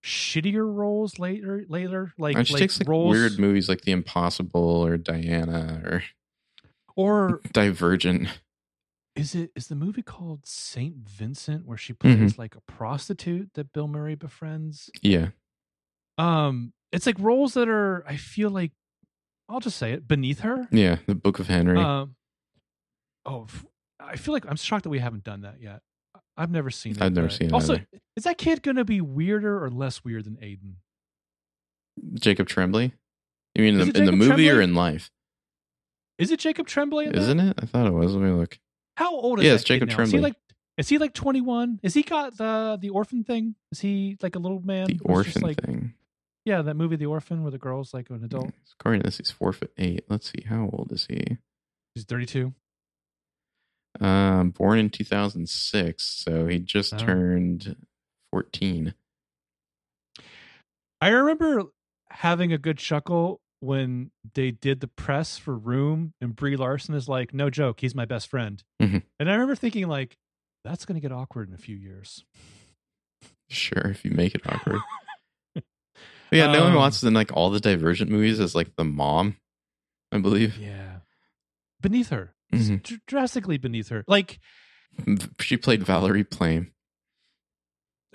[0.04, 1.66] shittier roles later.
[1.68, 5.82] Later, like And she like takes like roles weird movies like The Impossible or Diana
[5.86, 6.04] or
[6.96, 8.28] or Divergent.
[9.16, 12.20] Is it is the movie called Saint Vincent where she Mm-hmm.
[12.20, 14.90] plays like a prostitute that Bill Murray befriends?
[15.02, 15.30] Yeah,
[16.18, 18.72] Um, it's like roles that are I feel like
[19.50, 20.68] I'll just say it beneath her.
[20.72, 20.98] yeah.
[21.06, 21.80] The Book of Henry.
[21.80, 22.16] Um,
[23.26, 23.46] oh,
[24.00, 25.82] I feel like I'm shocked that we haven't done that yet.
[26.36, 27.02] I've never seen it.
[27.02, 27.88] I've never but- seen it Also, either.
[28.16, 30.76] is that kid going to be weirder or less weird than Aiden?
[32.20, 32.92] Jacob Tremblay.
[33.56, 35.12] You mean in the, in the movie or in life?
[36.18, 37.08] Is it Jacob Tremblay?
[37.14, 37.48] Isn't that?
[37.50, 37.60] it?
[37.62, 38.14] I thought it was.
[38.16, 38.58] Let me look.
[38.96, 40.00] How old is Yeah, that it's Jacob now?
[40.02, 40.22] Is he Tremblay.
[40.22, 40.36] like
[40.78, 41.80] is he like 21?
[41.84, 43.56] Is he got the the orphan thing?
[43.72, 44.88] Is he like a little man?
[44.88, 45.94] The orphan like, thing.
[46.46, 48.52] Yeah, that movie, The Orphan, where the girl's like an adult.
[48.78, 50.04] According to this, he's four foot eight.
[50.10, 50.44] Let's see.
[50.46, 51.38] How old is he?
[51.96, 52.54] He's 32.
[54.02, 56.98] Um, born in 2006, so he just Oh.
[56.98, 57.78] turned
[58.32, 58.94] 14.
[61.00, 61.64] I remember
[62.10, 67.08] having a good chuckle when they did the press for Room, and Brie Larson is
[67.08, 69.04] like, "No joke, he's my best friend." Mhm.
[69.20, 70.18] And I remember thinking, like,
[70.64, 72.24] that's going to get awkward in a few years.
[73.50, 74.80] Sure, if you make it awkward.
[76.32, 79.38] Yeah, Um, Watts is in like all the Divergent movies as like the mom,
[80.12, 80.58] I believe.
[80.58, 81.02] Yeah,
[81.80, 82.82] beneath her, Mhm.
[82.82, 84.04] Dr- drastically beneath her.
[84.08, 84.40] Like,
[85.40, 86.74] She played Valerie Plame.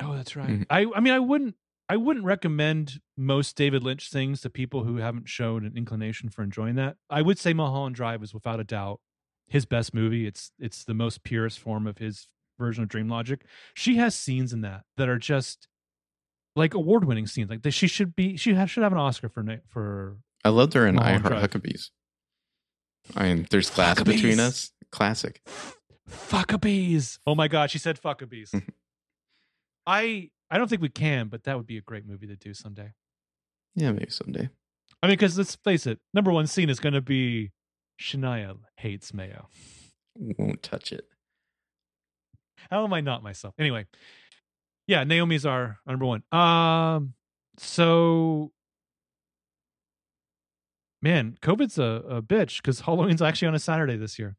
[0.01, 0.49] oh, that's right.
[0.49, 0.67] Mhm.
[0.69, 1.55] I, I mean, I wouldn't,
[1.89, 6.43] I wouldn't recommend most David Lynch things to people who haven't shown an inclination for
[6.43, 6.97] enjoying that.
[7.09, 9.01] I would say Mulholland Drive is without a doubt
[9.47, 10.27] his best movie.
[10.27, 13.43] It's it's the most purest form of his version of Dream Logic.
[13.75, 15.69] She has scenes in that that are just
[16.55, 17.51] like award winning scenes.
[17.51, 20.99] Like she should be she should have an Oscar for for I loved her in
[20.99, 21.51] I Heart Drive.
[21.51, 21.91] Huckabees.
[23.17, 24.73] I mean, there's class between us.
[24.91, 25.41] Classic.
[26.09, 27.19] Fuckabees.
[27.27, 28.63] Oh my god, she said Fuckabees.
[29.87, 32.55] I I don't think we can, but that would be a great movie to do
[32.55, 32.93] someday.
[33.75, 34.49] Yeah, maybe someday.
[35.03, 37.53] I mean, because let's face it, number one scene is going to be
[38.01, 39.49] Shania hates mayo.
[40.17, 41.05] Won't touch it.
[42.71, 43.55] How am I not myself?
[43.59, 43.87] Anyway,
[44.87, 46.23] yeah, Naomi's our number one.
[46.33, 47.15] Um,
[47.59, 48.53] so
[51.03, 54.37] man, COVID's a, a bitch because Halloween's actually on a Saturday this year.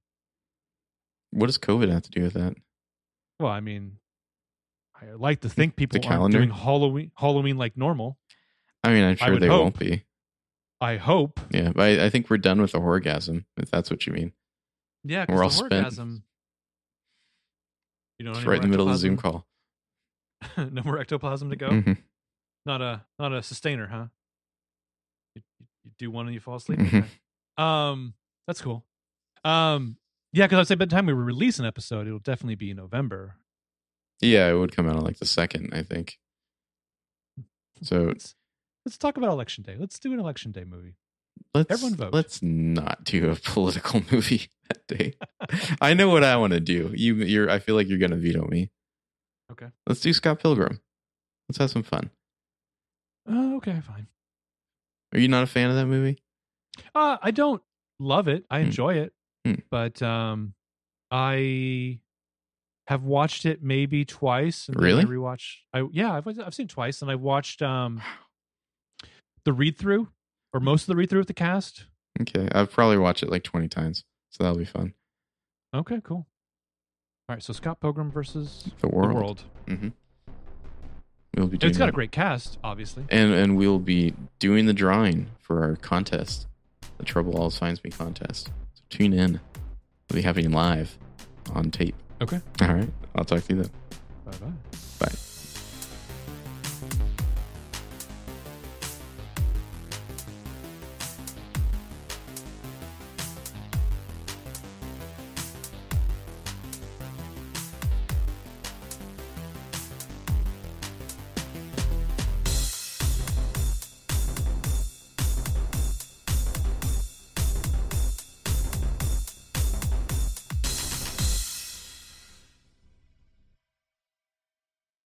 [1.31, 2.55] What does COVID have to do with that?
[3.39, 3.97] Well, I mean,
[5.01, 6.37] I like to think people aren't calendar?
[6.39, 8.17] doing Halloween Halloween like normal.
[8.83, 9.61] I mean, I'm sure they hope.
[9.61, 10.05] won't be.
[10.81, 11.39] I hope.
[11.51, 14.31] Yeah, but I, I think we're done with the orgasm, if that's what you mean.
[15.03, 15.73] Yeah, We're all spent.
[15.73, 16.23] orgasm.
[18.17, 19.45] You know, It's right in the middle of the Zoom call.
[20.57, 21.69] no more ectoplasm to go.
[21.69, 21.97] Mhm.
[22.65, 24.05] Not a not a sustainer, huh?
[25.35, 25.65] You, you-
[25.97, 26.79] do one and you fall asleep.
[26.79, 26.87] Mhm.
[26.99, 27.07] Okay.
[27.57, 28.13] Um,
[28.47, 28.85] that's cool.
[29.43, 29.97] Um,
[30.33, 33.35] yeah, because I'd say by the time we release an episode, it'll definitely be November.
[34.21, 36.17] Yeah, it would come out on like the second, I think.
[37.81, 38.35] So Let's
[38.85, 39.75] let's talk about election day.
[39.79, 40.95] Let's do an election day movie.
[41.53, 42.13] let's everyone vote.
[42.13, 45.13] let's not do a political movie that day.
[45.81, 46.91] I know what I want to do.
[46.93, 47.49] You, you're.
[47.49, 48.69] I feel like you're gonna veto me.
[49.51, 49.67] Okay.
[49.87, 50.81] Let's do Scott Pilgrim.
[51.47, 52.09] Let's have some fun.
[53.29, 54.07] Uh, okay, fine.
[55.13, 56.19] Are you not a fan of that movie?
[56.93, 57.61] Uh, I don't
[57.99, 58.45] love it.
[58.49, 58.65] I Hmm.
[58.65, 59.13] enjoy it,
[59.45, 59.55] Hmm.
[59.71, 60.53] but um,
[61.09, 61.99] I
[62.89, 64.67] have watched it maybe twice.
[64.67, 65.03] And Really?
[65.03, 65.57] I rewatch.
[65.73, 68.01] I yeah, I've I've seen twice, and I've watched um
[69.45, 70.09] the read through
[70.53, 71.85] or most of the read through with the cast.
[72.21, 74.93] Okay, I've probably watched it like 20 times, so that'll be fun.
[75.73, 76.25] Okay, cool.
[77.29, 79.09] All right, so Scott Pilgrim versus The world.
[79.11, 79.43] the world.
[79.67, 79.87] hmm
[81.37, 83.05] We'll be doing it's got a great cast, obviously.
[83.09, 86.47] and and we'll be doing the drawing for our contest,
[86.97, 88.47] the Trouble All Finds Me contest.
[88.73, 89.39] So tune in.
[90.09, 90.97] We'll be having live
[91.53, 91.95] on tape.
[92.21, 92.41] Okay.
[92.61, 93.71] All right, I'll talk to you then.
[94.25, 94.51] Bye bye.
[95.07, 95.15] Bye.